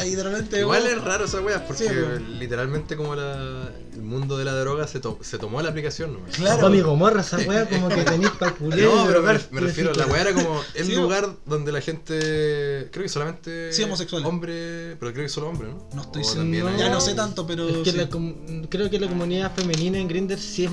ah. 0.00 0.06
Y 0.06 0.14
de 0.14 0.22
repente. 0.22 0.60
Igual 0.60 0.82
weón, 0.82 0.98
es 0.98 1.04
raro 1.04 1.24
esa 1.24 1.40
wea, 1.40 1.66
porque 1.66 1.84
Sí, 1.88 1.90
pues. 1.94 2.20
literalmente 2.38 2.96
como 2.96 3.14
la, 3.14 3.68
el 3.94 4.02
mundo 4.02 4.36
de 4.38 4.44
la 4.44 4.52
droga 4.54 4.86
se, 4.86 5.00
to- 5.00 5.18
se 5.22 5.38
tomó 5.38 5.60
la 5.62 5.70
aplicación 5.70 6.12
nomás. 6.14 6.34
Claro. 6.36 6.66
Amigo, 6.66 6.94
morra 6.96 7.20
esa 7.22 7.38
wea 7.38 7.66
como 7.68 7.88
que 7.94 8.04
tenéis 8.10 8.30
para 8.32 8.50
No, 8.52 9.04
pero 9.06 9.22
me, 9.22 9.38
me 9.50 9.60
refiero, 9.60 9.92
la 9.94 10.06
weá 10.06 10.22
era 10.22 10.34
como 10.34 10.60
el 10.74 10.84
Sí, 10.86 10.94
lugar 10.94 11.28
donde 11.46 11.72
la 11.72 11.80
gente, 11.80 12.88
creo 12.92 13.02
que 13.02 13.08
solamente 13.08 13.72
Sí, 13.72 13.82
homosexuales. 13.84 14.26
hombre, 14.28 14.96
pero 14.98 15.12
creo 15.12 15.24
que 15.24 15.28
solo 15.28 15.48
hombre, 15.48 15.68
¿no? 15.68 15.88
No 15.94 16.02
estoy 16.02 16.22
O 16.22 16.24
seguro. 16.24 16.42
también 16.42 16.66
hay- 16.68 16.78
Ya 16.78 16.88
no 16.90 17.00
sé 17.00 17.14
tanto, 17.14 17.46
pero. 17.46 17.68
Es 17.68 17.78
que 17.78 17.92
sí. 17.92 17.96
la 17.96 18.08
com- 18.08 18.64
creo 18.68 18.90
que 18.90 18.98
la 18.98 19.08
comunidad 19.08 19.52
femenina 19.54 19.98
en 19.98 20.08
Grindr 20.08 20.38
sí 20.38 20.64
es 20.64 20.70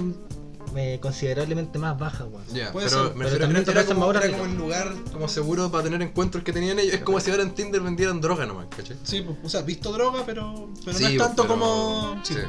eh, 0.76 1.00
considerablemente 1.02 1.78
más 1.80 2.00
baja, 2.00 2.24
weón. 2.24 2.46
Ya, 2.54 2.72
Puede 2.72 2.88
pero 2.88 3.08
ser. 3.08 3.16
me 3.16 3.26
Pero 3.26 3.30
refiero 3.30 3.46
también 3.46 3.66
que 3.66 3.72
era 3.72 3.86
como, 3.86 4.04
ahora 4.06 4.22
era 4.22 4.32
como 4.38 4.46
el 4.50 4.58
lugar 4.58 4.94
como 5.12 5.28
seguro 5.28 5.70
para 5.70 5.84
tener 5.84 6.02
encuentros 6.02 6.44
que 6.46 6.54
tenían 6.54 6.80
ellos. 6.80 6.94
Es 6.94 7.02
como 7.02 7.20
si 7.20 7.30
ahora 7.30 7.44
en 7.44 7.52
Tinder 7.54 7.82
vendieran 7.82 8.22
droga 8.22 8.46
nomás, 8.46 8.68
¿cachai? 8.76 8.96
Sí, 9.04 9.22
pues, 9.22 9.38
o 9.44 9.50
sea, 9.50 9.64
visto 9.64 9.92
droga, 9.92 10.24
pero, 10.26 10.70
pero 10.86 10.98
Sí, 10.98 11.04
no 11.04 11.10
es 11.10 11.16
pues, 11.18 11.28
tanto 11.28 11.44
pero- 11.44 11.54
como. 11.60 12.22
Sí. 12.24 12.36
sí. 12.36 12.40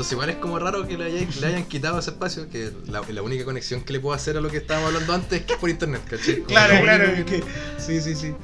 Entonces 0.00 0.12
igual 0.14 0.30
es 0.30 0.36
como 0.36 0.58
raro 0.58 0.88
que 0.88 0.96
le, 0.96 1.04
hayan- 1.04 1.28
le 1.42 1.46
hayan 1.46 1.64
quitado 1.66 1.98
ese 1.98 2.08
espacio, 2.12 2.48
que 2.48 2.72
la, 2.86 3.02
la 3.12 3.20
única 3.20 3.44
conexión 3.44 3.82
que 3.82 3.92
le 3.92 4.00
puedo 4.00 4.14
hacer 4.14 4.34
a 4.38 4.40
lo 4.40 4.48
que 4.48 4.56
estábamos 4.56 4.88
hablando 4.94 5.12
antes 5.12 5.40
es 5.40 5.44
que 5.44 5.52
es 5.52 5.58
por 5.58 5.68
internet, 5.68 6.00
¿cachai? 6.08 6.36
Como 6.36 6.46
Claro, 6.46 6.80
claro, 6.82 7.04
es 7.04 7.24
que. 7.26 7.44
Sí, 7.76 8.00
sí, 8.00 8.14
sí. 8.16 8.34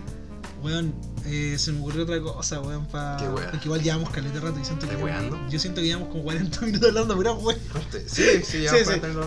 Weón, 0.62 0.94
eh, 1.26 1.56
se 1.58 1.70
me 1.70 1.80
ocurrió 1.80 2.04
otra 2.04 2.20
cosa, 2.20 2.60
weón, 2.60 2.86
para. 2.86 3.18
Porque 3.50 3.66
igual 3.66 3.82
llevamos 3.82 4.10
caleta 4.10 4.40
rato 4.40 4.58
y 4.60 4.64
siento 4.64 4.86
que. 4.88 4.94
¿Estás 4.94 5.04
weando? 5.04 5.50
Yo 5.50 5.58
siento 5.58 5.80
que 5.80 5.86
llevamos 5.86 6.08
como 6.08 6.24
40 6.24 6.60
minutos 6.66 6.88
hablando, 6.88 7.14
pura 7.14 7.32
weón. 7.32 7.58
Sí, 8.06 8.22
sí, 8.44 8.62
ya. 8.62 8.70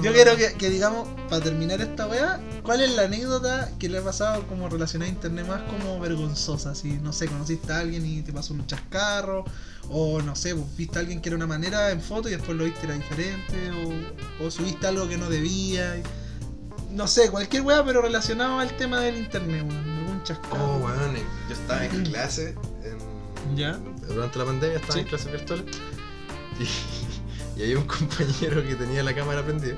Yo 0.01 0.11
quiero 0.13 0.36
que, 0.36 0.53
que 0.53 0.69
digamos, 0.69 1.07
para 1.30 1.41
terminar 1.43 1.80
esta 1.82 2.07
weá, 2.07 2.39
¿cuál 2.63 2.82
es 2.82 2.95
la 2.95 3.03
anécdota 3.03 3.69
que 3.80 3.88
le 3.89 3.99
ha 3.99 4.03
pasado 4.03 4.45
como 4.47 4.67
relacionada 4.69 5.09
a 5.09 5.13
internet 5.13 5.47
más 5.47 5.61
como 5.63 5.99
vergonzosa? 5.99 6.73
Si, 6.75 6.93
no 6.93 7.13
sé, 7.13 7.27
conociste 7.27 7.71
a 7.71 7.80
alguien 7.80 8.05
y 8.05 8.21
te 8.21 8.34
pasó 8.34 8.53
un 8.53 8.65
chascarro, 8.65 9.45
o 9.89 10.21
no 10.21 10.36
sé, 10.36 10.55
pues, 10.55 10.75
viste 10.77 10.97
a 10.97 11.01
alguien 11.01 11.21
que 11.21 11.30
era 11.30 11.36
una 11.36 11.47
manera 11.47 11.91
en 11.91 12.01
foto 12.01 12.27
y 12.27 12.32
después 12.32 12.57
lo 12.57 12.63
viste 12.65 12.86
era 12.86 12.95
diferente, 12.95 13.55
o, 14.41 14.45
o 14.45 14.51
subiste 14.51 14.88
algo 14.88 15.07
que 15.07 15.17
no 15.17 15.30
debía. 15.30 15.95
y- 15.97 16.03
no 16.91 17.05
sé, 17.07 17.30
cualquier 17.30 17.61
weá, 17.61 17.86
pero 17.86 18.01
relacionado 18.01 18.57
al 18.57 18.75
tema 18.75 18.99
del 19.01 19.15
internet, 19.19 19.63
weón. 19.63 19.98
Oh, 20.51 20.78
weón, 20.78 21.15
yo 21.15 21.53
estaba 21.53 21.86
en 21.86 22.03
clase 22.05 22.55
en- 22.84 23.55
¿Ya? 23.57 23.80
durante 24.07 24.38
la 24.39 24.45
pandemia, 24.45 24.76
estaba 24.78 24.93
Sí. 24.93 24.99
en 24.99 25.05
clases 25.07 25.32
virtuales 25.32 25.65
y, 26.59 27.59
y 27.59 27.63
había 27.63 27.78
un 27.80 27.86
compañero 27.86 28.61
que 28.67 28.76
tenía 28.76 29.01
la 29.03 29.13
cámara 29.15 29.43
prendida 29.43 29.76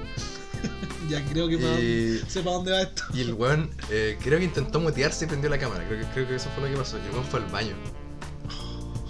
Ya 1.09 1.23
creo 1.25 1.47
que 1.47 2.21
sé 2.27 2.41
para 2.41 2.55
dónde 2.57 2.71
va 2.71 2.81
esto. 2.81 3.03
y 3.13 3.21
el 3.21 3.33
weón 3.33 3.69
eh, 3.89 4.17
creo 4.21 4.39
que 4.39 4.45
intentó 4.45 4.79
mutearse 4.79 5.25
y 5.25 5.27
prendió 5.27 5.49
la 5.49 5.57
cámara, 5.59 5.85
creo 5.87 5.99
que, 6.01 6.07
creo 6.13 6.27
que 6.27 6.35
eso 6.35 6.49
fue 6.55 6.63
lo 6.69 6.73
que 6.75 6.79
pasó 6.81 6.97
y 6.97 7.01
el 7.05 7.11
weón 7.11 7.25
fue 7.25 7.39
al 7.39 7.47
baño. 7.47 7.75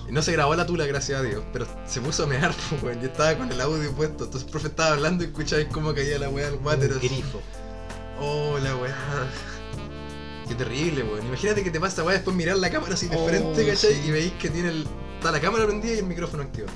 Y 0.10 0.12
no 0.14 0.22
se 0.22 0.32
grabó 0.34 0.56
la 0.56 0.66
tula, 0.66 0.86
gracias 0.86 1.20
a 1.20 1.24
Dios, 1.24 1.42
pero 1.54 1.66
se 1.86 2.02
puso 2.02 2.24
a 2.24 2.28
mear, 2.28 2.54
pues, 2.70 2.84
weón. 2.84 3.00
Yo 3.02 3.08
estaba 3.08 3.38
con 3.38 3.52
el 3.52 3.62
audio 3.62 3.92
puesto, 3.94 4.26
entonces 4.26 4.46
el 4.46 4.52
profe 4.52 4.68
estaba 4.68 4.94
hablando 4.94 5.24
y 5.24 5.28
escucháis 5.28 5.68
cómo 5.72 5.94
caía 5.94 6.18
la 6.20 6.30
weá. 6.30 6.52
Un 6.52 6.68
así. 6.68 7.08
grifo. 7.08 7.42
Oh, 8.20 8.58
la 8.62 8.76
weá. 8.76 8.96
Qué 10.52 10.66
terrible, 10.66 11.04
weón. 11.04 11.26
Imagínate 11.28 11.64
que 11.64 11.72
te 11.72 11.80
pasa 11.80 12.04
weá 12.04 12.16
después 12.16 12.36
mirar 12.36 12.58
la 12.58 12.70
cámara 12.70 12.94
así 12.96 13.08
de 13.08 13.16
Oh, 13.16 13.26
frente, 13.28 13.66
¿cachai? 13.66 13.94
sí. 13.94 14.02
Y 14.08 14.12
veis 14.12 14.32
que 14.34 14.50
tiene 14.50 14.70
el. 14.70 14.86
Está 15.18 15.32
la 15.32 15.40
cámara 15.40 15.66
prendida 15.66 15.94
y 15.96 16.00
el 16.00 16.06
micrófono 16.06 16.44
activo. 16.44 16.68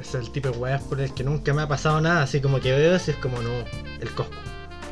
Ese 0.00 0.18
es 0.18 0.24
el 0.26 0.32
tipo 0.32 0.48
de 0.50 0.56
weas 0.56 0.80
por 0.82 0.98
el 1.00 1.12
que 1.12 1.22
nunca 1.22 1.52
me 1.52 1.60
ha 1.62 1.68
pasado 1.68 2.00
nada, 2.00 2.22
así 2.22 2.40
como 2.40 2.58
que 2.60 2.72
veo 2.72 2.96
así 2.96 3.10
es 3.10 3.16
como 3.18 3.40
no, 3.42 3.50
el 4.00 4.10
cosco. 4.14 4.32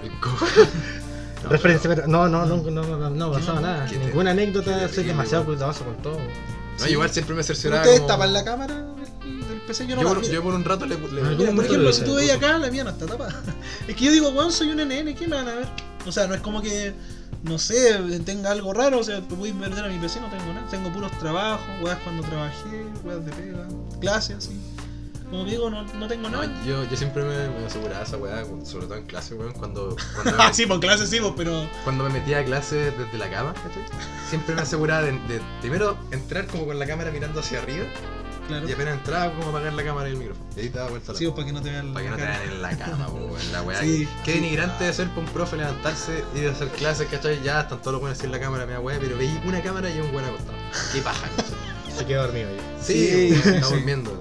El 0.04 0.10
cojo. 0.20 0.46
No, 1.44 1.50
Referencia, 1.50 1.88
pero 1.88 2.08
no, 2.08 2.28
no, 2.28 2.44
no, 2.46 2.56
no, 2.56 2.82
no, 2.98 3.10
no 3.10 3.30
pasaba 3.32 3.60
nada. 3.60 3.86
Te- 3.86 3.96
Ninguna 3.96 4.32
anécdota, 4.32 4.88
soy 4.88 5.04
demasiado 5.04 5.44
weón. 5.44 5.54
cuidadoso 5.56 5.84
con 5.84 5.94
todo. 6.02 6.18
No, 6.80 6.86
igual 6.88 7.10
siempre 7.10 7.36
me 7.36 7.44
cercioraba. 7.44 7.82
¿Ustedes 7.82 8.00
como- 8.00 8.08
tapan 8.12 8.32
la 8.32 8.44
cámara 8.44 8.74
del, 8.74 9.60
PC? 9.64 9.86
Yo 9.86 9.94
no 9.94 10.02
Yo 10.02 10.08
la 10.08 10.14
por, 10.16 10.24
yo 10.28 10.42
por 10.42 10.54
un 10.54 10.64
rato 10.64 10.84
le. 10.84 10.96
le- 10.96 11.20
Ah, 11.22 11.34
Mira, 11.38 11.52
por 11.52 11.64
ejemplo, 11.64 11.78
lo 11.84 11.92
si 11.92 12.02
tú 12.02 12.16
veis 12.16 12.32
acá, 12.32 12.58
la 12.58 12.68
mía 12.72 12.82
no 12.82 12.90
está 12.90 13.06
tapada. 13.06 13.40
Es 13.86 13.94
que 13.94 14.04
yo 14.06 14.10
digo, 14.10 14.30
weón, 14.30 14.50
soy 14.50 14.70
un 14.72 14.78
NN, 14.80 15.14
¿qué 15.14 15.28
me 15.28 15.36
van 15.36 15.46
a 15.48 15.54
ver? 15.54 15.68
O 16.06 16.10
sea, 16.10 16.26
no 16.26 16.34
es 16.34 16.40
como 16.40 16.60
que, 16.60 16.92
no 17.42 17.58
sé, 17.58 17.98
tenga 18.24 18.50
algo 18.50 18.72
raro, 18.74 18.98
o 18.98 19.04
sea, 19.04 19.20
te 19.20 19.34
voy 19.34 19.50
a 19.50 19.54
perder 19.54 19.84
a 19.84 19.88
mi 19.88 19.98
PC, 19.98 20.20
no 20.20 20.28
tengo 20.28 20.52
nada. 20.52 20.66
Tengo 20.70 20.90
puros 20.92 21.12
trabajos, 21.18 21.66
weas 21.82 21.98
cuando 22.04 22.22
trabajé, 22.24 22.84
weas 23.04 23.24
de 23.24 23.32
pega, 23.32 23.66
clases, 24.00 24.36
así. 24.36 24.60
Como 25.30 25.44
digo, 25.44 25.68
no, 25.68 25.82
no 25.82 26.08
tengo 26.08 26.30
No, 26.30 26.40
nada. 26.42 26.64
yo, 26.64 26.84
yo 26.84 26.96
siempre 26.96 27.22
me, 27.22 27.48
me 27.50 27.66
aseguraba 27.66 28.02
esa 28.02 28.16
weá, 28.16 28.44
sobre 28.64 28.86
todo 28.86 28.96
en 28.96 29.04
clase, 29.04 29.34
weón, 29.34 29.52
cuando, 29.52 29.94
cuando, 30.14 30.36
me, 30.38 30.42
Ah, 30.42 30.52
sí, 30.54 30.64
por 30.64 30.80
clases 30.80 31.10
sí, 31.10 31.18
pues, 31.20 31.34
pero. 31.36 31.68
cuando 31.84 32.04
me 32.04 32.10
metía 32.10 32.38
a 32.38 32.44
clase 32.44 32.92
desde 32.92 33.18
la 33.18 33.28
cama, 33.30 33.52
¿cachai? 33.52 33.82
Siempre 34.30 34.54
me 34.54 34.62
aseguraba 34.62 35.02
de, 35.02 35.12
de 35.12 35.40
primero 35.60 35.98
entrar 36.12 36.46
como 36.46 36.64
con 36.66 36.78
la 36.78 36.86
cámara 36.86 37.10
mirando 37.10 37.40
hacia 37.40 37.60
arriba 37.60 37.84
Claro. 38.48 38.68
y 38.68 38.72
apenas 38.72 38.94
entraba 38.94 39.32
como 39.34 39.50
apagar 39.50 39.72
la 39.74 39.84
cámara 39.84 40.08
y 40.08 40.12
el 40.12 40.18
micrófono. 40.18 40.46
Y 40.56 40.60
ahí 40.60 40.68
te 40.70 40.78
daba 40.78 40.90
vuelta 40.90 41.12
la 41.12 41.18
Sí, 41.18 41.24
pues, 41.26 41.34
para 41.36 41.46
que 41.46 41.52
no 41.52 41.60
te 41.62 41.70
vean 41.70 41.92
Para 41.92 42.04
que 42.04 42.10
la 42.10 42.16
no 42.16 42.22
te 42.22 42.28
vean 42.28 42.42
en 42.50 42.62
la 42.62 42.76
cama, 42.78 43.06
po, 43.06 43.12
weón, 43.16 43.52
la 43.52 43.62
weá. 43.62 43.80
Sí, 43.80 44.08
Qué 44.24 44.32
sí. 44.32 44.38
denigrante 44.40 44.84
de 44.84 44.92
ser 44.92 45.08
para 45.08 45.20
un 45.20 45.26
profe 45.26 45.56
levantarse 45.58 46.24
y 46.34 46.40
de 46.40 46.48
hacer 46.50 46.68
clases, 46.70 47.06
¿cachai? 47.08 47.40
Ya 47.42 47.60
están 47.60 47.78
todos 47.80 47.92
los 47.92 48.00
buenos 48.00 48.22
en 48.24 48.32
la 48.32 48.40
cámara, 48.40 48.66
me 48.66 48.72
da 48.72 48.80
weá, 48.80 48.98
pero 48.98 49.16
veí 49.18 49.40
una 49.44 49.62
cámara 49.62 49.90
y 49.90 50.00
un 50.00 50.10
buen 50.12 50.24
acostado. 50.24 50.56
Qué 50.92 51.00
paja. 51.02 51.28
Se 51.96 52.06
quedó 52.06 52.22
dormido 52.24 52.48
ya. 52.50 52.82
Sí, 52.82 53.34
Sí, 53.34 53.42
sí. 53.62 53.74
viendo. 53.84 54.12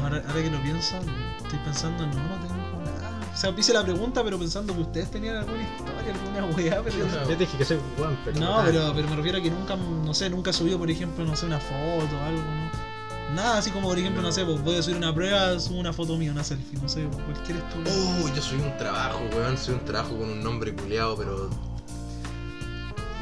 Ahora, 0.00 0.22
ahora 0.28 0.42
que 0.42 0.50
lo 0.50 0.62
pienso, 0.62 0.96
estoy 1.42 1.58
pensando, 1.64 2.06
no, 2.06 2.12
no 2.14 2.36
tengo 2.40 2.54
nada. 2.54 3.20
O 3.34 3.36
sea, 3.36 3.50
hice 3.56 3.72
la 3.72 3.82
pregunta, 3.82 4.22
pero 4.22 4.38
pensando 4.38 4.74
que 4.74 4.82
ustedes 4.82 5.10
tenían 5.10 5.36
alguna 5.36 5.62
historia, 5.62 6.14
alguna 6.14 6.56
weá, 6.56 6.82
pero. 6.82 7.06
No. 7.06 7.22
Yo 7.22 7.28
te 7.28 7.36
dije 7.36 7.58
que 7.58 7.64
soy 7.64 7.78
weón, 7.98 8.16
pero. 8.24 8.38
No, 8.40 8.62
pero, 8.64 8.92
pero 8.94 9.08
me 9.08 9.16
refiero 9.16 9.38
a 9.38 9.42
que 9.42 9.50
nunca, 9.50 9.74
no 9.76 10.14
sé, 10.14 10.30
nunca 10.30 10.52
subió, 10.52 10.78
por 10.78 10.90
ejemplo, 10.90 11.24
no 11.24 11.34
sé, 11.34 11.46
una 11.46 11.58
foto 11.58 11.74
o 12.16 12.24
algo, 12.24 12.40
¿no? 12.42 12.85
Nada, 13.34 13.58
así 13.58 13.70
como, 13.70 13.88
por 13.88 13.98
ejemplo, 13.98 14.22
no, 14.22 14.30
sé, 14.30 14.44
pues 14.44 14.62
voy 14.62 14.76
a 14.76 14.82
subir 14.82 14.96
una 14.96 15.12
prueba, 15.14 15.58
subo 15.58 15.78
una 15.78 15.92
foto 15.92 16.16
mía, 16.16 16.30
una 16.30 16.44
selfie, 16.44 16.78
no 16.80 16.88
sé, 16.88 17.06
pues, 17.10 17.24
cualquier 17.24 17.58
estudio. 17.58 17.92
Oh, 18.24 18.28
yo 18.34 18.40
subí 18.40 18.62
un 18.62 18.76
trabajo, 18.78 19.20
weón, 19.34 19.58
subí 19.58 19.74
un 19.74 19.84
trabajo 19.84 20.16
con 20.16 20.30
un 20.30 20.42
nombre 20.42 20.72
culiado, 20.74 21.16
pero. 21.16 21.50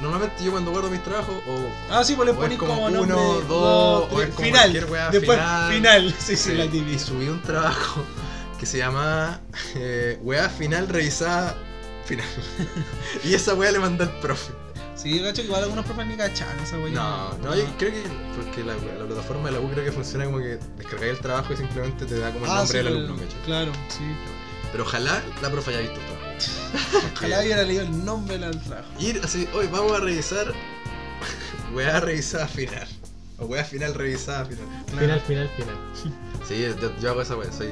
Normalmente 0.02 0.44
yo 0.44 0.50
cuando 0.50 0.70
guardo 0.72 0.90
mis 0.90 1.02
trabajos, 1.02 1.34
o. 1.48 1.92
Ah, 1.92 2.04
sí, 2.04 2.14
pues 2.14 2.26
le 2.26 2.32
o 2.32 2.34
es 2.34 2.40
ponís 2.40 2.58
como 2.58 2.74
como, 2.74 2.86
uno, 2.86 2.98
nombre, 2.98 3.16
dos, 3.16 3.48
dos, 3.48 4.04
o 4.04 4.08
tres, 4.14 4.28
es 4.28 4.34
como 4.34 4.46
final. 4.46 4.72
Después, 4.72 5.00
final. 5.38 5.72
final, 5.72 6.14
sí, 6.18 6.36
sí, 6.36 6.50
Sí, 6.50 6.54
la 6.54 6.64
y 6.66 6.68
típica. 6.68 6.98
subí 6.98 7.28
un 7.28 7.40
trabajo 7.42 8.04
que 8.60 8.66
se 8.66 8.78
llamaba 8.78 9.40
eh, 9.74 10.18
Weá 10.22 10.48
Final 10.50 10.88
Revisada 10.88 11.56
Final. 12.04 12.26
y 13.24 13.34
esa 13.34 13.54
weá 13.54 13.72
le 13.72 13.78
mandé 13.78 14.04
al 14.04 14.20
profe. 14.20 14.52
Sí, 15.04 15.18
yo 15.18 15.24
cacho 15.24 15.42
que 15.42 15.48
igual 15.48 15.62
algunos 15.64 15.84
profes 15.84 16.06
ni 16.06 16.16
cachan 16.16 16.58
esa 16.60 16.78
weá. 16.78 16.90
No, 16.92 17.38
no, 17.38 17.54
yo 17.54 17.64
creo 17.78 17.92
que. 17.92 18.02
Porque 18.42 18.64
la, 18.64 18.74
la 18.74 19.06
plataforma 19.06 19.50
de 19.50 19.52
la 19.52 19.60
U 19.60 19.70
creo 19.70 19.84
que 19.84 19.92
funciona 19.92 20.24
como 20.24 20.38
que 20.38 20.58
descargáis 20.78 21.12
el 21.12 21.18
trabajo 21.20 21.52
y 21.52 21.56
simplemente 21.58 22.06
te 22.06 22.18
da 22.18 22.32
como 22.32 22.46
el 22.46 22.50
Ah, 22.50 22.54
nombre 22.56 22.78
sí, 22.78 22.84
del 22.84 22.86
alumno, 22.86 23.16
¿cachai? 23.22 23.42
Claro, 23.44 23.72
sí. 23.88 24.02
Pero 24.72 24.82
ojalá 24.84 25.22
la 25.42 25.50
profe 25.50 25.70
haya 25.70 25.80
visto 25.80 26.00
el 26.00 26.06
trabajo. 26.06 27.08
Ojalá 27.16 27.40
hubiera 27.42 27.62
leído 27.62 27.82
el 27.82 28.04
nombre 28.04 28.38
del 28.38 28.58
trabajo. 28.60 28.88
Ir 28.98 29.20
así, 29.22 29.46
hoy 29.54 29.68
vamos 29.68 29.92
a 29.92 30.00
revisar 30.00 30.52
weá 31.74 32.00
revisada 32.00 32.48
final. 32.48 32.88
O 33.38 33.46
weá 33.46 33.62
final 33.64 33.94
revisada 33.94 34.44
final. 34.46 34.66
Final, 34.88 35.20
final, 35.20 35.48
final. 35.50 35.76
Sí, 36.48 36.60
yo, 36.80 36.98
yo 36.98 37.10
hago 37.10 37.22
esa 37.22 37.36
weá, 37.36 37.52
soy 37.52 37.68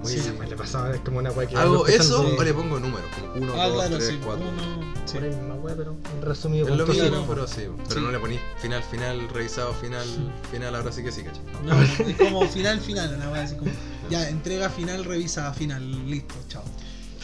muy. 0.00 0.12
Sí, 0.12 0.20
me 0.38 0.46
le 0.46 0.56
pasaba, 0.56 0.92
es 0.94 1.00
como 1.00 1.18
una 1.18 1.30
weá 1.30 1.46
que. 1.48 1.56
hago 1.56 1.86
eso 1.86 2.22
de- 2.24 2.36
o 2.38 2.42
le 2.42 2.54
pongo 2.54 2.80
números, 2.80 3.08
como 3.14 3.34
1, 3.34 3.52
Ah, 3.62 3.66
2, 3.68 3.74
claro, 3.76 3.96
3, 3.96 4.08
sí. 4.08 4.20
4. 4.24 4.46
Uno, 4.48 4.92
sí. 5.06 5.14
Por 5.14 5.22
ahí 5.24 5.30
misma 5.34 5.54
weá, 5.54 5.76
pero 5.76 5.96
en 6.14 6.22
resumido 6.22 6.68
Es 6.68 6.76
lo 6.76 6.86
mismo, 6.86 7.04
sí, 7.04 7.24
pero 7.28 7.46
sí, 7.46 7.62
pero 7.88 8.00
Sí. 8.00 8.06
no 8.06 8.10
le 8.12 8.18
ponís 8.18 8.40
final, 8.60 8.82
final, 8.82 9.28
revisado, 9.28 9.72
final, 9.74 10.06
final, 10.50 10.74
ahora 10.74 10.90
sí 10.92 11.02
que 11.02 11.12
sí, 11.12 11.22
¿cachai? 11.22 11.42
No, 11.64 11.80
es 11.82 12.16
como 12.16 12.48
final, 12.48 12.80
final, 12.80 13.14
una 13.14 13.30
weá 13.30 13.42
así 13.44 13.56
como. 13.56 13.70
Ya, 14.10 14.28
entrega 14.28 14.68
final, 14.70 15.04
revisada 15.04 15.52
final, 15.52 15.82
listo, 16.10 16.34
chao. 16.48 16.64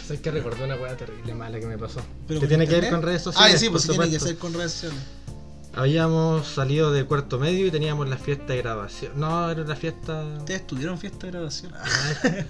Sabes 0.07 0.21
que 0.21 0.31
recordé 0.31 0.65
una 0.65 0.77
weá 0.77 0.97
terrible 0.97 1.35
mala 1.35 1.59
que 1.59 1.67
me 1.67 1.77
pasó. 1.77 2.01
Pero 2.29 2.39
que 2.41 2.47
con 2.47 2.49
tiene 2.49 2.65
que 2.67 2.75
ver 2.75 2.85
internet? 2.85 2.91
con 3.01 3.03
redes 3.03 3.23
sociales. 3.23 3.55
Ah, 3.57 3.59
sí, 3.59 3.69
pues 3.71 3.83
sí 3.83 3.89
tiene 3.89 4.09
que 4.09 4.21
ser 4.21 4.39
con 4.39 4.55
redes 4.55 4.71
sociales. 4.73 4.99
Habíamos 5.77 6.47
salido 6.47 6.91
de 6.91 7.05
cuarto 7.05 7.39
medio 7.39 7.67
y 7.67 7.71
teníamos 7.71 8.09
la 8.09 8.17
fiesta 8.17 8.55
de 8.55 8.63
grabación. 8.63 9.13
No, 9.17 9.51
era 9.51 9.63
la 9.63 9.77
fiesta. 9.77 10.25
¿Ustedes 10.39 10.67
tuvieron 10.67 10.99
fiesta 10.99 11.27
de? 11.27 11.33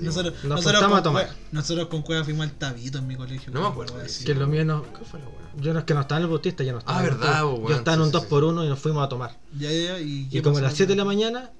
Nosotros, 0.00 0.34
Nos 0.44 0.44
nosotros, 0.44 0.82
juntamos 0.82 0.82
con 0.82 0.98
a 0.98 1.02
tomar. 1.02 1.30
Nosotros 1.50 1.88
con 1.88 2.02
Cueva 2.02 2.24
fuimos 2.24 2.46
al 2.46 2.52
tabito 2.52 2.98
en 2.98 3.06
mi 3.06 3.16
colegio. 3.16 3.50
No 3.54 3.62
me 3.62 3.68
acuerdo 3.68 3.94
weá 3.94 4.02
de 4.02 4.10
así. 4.10 4.24
Que 4.24 4.34
lo 4.34 4.46
mío 4.46 4.66
no. 4.66 4.82
¿Qué 4.82 5.02
fue 5.02 5.18
la 5.18 5.26
weá? 5.26 5.50
Yo 5.62 5.72
no 5.72 5.78
es 5.78 5.86
que 5.86 5.94
no 5.94 6.02
estaba 6.02 6.18
en 6.18 6.24
el 6.24 6.30
bautista, 6.30 6.62
yo 6.62 6.72
no 6.72 6.78
estaba. 6.80 6.98
Ah, 6.98 7.00
en 7.00 7.08
el 7.08 7.18
verdad, 7.18 7.44
bo, 7.44 7.68
Yo 7.70 7.74
estaba 7.76 7.94
en 7.94 8.00
un 8.02 8.06
sí, 8.08 8.12
2 8.12 8.22
sí. 8.22 8.28
por 8.28 8.44
1 8.44 8.64
y 8.66 8.68
nos 8.68 8.78
fuimos 8.78 9.02
a 9.02 9.08
tomar. 9.08 9.38
Ya, 9.58 9.70
ya, 9.70 9.82
ya. 9.82 10.00
Y, 10.00 10.28
Y 10.30 10.42
como 10.42 10.58
a 10.58 10.60
las 10.60 10.74
7 10.74 10.92
de 10.92 10.96
la 10.96 11.06
mañana 11.06 11.50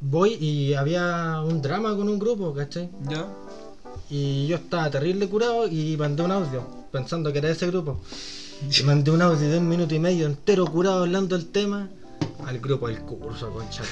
voy 0.00 0.34
y 0.34 0.74
había 0.74 1.40
un 1.42 1.60
drama 1.60 1.96
con 1.96 2.08
un 2.08 2.20
grupo, 2.20 2.54
¿cachai? 2.54 2.88
Ya. 3.08 3.26
Y 4.08 4.46
yo 4.46 4.56
estaba 4.56 4.88
terrible 4.90 5.28
curado 5.28 5.66
y 5.66 5.96
mandé 5.96 6.22
un 6.22 6.30
audio 6.30 6.64
pensando 6.92 7.32
que 7.32 7.38
era 7.38 7.50
ese 7.50 7.66
grupo. 7.66 8.00
Y 8.68 8.82
mandé 8.84 9.10
un 9.10 9.22
audio 9.22 9.48
de 9.48 9.58
un 9.58 9.68
minuto 9.68 9.94
y 9.94 9.98
medio 9.98 10.26
entero 10.26 10.64
curado 10.66 11.02
hablando 11.02 11.36
del 11.36 11.46
tema. 11.48 11.88
al 12.46 12.58
grupo 12.58 12.88
del 12.88 13.00
curso, 13.00 13.50
concha. 13.50 13.82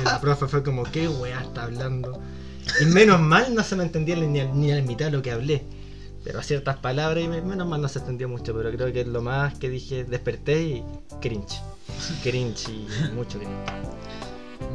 Y 0.00 0.04
la 0.04 0.20
profe 0.20 0.46
fue 0.46 0.62
como, 0.62 0.84
¿qué 0.84 1.06
weá 1.08 1.40
está 1.42 1.64
hablando? 1.64 2.18
Y 2.80 2.86
menos 2.86 3.20
mal 3.20 3.54
no 3.54 3.62
se 3.62 3.76
me 3.76 3.84
entendía 3.84 4.16
ni, 4.16 4.40
a- 4.40 4.46
ni 4.52 4.72
a 4.72 4.76
la 4.76 4.82
mitad 4.82 5.06
de 5.06 5.12
lo 5.12 5.22
que 5.22 5.30
hablé. 5.32 5.62
Pero 6.24 6.42
ciertas 6.42 6.76
palabras 6.78 7.22
y 7.22 7.28
me- 7.28 7.42
menos 7.42 7.66
mal 7.68 7.80
no 7.82 7.88
se 7.88 7.98
entendió 7.98 8.28
mucho, 8.28 8.54
pero 8.54 8.70
creo 8.72 8.92
que 8.92 9.04
lo 9.04 9.20
más 9.22 9.58
que 9.58 9.68
dije, 9.68 10.04
desperté 10.04 10.62
y 10.62 10.84
cringe. 11.20 11.60
Cringe 12.22 12.68
y 12.70 12.86
mucho 13.14 13.38
cringe. 13.38 13.54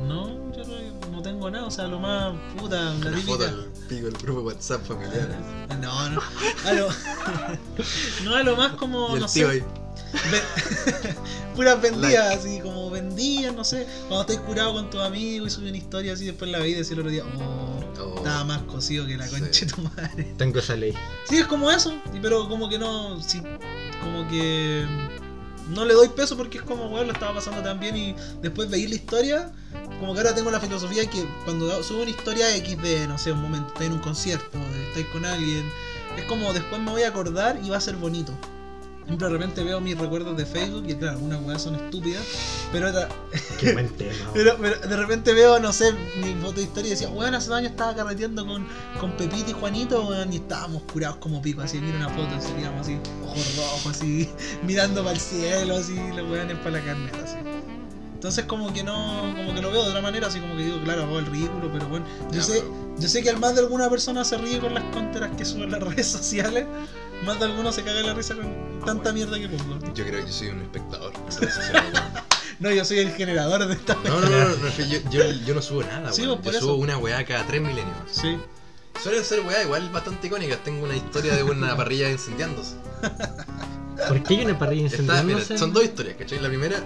No, 0.08 0.52
yo 0.56 0.64
no, 1.20 1.24
tengo 1.24 1.50
nada, 1.52 1.66
o 1.66 1.72
sea, 1.72 1.88
lo 1.88 2.00
más 2.00 2.34
puta, 2.58 2.82
la 2.96 3.10
Una 3.10 3.18
foto 3.22 3.46
típica. 3.46 3.88
pico 3.88 4.06
del 4.06 4.18
grupo 4.18 4.42
WhatsApp 4.42 4.86
familiar. 4.86 5.30
No, 5.82 6.10
no. 6.10 6.22
A 6.66 6.74
lo, 6.74 6.90
no, 8.24 8.36
a 8.36 8.44
lo 8.44 8.56
más 8.56 8.74
como, 8.74 9.10
y 9.12 9.14
el 9.16 9.20
no 9.22 9.28
tío 9.28 9.48
sé. 9.50 9.54
ahí. 9.54 9.64
Ve- 10.32 11.16
puras 11.56 11.80
vendidas, 11.82 12.38
así 12.38 12.60
como 12.62 12.90
vendías, 12.90 13.54
no 13.54 13.64
sé. 13.64 13.86
Cuando 14.08 14.22
estás 14.22 14.38
curado 14.46 14.74
con 14.74 14.90
tus 14.90 15.02
amigos 15.02 15.52
y 15.52 15.56
subes 15.56 15.70
una 15.70 15.78
historia 15.78 16.14
así, 16.14 16.26
después 16.26 16.50
la 16.50 16.60
veis 16.60 16.74
y 16.74 16.76
decís 16.78 16.92
el 16.92 17.00
otro 17.00 17.12
día, 17.12 17.24
oh, 17.38 17.76
Oh. 18.02 18.16
estaba 18.16 18.46
más 18.46 18.62
cocido 18.64 19.06
que 19.06 19.18
la 19.18 19.28
Sí. 19.28 19.40
concha 19.42 19.66
de 19.66 19.72
tu 19.74 19.82
madre. 19.82 20.34
Tengo 20.38 20.60
esa 20.60 20.76
ley. 20.78 20.94
Sí, 21.28 21.38
es 21.38 21.46
como 21.48 21.70
eso, 21.70 21.94
pero 22.22 22.48
como 22.48 22.70
que 22.70 22.80
no, 22.80 23.22
sí, 23.22 23.42
como 24.00 24.26
que 24.30 24.86
no 25.70 25.86
le 25.86 25.94
doy 25.94 26.10
peso 26.10 26.36
porque 26.36 26.58
es 26.58 26.64
como, 26.64 26.88
weón, 26.88 27.08
lo 27.08 27.14
estaba 27.14 27.36
pasando 27.36 27.62
tan 27.62 27.80
bien 27.80 27.96
y 27.96 28.16
después 28.42 28.70
veis 28.70 28.90
la 28.90 28.96
historia, 28.96 29.52
como 30.00 30.14
que 30.14 30.20
ahora 30.20 30.36
tengo 30.36 30.52
la 30.52 30.60
filosofía 30.60 31.10
que 31.10 31.26
cuando 31.46 31.84
subo 31.84 32.02
una 32.02 32.12
historia 32.12 32.56
X 32.58 32.82
de, 32.82 33.08
no 33.08 33.18
sé, 33.18 33.32
un 33.32 33.42
momento, 33.42 33.68
estáis 33.70 33.90
en 33.90 33.94
un 33.94 34.02
concierto, 34.02 34.58
estáis 34.88 35.08
con 35.08 35.26
alguien, 35.26 35.70
es 36.18 36.26
como 36.26 36.52
después 36.54 36.82
me 36.82 36.92
voy 36.92 37.04
a 37.04 37.10
acordar 37.10 37.60
y 37.64 37.70
va 37.70 37.78
a 37.78 37.82
ser 37.82 37.96
bonito. 37.96 38.34
Siempre 39.10 39.26
de 39.28 39.34
repente 39.34 39.64
veo 39.64 39.82
mis 39.82 39.98
recuerdos 39.98 40.38
de 40.38 40.46
Facebook 40.46 40.84
y 40.88 40.94
claro, 40.94 41.18
algunas 41.18 41.42
weas 41.42 41.64
son 41.64 41.74
estúpidas, 41.74 42.22
pero 42.72 42.92
Qué 43.60 43.74
buen 43.74 43.90
tema. 43.98 44.12
pero, 44.36 44.56
pero 44.62 44.80
de 44.88 44.98
repente 44.98 45.34
veo, 45.34 45.60
no 45.60 45.74
sé, 45.74 45.94
mi 46.24 46.36
foto 46.36 46.58
de 46.58 46.62
historia 46.62 46.90
y 46.90 46.92
decía, 46.92 47.10
weón, 47.10 47.34
hace 47.34 47.50
dos 47.50 47.58
años 47.58 47.72
estaba 47.72 47.96
carreteando 47.96 48.46
con, 48.46 48.68
con 49.00 49.12
Pepito 49.14 49.50
y 49.50 49.54
Juanito, 49.54 50.06
weón, 50.08 50.32
y 50.32 50.36
estábamos 50.36 50.84
curados 50.84 51.18
como 51.18 51.42
pico, 51.42 51.64
así, 51.64 51.80
mira 51.80 51.98
una 51.98 52.10
foto, 52.10 52.36
y 52.38 52.40
seríamos 52.40 52.82
así, 52.82 53.00
ojos 53.26 53.56
rojos, 53.58 53.88
así, 53.88 54.30
mirando 54.64 55.02
para 55.02 55.16
el 55.16 55.20
cielo, 55.20 55.78
así, 55.78 55.96
los 56.16 56.30
weones 56.30 56.58
para 56.60 56.70
la 56.78 56.86
carneta, 56.86 57.18
así. 57.24 57.38
Entonces 58.14 58.46
como 58.46 58.72
que 58.74 58.84
no, 58.84 59.22
como 59.38 59.56
que 59.56 59.62
lo 59.64 59.72
veo 59.72 59.82
de 59.86 59.90
otra 59.90 60.02
manera, 60.02 60.28
así 60.28 60.40
como 60.40 60.56
que 60.56 60.66
digo, 60.66 60.84
claro, 60.84 61.06
hago 61.06 61.18
el 61.18 61.26
ridículo, 61.26 61.72
pero 61.74 61.88
bueno, 61.88 62.06
yo 62.30 62.38
Ya, 62.38 62.44
sé, 62.44 62.60
pero- 62.60 62.96
yo 63.00 63.08
sé 63.08 63.24
que 63.24 63.32
al 63.32 63.40
más 63.40 63.56
de 63.56 63.62
alguna 63.62 63.90
persona 63.90 64.24
se 64.24 64.38
ríe 64.38 64.60
con 64.60 64.76
las 64.76 64.84
conteras 64.94 65.32
que 65.36 65.46
suben 65.46 65.72
las 65.72 65.80
redes 65.82 66.06
sociales, 66.06 66.66
más 67.26 67.40
de 67.40 67.46
alguno 67.46 67.72
se 67.72 67.84
caga 67.84 68.02
la 68.02 68.14
risa 68.14 68.36
con 68.36 68.80
tanta 68.86 69.12
mierda 69.14 69.38
que 69.40 69.48
pongo. 69.50 69.80
Yo 69.94 70.06
creo 70.06 70.22
que 70.22 70.28
yo 70.28 70.34
soy 70.34 70.48
un 70.50 70.62
espectador. 70.62 71.14
No, 72.60 72.70
yo 72.72 72.84
soy 72.84 73.00
el 73.00 73.14
generador 73.14 73.66
de 73.66 73.74
esta 73.74 73.96
No, 74.04 74.20
no, 74.20 74.28
no, 74.30 74.38
no, 74.50 74.56
no, 74.58 74.68
es 74.68 74.74
que 74.74 74.90
yo, 74.90 75.00
yo, 75.10 75.24
yo 75.46 75.56
no 75.56 75.62
subo 75.62 75.82
nada, 75.84 76.12
Sí, 76.12 76.24
weón. 76.24 76.42
Yo 76.42 76.52
eso. 76.52 76.60
subo 76.60 76.76
una 76.76 76.98
weá 76.98 77.24
cada 77.26 77.48
tres 77.48 77.62
milenios. 77.62 77.96
Sí. 78.12 78.38
Suelen 79.02 79.24
ser 79.24 79.40
weá 79.46 79.64
igual 79.64 79.88
bastante 79.92 80.28
icónicas. 80.28 80.62
Tengo 80.66 80.84
una 80.84 80.94
historia 80.94 81.34
de 81.38 81.44
una 81.44 81.78
parrilla 81.78 82.12
incendiándose. 82.12 82.76
¿Por 84.10 84.24
qué 84.24 84.36
hay 84.40 84.46
una 84.46 84.60
parrilla 84.60 84.88
Está, 84.88 84.98
mira, 85.04 85.14
incendiándose? 85.40 85.58
son 85.58 85.72
dos 85.72 85.86
historias, 85.86 86.18
¿cachai? 86.18 86.40
La 86.40 86.50
primera 86.50 86.78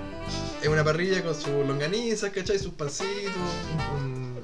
es 0.61 0.67
una 0.67 0.84
parrilla 0.84 1.23
con 1.23 1.34
sus 1.34 1.47
longanizas, 1.67 2.29
¿cachai? 2.29 2.59
Sus 2.59 2.73
pancitos, 2.73 3.34
un- 3.95 4.39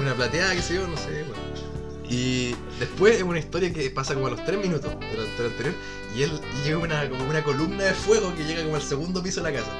una 0.00 0.14
plateada, 0.14 0.54
qué 0.56 0.62
sé 0.62 0.74
yo, 0.74 0.88
no 0.88 0.96
sé, 0.96 1.22
bueno. 1.22 1.67
Y 2.08 2.54
después 2.78 3.16
es 3.16 3.22
una 3.22 3.38
historia 3.38 3.72
que 3.72 3.90
pasa 3.90 4.14
como 4.14 4.28
a 4.28 4.30
los 4.30 4.44
3 4.44 4.58
minutos 4.58 4.90
de 4.98 5.16
la 5.16 5.48
anterior 5.48 5.74
y 6.16 6.22
él 6.22 6.40
llega 6.64 6.78
una, 6.78 7.08
como 7.08 7.24
una 7.28 7.44
columna 7.44 7.84
de 7.84 7.92
fuego 7.94 8.34
que 8.34 8.44
llega 8.44 8.62
como 8.62 8.76
al 8.76 8.82
segundo 8.82 9.22
piso 9.22 9.42
de 9.42 9.52
la 9.52 9.58
casa. 9.58 9.70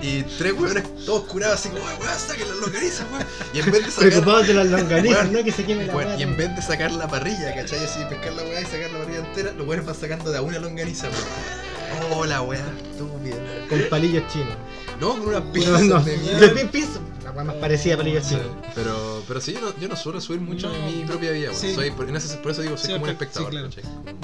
Y 0.00 0.22
tres 0.38 0.54
hueones 0.54 0.84
todos 1.04 1.24
curados 1.24 1.60
así 1.60 1.68
como, 1.68 1.86
"Ay, 1.86 1.96
weón, 2.00 2.18
saquen 2.18 2.48
las 2.48 2.56
longanizas, 2.58 3.06
weón. 3.12 3.26
Y 3.52 3.58
en 3.60 3.70
vez 3.70 3.84
de 3.84 3.90
sacar. 3.90 4.08
Preocupados 4.08 4.46
de 4.46 4.54
las 4.54 4.66
longanizas, 4.70 5.18
Weón, 5.22 5.32
no 5.34 5.44
que 5.44 5.52
se 5.52 5.64
queme 5.64 5.86
la 5.86 5.94
weá. 5.94 6.16
y 6.16 6.22
en 6.22 6.36
vez 6.36 6.56
de 6.56 6.62
sacar 6.62 6.92
la 6.92 7.06
parrilla, 7.06 7.54
¿cachai? 7.54 7.84
Así, 7.84 8.00
pescar 8.08 8.32
la 8.32 8.42
weá 8.44 8.60
y 8.62 8.64
sacar 8.64 8.90
la 8.90 8.98
parrilla 9.00 9.18
entera, 9.18 9.52
los 9.52 9.66
weones 9.66 9.84
van 9.86 9.94
sacando 9.94 10.30
de 10.32 10.38
a 10.38 10.42
una 10.42 10.58
longaniza, 10.58 11.08
weón. 11.08 12.12
Oh, 12.12 12.24
la 12.24 12.40
weá, 12.42 12.64
estúpida. 12.90 13.36
Con 13.68 13.80
palillos 13.90 14.24
chinos. 14.32 14.54
No, 15.00 15.10
con 15.10 15.28
unas 15.28 15.42
pinzas 15.52 15.82
no, 15.82 16.00
de 16.02 16.12
de 16.12 16.18
mierda. 16.18 16.62
Weá 17.36 17.44
más 17.44 17.56
parecida 17.56 17.94
a 17.94 17.96
palillos 17.98 18.24
Sí, 18.24 18.30
chinos. 18.30 18.46
pero, 18.74 19.22
pero 19.28 19.40
sí, 19.40 19.52
yo 19.52 19.60
no, 19.60 19.78
yo 19.78 19.88
no 19.88 19.94
suelo 19.96 20.20
subir 20.22 20.40
mucho 20.40 20.68
No, 20.68 20.74
en 20.74 20.86
mi 20.86 21.04
propia 21.04 21.32
vida, 21.32 21.50
weón. 21.50 21.60
sí. 21.60 21.74
Soy, 21.74 21.90
por, 21.90 22.08
en 22.08 22.16
ese- 22.16 22.38
por 22.38 22.52
eso 22.52 22.62
digo, 22.62 22.76
soy 22.78 22.86
Sí, 22.86 22.92
como 22.94 23.04
un 23.04 23.10
espectador, 23.10 23.50
claro. 23.50 23.68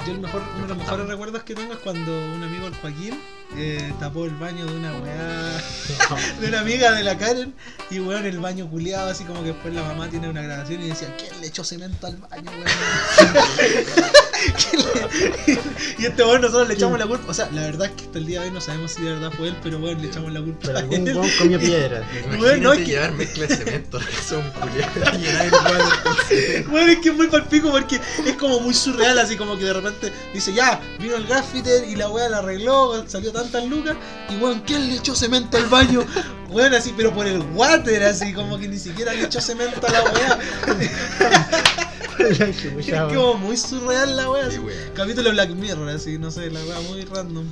Yo 0.05 0.11
el 0.11 0.19
mejor, 0.19 0.41
uno 0.55 0.63
de 0.63 0.67
los 0.69 0.77
mejores 0.77 1.07
recuerdos 1.07 1.43
que 1.43 1.53
tengo 1.53 1.73
es 1.73 1.79
cuando 1.79 2.11
un 2.11 2.41
amigo, 2.43 2.65
el 2.67 2.73
Joaquín, 2.75 3.19
eh, 3.55 3.93
tapó 3.99 4.25
el 4.25 4.31
baño 4.35 4.65
de 4.65 4.75
una 4.75 4.91
weá, 4.93 5.61
de 6.41 6.47
una 6.47 6.59
amiga 6.61 6.91
de 6.93 7.03
la 7.03 7.15
Karen, 7.17 7.53
y 7.91 7.99
weón, 7.99 8.25
el 8.25 8.39
baño 8.39 8.67
culiado, 8.67 9.09
así 9.11 9.23
como 9.25 9.41
que 9.41 9.49
después 9.49 9.73
la 9.75 9.83
mamá 9.83 10.09
tiene 10.09 10.27
una 10.27 10.41
grabación 10.41 10.81
y 10.81 10.87
decía, 10.89 11.15
¿quién 11.15 11.39
le 11.39 11.47
echó 11.47 11.63
cemento 11.63 12.07
al 12.07 12.17
baño, 12.17 12.49
weón? 12.51 12.65
¿Quién 14.51 14.83
le-?" 15.47 15.59
y 15.99 16.05
este 16.05 16.23
weón 16.23 16.41
nosotros 16.41 16.67
le 16.67 16.73
echamos 16.73 16.99
la 16.99 17.05
culpa, 17.07 17.25
o 17.31 17.33
sea, 17.33 17.49
la 17.51 17.61
verdad 17.61 17.87
es 17.87 17.93
que 17.93 18.03
hasta 18.05 18.17
el 18.19 18.25
día 18.25 18.41
de 18.41 18.47
hoy 18.47 18.53
no 18.53 18.61
sabemos 18.61 18.91
si 18.91 19.01
de 19.03 19.13
verdad 19.13 19.31
fue 19.37 19.47
él, 19.49 19.55
pero 19.63 19.77
weón, 19.79 20.01
le 20.01 20.07
echamos 20.07 20.31
la 20.33 20.41
culpa 20.41 20.59
Pero 20.63 20.77
a 20.77 20.81
algún 20.81 21.03
weón 21.07 21.29
comió 21.37 21.59
piedra. 21.59 22.03
Bueno, 22.37 22.63
no, 22.63 22.73
es 22.73 22.79
que- 22.79 22.85
llevar 22.85 23.11
mezcla 23.13 23.47
de 23.47 23.55
cemento, 23.55 23.99
water 23.99 24.53
con 24.59 24.69
cemento. 24.73 26.69
Bueno, 26.69 26.91
es 26.91 26.99
que 26.99 27.09
es 27.09 27.15
muy 27.15 27.27
palpico 27.27 27.71
porque 27.71 27.99
es 28.25 28.33
como 28.35 28.59
muy 28.59 28.73
surreal, 28.73 29.17
así 29.19 29.35
como 29.35 29.57
que 29.57 29.65
de 29.65 29.73
repente 29.73 30.11
dice, 30.33 30.53
ya, 30.53 30.79
vino 30.99 31.15
el 31.15 31.25
gaffiter 31.27 31.87
y 31.87 31.95
la 31.95 32.09
weá 32.09 32.29
la 32.29 32.39
arregló, 32.39 33.03
salió 33.07 33.31
tantas 33.31 33.65
lucas, 33.65 33.95
y 34.29 34.35
weón, 34.37 34.61
¿quién 34.61 34.87
le 34.87 34.95
echó 34.95 35.15
cemento 35.15 35.57
al 35.57 35.65
baño? 35.67 36.05
Weón, 36.49 36.73
así, 36.73 36.93
pero 36.95 37.11
por 37.13 37.25
el 37.27 37.39
water, 37.53 38.03
así 38.03 38.33
como 38.33 38.59
que 38.59 38.67
ni 38.67 38.77
siquiera 38.77 39.13
le 39.13 39.23
echó 39.23 39.41
cemento 39.41 39.85
a 39.87 39.91
la 39.91 40.03
weá. 40.03 40.39
Es 42.19 43.13
como 43.13 43.35
muy 43.35 43.57
surreal 43.57 44.15
la 44.15 44.29
weá. 44.31 44.49
Sí. 44.51 44.59
Capítulo 44.95 45.31
Black 45.31 45.49
Mirror, 45.51 45.89
así, 45.89 46.17
no 46.17 46.31
sé, 46.31 46.49
la 46.51 46.63
weá 46.63 46.79
muy 46.89 47.03
random. 47.05 47.45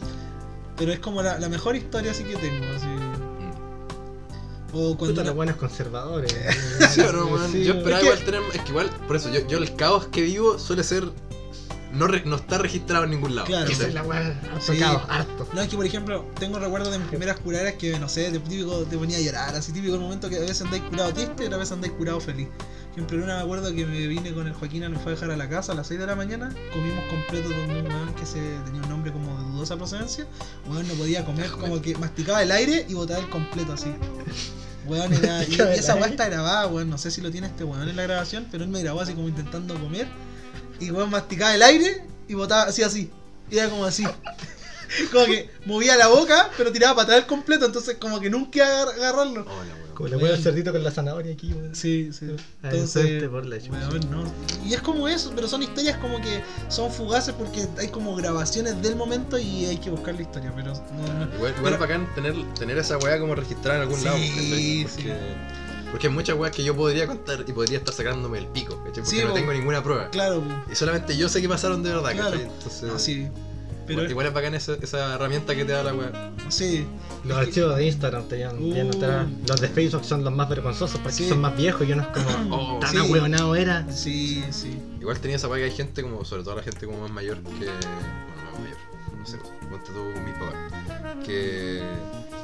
Pero 0.77 0.91
es 0.93 0.99
como 0.99 1.21
la, 1.21 1.37
la 1.39 1.49
mejor 1.49 1.75
historia 1.75 2.11
así 2.11 2.23
que 2.23 2.35
tengo, 2.37 2.65
así. 2.75 2.87
O 4.73 4.95
cuando 4.97 5.13
Puta, 5.15 5.23
los 5.25 5.35
buenos 5.35 5.55
conservadores. 5.57 6.33
Sí 6.91 7.01
no, 7.13 7.25
weón. 7.25 7.51
Sí, 7.51 7.63
yo 7.63 7.73
esperaba 7.73 7.99
Es 7.99 8.03
que- 8.03 8.05
igual 8.05 8.25
tener. 8.25 8.41
Es 8.53 8.61
que 8.61 8.69
igual, 8.69 8.89
por 9.07 9.15
eso, 9.17 9.29
yo, 9.29 9.45
yo 9.47 9.57
el 9.57 9.75
caos 9.75 10.07
que 10.07 10.21
vivo 10.21 10.57
suele 10.59 10.83
ser. 10.83 11.03
No, 11.93 12.07
re- 12.07 12.23
no 12.23 12.37
está 12.37 12.57
registrado 12.57 13.03
en 13.03 13.09
ningún 13.09 13.35
lado. 13.35 13.47
Claro. 13.47 13.69
Esa 13.69 13.85
es 13.87 13.93
la 13.93 14.01
weá. 14.03 14.39
Harto 14.53 14.71
Sí. 14.73 14.79
caos, 14.79 15.01
harto. 15.09 15.45
No, 15.53 15.61
es 15.61 15.67
que 15.67 15.75
por 15.75 15.85
ejemplo, 15.85 16.25
tengo 16.39 16.57
recuerdos 16.57 16.89
de 16.93 16.99
mis 16.99 17.07
primeras 17.09 17.37
curadas 17.41 17.73
que, 17.73 17.99
no 17.99 18.07
sé, 18.07 18.31
de 18.31 18.39
típico 18.39 18.83
te 18.83 18.97
ponía 18.97 19.17
a 19.17 19.19
llorar, 19.21 19.53
así 19.55 19.73
típico 19.73 19.95
el 19.95 19.99
momento 19.99 20.29
que 20.29 20.37
a 20.37 20.39
veces 20.39 20.61
andáis 20.61 20.83
curado 20.83 21.13
triste 21.13 21.43
y 21.43 21.53
a 21.53 21.57
veces 21.57 21.73
andáis 21.73 21.91
curado 21.93 22.21
feliz. 22.21 22.47
En 22.97 23.23
una 23.23 23.37
me 23.37 23.41
acuerdo 23.41 23.73
que 23.73 23.85
me 23.85 24.05
vine 24.07 24.33
con 24.33 24.47
el 24.47 24.53
Joaquín, 24.53 24.89
me 24.91 24.99
fue 24.99 25.13
a 25.13 25.15
dejar 25.15 25.31
a 25.31 25.37
la 25.37 25.47
casa 25.47 25.71
a 25.71 25.75
las 25.75 25.87
6 25.87 25.99
de 26.01 26.07
la 26.07 26.15
mañana, 26.15 26.53
comimos 26.73 27.05
completo 27.05 27.49
donde 27.49 27.79
un 27.79 27.87
weón 27.87 28.13
que 28.15 28.25
se 28.25 28.39
tenía 28.65 28.81
un 28.81 28.89
nombre 28.89 29.13
como 29.13 29.37
de 29.37 29.49
dudosa 29.51 29.77
procedencia, 29.77 30.27
weón 30.67 30.85
no 30.89 30.95
podía 30.95 31.23
comer, 31.23 31.49
como 31.59 31.81
que 31.81 31.95
masticaba 31.95 32.43
el 32.43 32.51
aire 32.51 32.85
y 32.89 32.93
botaba 32.93 33.19
el 33.19 33.29
completo 33.29 33.73
así. 33.73 33.93
Weón 34.85 35.13
era. 35.13 35.43
Y, 35.47 35.53
esa 35.53 35.93
weá 35.95 36.03
aire. 36.03 36.15
está 36.15 36.27
grabada, 36.27 36.67
weón. 36.67 36.89
No 36.89 36.97
sé 36.97 37.11
si 37.11 37.21
lo 37.21 37.31
tiene 37.31 37.47
este 37.47 37.63
weón 37.63 37.87
en 37.87 37.95
la 37.95 38.03
grabación, 38.03 38.47
pero 38.51 38.65
él 38.65 38.69
me 38.69 38.81
grabó 38.81 38.99
así 38.99 39.13
como 39.13 39.29
intentando 39.29 39.79
comer. 39.79 40.07
Y 40.81 40.91
weón 40.91 41.09
masticaba 41.09 41.55
el 41.55 41.61
aire 41.61 42.03
y 42.27 42.33
botaba 42.33 42.63
así 42.63 42.83
así. 42.83 43.09
Y 43.49 43.57
era 43.57 43.69
como 43.69 43.85
así. 43.85 44.05
Como 45.09 45.25
que 45.25 45.49
movía 45.65 45.95
la 45.95 46.09
boca, 46.09 46.49
pero 46.57 46.69
tiraba 46.69 46.95
para 46.95 47.03
atrás 47.03 47.19
el 47.19 47.25
completo, 47.25 47.65
entonces 47.65 47.95
como 47.95 48.19
que 48.19 48.29
nunca 48.29 48.81
agarrarlo. 48.81 49.43
Hola, 49.43 49.73
weón. 49.75 49.90
Como 50.01 50.07
le 50.09 50.15
voy 50.17 50.29
al 50.31 50.41
cerdito 50.41 50.71
con 50.71 50.83
la 50.83 50.91
zanahoria 50.91 51.33
aquí, 51.33 51.53
weón. 51.53 51.75
Sí, 51.75 52.09
sí. 52.11 52.27
Ah, 52.63 52.69
Entonces, 52.71 53.23
por 53.29 53.45
la 53.45 53.57
weón, 53.57 54.09
no. 54.09 54.23
Y 54.65 54.73
es 54.73 54.81
como 54.81 55.07
eso, 55.07 55.31
pero 55.35 55.47
son 55.47 55.61
historias 55.63 55.97
como 55.97 56.19
que 56.21 56.41
son 56.69 56.91
fugaces 56.91 57.33
porque 57.37 57.67
hay 57.77 57.87
como 57.89 58.15
grabaciones 58.15 58.81
del 58.81 58.95
momento 58.95 59.37
y 59.37 59.65
hay 59.65 59.77
que 59.77 59.89
buscar 59.89 60.15
la 60.15 60.21
historia, 60.21 60.51
pero 60.55 60.73
no, 60.73 61.25
no. 61.25 61.35
Igual, 61.35 61.35
igual 61.37 61.53
Pero- 61.63 61.73
es 61.75 61.79
bacán 61.79 62.15
tener, 62.15 62.35
tener 62.55 62.77
esa 62.77 62.97
weá 62.97 63.19
como 63.19 63.35
registrada 63.35 63.77
en 63.77 63.81
algún 63.83 63.99
Sí, 63.99 64.05
lado. 64.05 64.17
¿cachai? 64.17 64.41
sí. 64.41 64.85
Porque, 64.95 65.15
porque 65.91 66.07
hay 66.07 66.13
muchas 66.13 66.37
weas 66.37 66.55
que 66.55 66.63
yo 66.63 66.75
podría 66.75 67.05
contar 67.07 67.43
y 67.47 67.51
podría 67.51 67.77
estar 67.77 67.93
sacándome 67.93 68.39
el 68.39 68.47
pico, 68.47 68.77
¿cachai? 68.77 69.03
Porque 69.03 69.09
Sí, 69.09 69.19
no 69.21 69.29
bo- 69.29 69.33
tengo 69.33 69.53
ninguna 69.53 69.83
prueba. 69.83 70.09
Claro, 70.09 70.43
Y 70.71 70.75
solamente 70.75 71.15
yo 71.17 71.29
sé 71.29 71.41
que 71.41 71.49
pasaron 71.49 71.83
de 71.83 71.89
verdad, 71.93 72.11
Claro. 72.13 72.31
¿cachai? 72.31 72.43
Entonces, 72.47 72.83
no, 72.83 72.97
sí. 72.99 73.27
Pero 73.95 74.01
igual, 74.03 74.11
igual 74.11 74.27
es 74.27 74.33
bacán 74.33 74.55
esa, 74.55 74.73
esa 74.81 75.15
herramienta 75.15 75.55
que 75.55 75.65
te 75.65 75.71
da 75.71 75.83
la 75.83 75.93
wea. 75.93 76.31
sí. 76.49 76.85
Los 77.23 77.37
Es 77.37 77.43
que- 77.43 77.49
archivos 77.49 77.75
de 77.77 77.85
Instagram 77.85 78.23
te 78.27 78.37
llevan, 78.37 78.57
Uh. 78.61 78.89
atrás. 78.89 79.27
Los 79.47 79.61
de 79.61 79.67
Facebook 79.67 80.03
son 80.05 80.23
los 80.23 80.33
más 80.33 80.49
vergonzosos 80.49 80.99
porque 80.99 81.17
Sí. 81.17 81.29
son 81.29 81.39
más 81.41 81.55
viejos 81.55 81.87
y 81.87 81.91
uno 81.91 82.01
es 82.01 82.07
como 82.09 82.29
Oh, 82.55 82.79
tan 82.79 82.91
sí. 82.91 82.97
ahueonado 82.97 83.55
era. 83.55 83.91
Sí, 83.91 84.43
sí. 84.51 84.77
Igual 84.99 85.19
tenía 85.19 85.37
esa 85.37 85.47
wea 85.47 85.59
que 85.59 85.65
hay 85.71 85.75
gente 85.77 86.01
como, 86.01 86.25
sobre 86.25 86.43
todo 86.43 86.55
la 86.55 86.63
gente 86.63 86.85
como 86.85 87.01
más 87.01 87.11
mayor 87.11 87.37
que. 87.37 87.49
Bueno, 87.49 87.71
más 88.51 88.59
mayor. 88.59 88.77
no 89.19 89.25
sé, 89.25 89.37
ponte 89.69 89.87
tú 89.91 90.11
con 90.13 90.25
mis 90.25 90.33
papás, 90.33 91.23
que 91.25 91.83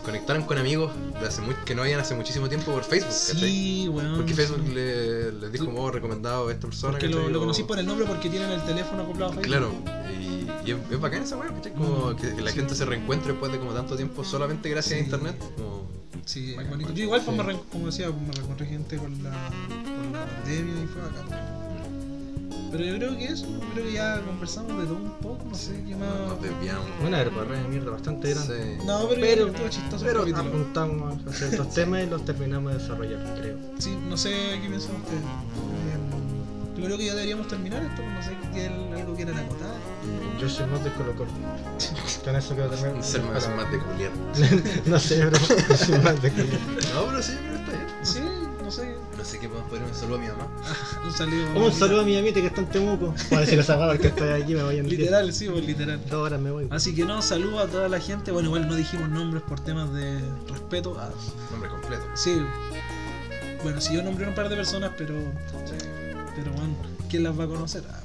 conectaron 0.08 0.44
con 0.44 0.58
amigos 0.58 0.92
de 1.20 1.28
hace 1.28 1.42
muy, 1.42 1.54
que 1.66 1.76
no 1.76 1.82
habían 1.84 2.00
hace 2.00 2.16
muchísimo 2.16 2.48
tiempo 2.50 2.72
por 2.72 2.84
Facebook, 2.84 3.12
¿cachai? 3.14 3.52
Sí, 3.52 3.88
weón. 3.90 4.16
Porque 4.16 4.34
Facebook 4.34 4.64
sí. 4.66 4.74
le, 4.74 5.32
les 5.34 5.52
dijo, 5.52 5.66
oh, 5.76 5.92
recomendado 5.92 6.48
a 6.48 6.52
esta 6.54 6.66
persona. 6.68 6.94
Porque 6.94 7.08
lo, 7.10 7.40
conocí 7.40 7.64
por 7.64 7.78
el 7.78 7.86
nombre 7.86 8.06
porque 8.08 8.30
tienen 8.30 8.50
el 8.50 8.62
teléfono 8.64 9.04
acoplado 9.04 9.32
a 9.34 9.36
Facebook. 9.36 9.48
Claro, 9.48 9.72
y, 10.20 10.48
y 10.68 10.72
es, 10.72 10.78
es 10.92 11.00
bacán 11.02 11.24
esa 11.24 11.38
weá, 11.38 11.54
¿cachai? 11.54 11.74
Como 11.74 12.12
Mm, 12.12 12.16
que, 12.16 12.36
que 12.36 12.42
la 12.42 12.52
sí. 12.52 12.58
gente 12.58 12.74
se 12.74 12.86
reencuentre 12.86 13.32
después 13.34 13.52
de 13.52 13.60
como 13.60 13.74
tanto 13.74 13.96
tiempo 13.96 14.24
solamente 14.24 14.70
gracias 14.70 15.00
a 15.00 15.04
internet. 15.04 15.36
Como, 15.56 15.86
Sí, 16.26 16.52
es 16.52 16.56
Bacán, 16.58 16.72
bonito. 16.72 16.88
bacán. 16.90 16.96
Yo 16.98 17.04
igual, 17.04 17.22
pues, 17.24 17.38
Sí. 17.38 17.44
me 17.44 17.54
re- 17.54 17.60
como 17.72 17.86
decía, 17.86 18.10
me 18.10 18.32
reencontré 18.34 18.66
gente 18.66 18.98
con 18.98 19.24
la, 19.24 19.30
con 19.50 20.14
la 20.14 20.26
pandemia 20.26 20.84
y 20.84 20.88
fue 20.88 21.02
acá. 21.04 21.57
Pero 22.72 22.84
yo 22.84 22.96
creo 22.98 23.18
que 23.18 23.26
eso, 23.26 23.46
yo 23.48 23.60
creo 23.74 23.86
que 23.86 23.94
ya 23.94 24.22
conversamos 24.22 24.78
de 24.82 24.86
todo 24.86 24.96
un 24.98 25.12
poco, 25.22 25.44
no 25.50 25.56
sé 25.56 25.82
qué 25.88 25.96
más. 25.96 26.10
nos 26.28 26.42
desviamos. 26.42 26.86
Una 27.06 27.18
verborrea 27.20 27.62
de 27.62 27.68
mierda 27.70 27.92
bastante 27.92 28.30
grande. 28.34 28.78
Sí. 28.80 28.86
No, 28.86 29.08
pero, 29.10 29.22
Pero- 29.22 29.48
estuvo 29.48 29.70
chistoso 29.70 30.06
Pero 30.06 30.24
el 30.26 30.36
apuntamos 30.36 31.18
a 31.28 31.34
ciertos 31.34 31.74
temas 31.74 32.04
y 32.04 32.08
los 32.08 32.26
terminamos 32.26 32.74
de 32.74 32.80
desarrollar, 32.80 33.36
creo. 33.40 33.58
Sí, 33.80 33.98
no 34.10 34.18
sé 34.18 34.32
qué 34.62 34.68
piensan 34.68 34.96
ustedes. 34.98 35.22
Yo 36.78 36.84
creo 36.86 36.98
que 36.98 37.06
ya 37.06 37.16
deberíamos 37.16 37.48
terminar 37.48 37.82
esto, 37.84 38.04
no 38.04 38.22
sé 38.22 38.38
qué 38.54 38.68
algo 38.68 39.16
que 39.16 39.24
era 39.24 39.32
acotar. 39.32 39.74
Yo 40.40 40.48
soy 40.48 40.68
más 40.68 40.84
de 40.84 40.92
Colo 40.92 41.16
Colo. 41.16 41.32
Con 42.24 42.36
eso 42.36 42.54
quiero 42.54 42.70
terminar. 42.70 42.94
Un 42.96 43.04
ser 43.04 43.22
más, 43.24 43.50
más 43.56 43.72
de 43.72 43.80
culiar. 43.80 44.12
no 44.86 45.00
sé, 45.00 45.26
bro. 45.26 45.40
Yo 45.70 45.76
soy 45.78 45.98
más 46.00 46.22
de 46.22 46.32
Colo 46.32 46.46
No, 46.94 47.06
pero 47.08 47.24
sí, 47.24 47.34
pero 47.42 47.57
sé 49.28 49.40
qué 49.40 49.48
podemos 49.50 49.70
poner 49.70 49.86
un 49.88 49.94
saludo 49.94 50.16
a 50.18 50.20
mi 50.20 50.28
mamá. 50.28 50.48
Un 51.06 51.12
saludo. 51.18 51.66
Un 51.66 51.72
saludo 51.74 52.02
a 52.02 52.04
mi 52.04 52.18
amita 52.18 52.40
que 52.42 52.48
está 52.48 52.62
en 52.62 52.68
Temuco. 52.68 53.14
Para 53.30 53.42
decir 53.42 53.60
esa 53.60 53.74
palabra 53.76 53.98
que 53.98 54.08
estoy 54.08 54.30
aquí, 54.42 54.56
me 54.56 54.64
voy 54.64 54.78
en 54.78 54.88
Literal, 54.90 55.34
sí, 55.34 55.48
pues 55.50 55.66
literal. 55.66 56.00
Dos 56.10 56.26
horas 56.26 56.40
me 56.40 56.50
voy. 56.52 56.68
Así 56.72 56.96
que 56.96 57.06
no, 57.06 57.22
saludo 57.22 57.60
a 57.60 57.68
toda 57.68 57.90
la 57.90 58.00
gente. 58.00 58.32
Bueno, 58.32 58.48
igual 58.48 58.68
no 58.68 58.76
dijimos 58.76 59.10
nombres 59.10 59.44
por 59.44 59.60
temas 59.60 59.94
de 59.94 60.20
respeto. 60.50 60.98
Ah, 61.00 61.10
Nombre 61.52 61.70
completo. 61.70 62.04
sí. 62.16 62.42
Bueno, 63.64 63.82
si 63.82 63.96
yo 63.96 64.04
nombré 64.04 64.28
un 64.28 64.36
par 64.36 64.50
de 64.50 64.56
personas, 64.56 64.92
pero. 64.98 65.16
Pero 66.36 66.52
bueno, 66.52 66.76
¿quién 67.10 67.24
las 67.24 67.38
va 67.38 67.46
a 67.46 67.48
conocer? 67.48 67.84
Ah, 67.90 68.00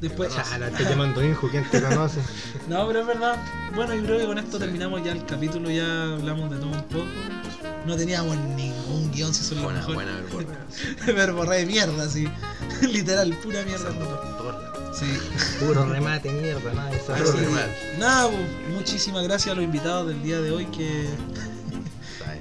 después. 0.00 0.34
Que 0.34 0.42
Chala, 0.42 0.68
estoy 0.68 0.84
llamando 0.86 1.24
hijo, 1.24 1.48
¿quién 1.48 1.64
te 1.70 1.80
conoce? 1.80 2.20
No, 2.68 2.86
pero 2.86 3.00
es 3.00 3.06
verdad. 3.06 3.36
Bueno, 3.74 3.94
yo 3.94 4.02
creo 4.04 4.18
que 4.18 4.26
con 4.26 4.38
esto 4.38 4.58
terminamos 4.58 5.02
ya 5.04 5.12
el 5.12 5.24
capítulo. 5.24 5.70
Ya 5.70 6.14
hablamos 6.14 6.50
de 6.50 6.56
todo 6.58 6.68
un 6.70 6.82
poco. 6.84 7.04
No 7.86 7.96
teníamos 7.96 8.36
ningún 8.36 9.10
guion, 9.12 9.32
si 9.32 9.54
lo 9.54 9.62
Buena, 9.62 9.86
buena 9.86 10.12
verborrea. 10.16 10.58
Verborrea 11.06 11.58
de 11.60 11.66
mierda, 11.66 12.08
sí. 12.08 12.28
Literal, 12.82 13.32
pura 13.42 13.62
mierda. 13.64 13.90
Sí. 14.92 15.06
Puro 15.64 15.86
remate, 15.86 16.30
mierda, 16.30 16.74
nada 16.74 16.90
de 16.90 16.96
Así 16.96 17.38
nada, 17.98 18.28
pues, 18.28 18.40
muchísimas 18.74 19.22
gracias 19.24 19.52
a 19.52 19.54
los 19.54 19.64
invitados 19.64 20.08
del 20.08 20.22
día 20.22 20.40
de 20.40 20.50
hoy 20.50 20.66
que, 20.66 21.06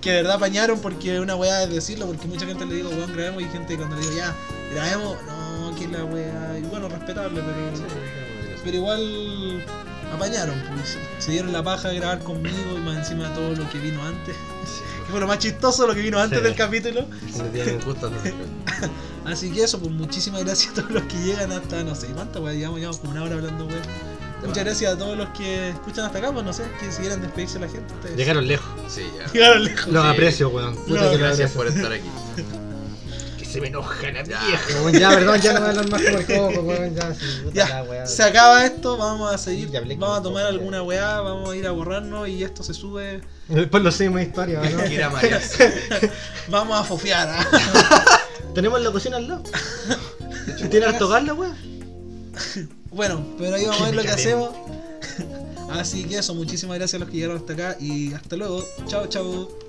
que 0.02 0.12
de 0.12 0.16
verdad 0.18 0.36
apañaron 0.36 0.80
porque 0.80 1.20
una 1.20 1.36
weá 1.36 1.64
es 1.64 1.70
decirlo, 1.70 2.08
porque 2.08 2.28
mucha 2.28 2.46
gente 2.46 2.66
le 2.66 2.76
digo, 2.76 2.90
weón, 2.90 3.14
grabemos 3.14 3.44
y 3.44 3.46
gente 3.46 3.78
cuando 3.78 3.96
le 3.96 4.02
digo, 4.02 4.14
ya, 4.18 4.36
grabemos, 4.74 5.18
no, 5.26 5.76
que 5.76 5.88
la 5.88 6.04
weá, 6.04 6.58
y 6.60 6.64
bueno, 6.64 6.90
respetable, 6.90 7.42
pero, 7.42 7.88
pero 8.64 8.78
igual 8.78 9.64
apañaron, 10.14 10.56
pues, 10.76 10.98
se 11.20 11.32
dieron 11.32 11.52
la 11.54 11.64
paja 11.64 11.90
de 11.90 11.96
grabar 11.96 12.20
conmigo 12.24 12.76
y 12.76 12.80
más 12.80 12.98
encima 12.98 13.30
de 13.30 13.36
todo 13.36 13.56
lo 13.56 13.70
que 13.70 13.78
vino 13.80 14.04
antes, 14.04 14.36
que 15.06 15.12
fue 15.12 15.20
lo 15.20 15.28
más 15.28 15.40
chistoso 15.40 15.88
lo 15.88 15.94
que 15.96 16.02
vino 16.02 16.20
antes 16.20 16.40
Sí. 16.40 16.44
del 16.44 16.56
capítulo, 16.56 17.06
tienen 17.54 17.80
gusto 17.82 18.12
así 19.26 19.52
que 19.52 19.64
eso, 19.64 19.80
pues 19.80 19.92
muchísimas 19.92 20.44
gracias 20.44 20.72
a 20.72 20.76
todos 20.76 20.92
los 20.92 21.04
que 21.04 21.18
llegan 21.18 21.52
hasta, 21.52 21.84
no 21.84 21.96
sé, 21.96 22.08
¿cuántas 22.08 22.42
weá? 22.42 22.54
Llevamos, 22.54 22.80
llevamos 22.80 23.00
como 23.00 23.12
una 23.12 23.24
hora 23.24 23.36
hablando 23.36 23.66
weá. 23.66 23.82
Muchas 24.46 24.64
gracias 24.64 24.94
a 24.94 24.98
todos 24.98 25.18
los 25.18 25.28
que 25.32 25.70
escuchan 25.72 26.06
hasta 26.06 26.18
acá, 26.20 26.32
pues 26.32 26.46
no 26.46 26.54
sé, 26.54 26.64
que 26.80 26.90
si 26.94 27.02
quieren 27.02 27.22
despedirse 27.22 27.60
la 27.60 27.68
gente, 27.68 27.94
ustedes. 27.94 28.16
Llegaron 28.16 28.48
lejos. 28.48 28.70
Sí, 28.88 29.04
ya. 29.18 29.30
Llegaron 29.34 29.64
lejos. 29.66 29.88
Los 29.88 30.04
Sí. 30.06 30.10
aprecio, 30.10 30.50
weón. 30.50 30.76
No, 30.88 30.96
los 30.96 31.18
Gracias 31.18 31.52
por 31.52 31.68
estar 31.68 31.92
aquí. 31.92 32.08
Se 33.50 33.60
me 33.60 33.68
enoja 33.68 34.12
la 34.12 34.24
vieja. 34.24 34.82
weón. 34.84 34.94
Ya, 34.94 35.10
perdón, 35.10 35.42
ya 35.42 35.54
no 35.54 35.60
voy 35.60 35.68
a 35.68 35.70
hablar 35.72 35.90
más 35.90 36.02
como 36.04 36.18
el 36.18 36.26
coco, 36.26 36.62
weón. 36.62 36.96
Ya, 36.96 37.14
sí, 37.16 37.26
puta 37.44 37.56
Ya, 37.56 37.70
la 37.70 37.84
weá. 37.84 38.06
se 38.06 38.24
acaba 38.24 38.66
esto, 38.66 38.98
vamos 38.98 39.34
a 39.34 39.38
seguir, 39.38 39.72
Ya 39.72 39.80
hablé 39.80 39.96
con 39.96 40.02
vamos 40.02 40.20
a 40.20 40.22
tomar 40.24 40.46
alguna 40.46 40.84
weá, 40.84 41.22
vamos 41.22 41.50
a 41.50 41.56
ir 41.56 41.66
a 41.66 41.72
borrarnos 41.72 42.28
y 42.28 42.44
esto 42.44 42.62
se 42.64 42.74
sube, 42.74 43.22
Después 43.48 43.82
lo 43.82 43.92
seguimos 43.92 44.22
historia, 44.22 44.62
¿no? 44.62 45.12
Marias. 45.12 45.58
vamos 46.50 46.80
a 46.80 46.84
fofear. 46.84 47.28
¿ah? 47.30 47.48
Tenemos 48.54 48.80
la 48.82 48.92
cocina 48.92 49.18
al 49.18 49.28
lado. 49.28 49.44
¿Tiene 50.70 50.86
harto 50.86 51.08
gas 51.08 51.24
la 51.24 51.34
weá? 51.34 51.56
Bueno, 52.92 53.26
pero 53.38 53.56
ahí 53.56 53.66
vamos 53.66 53.82
a 53.82 53.86
ver 53.86 53.96
lo 53.96 54.02
que 54.04 54.10
hacemos. 54.10 54.50
Así 55.72 56.06
que 56.06 56.18
eso, 56.18 56.34
muchísimas 56.36 56.78
gracias 56.78 56.96
a 56.96 57.00
los 57.00 57.10
que 57.10 57.18
llegaron 57.18 57.38
hasta 57.38 57.54
acá 57.54 57.78
y 57.80 58.14
hasta 58.14 58.36
luego. 58.36 58.64
Chao, 58.88 59.08
chao. 59.08 59.69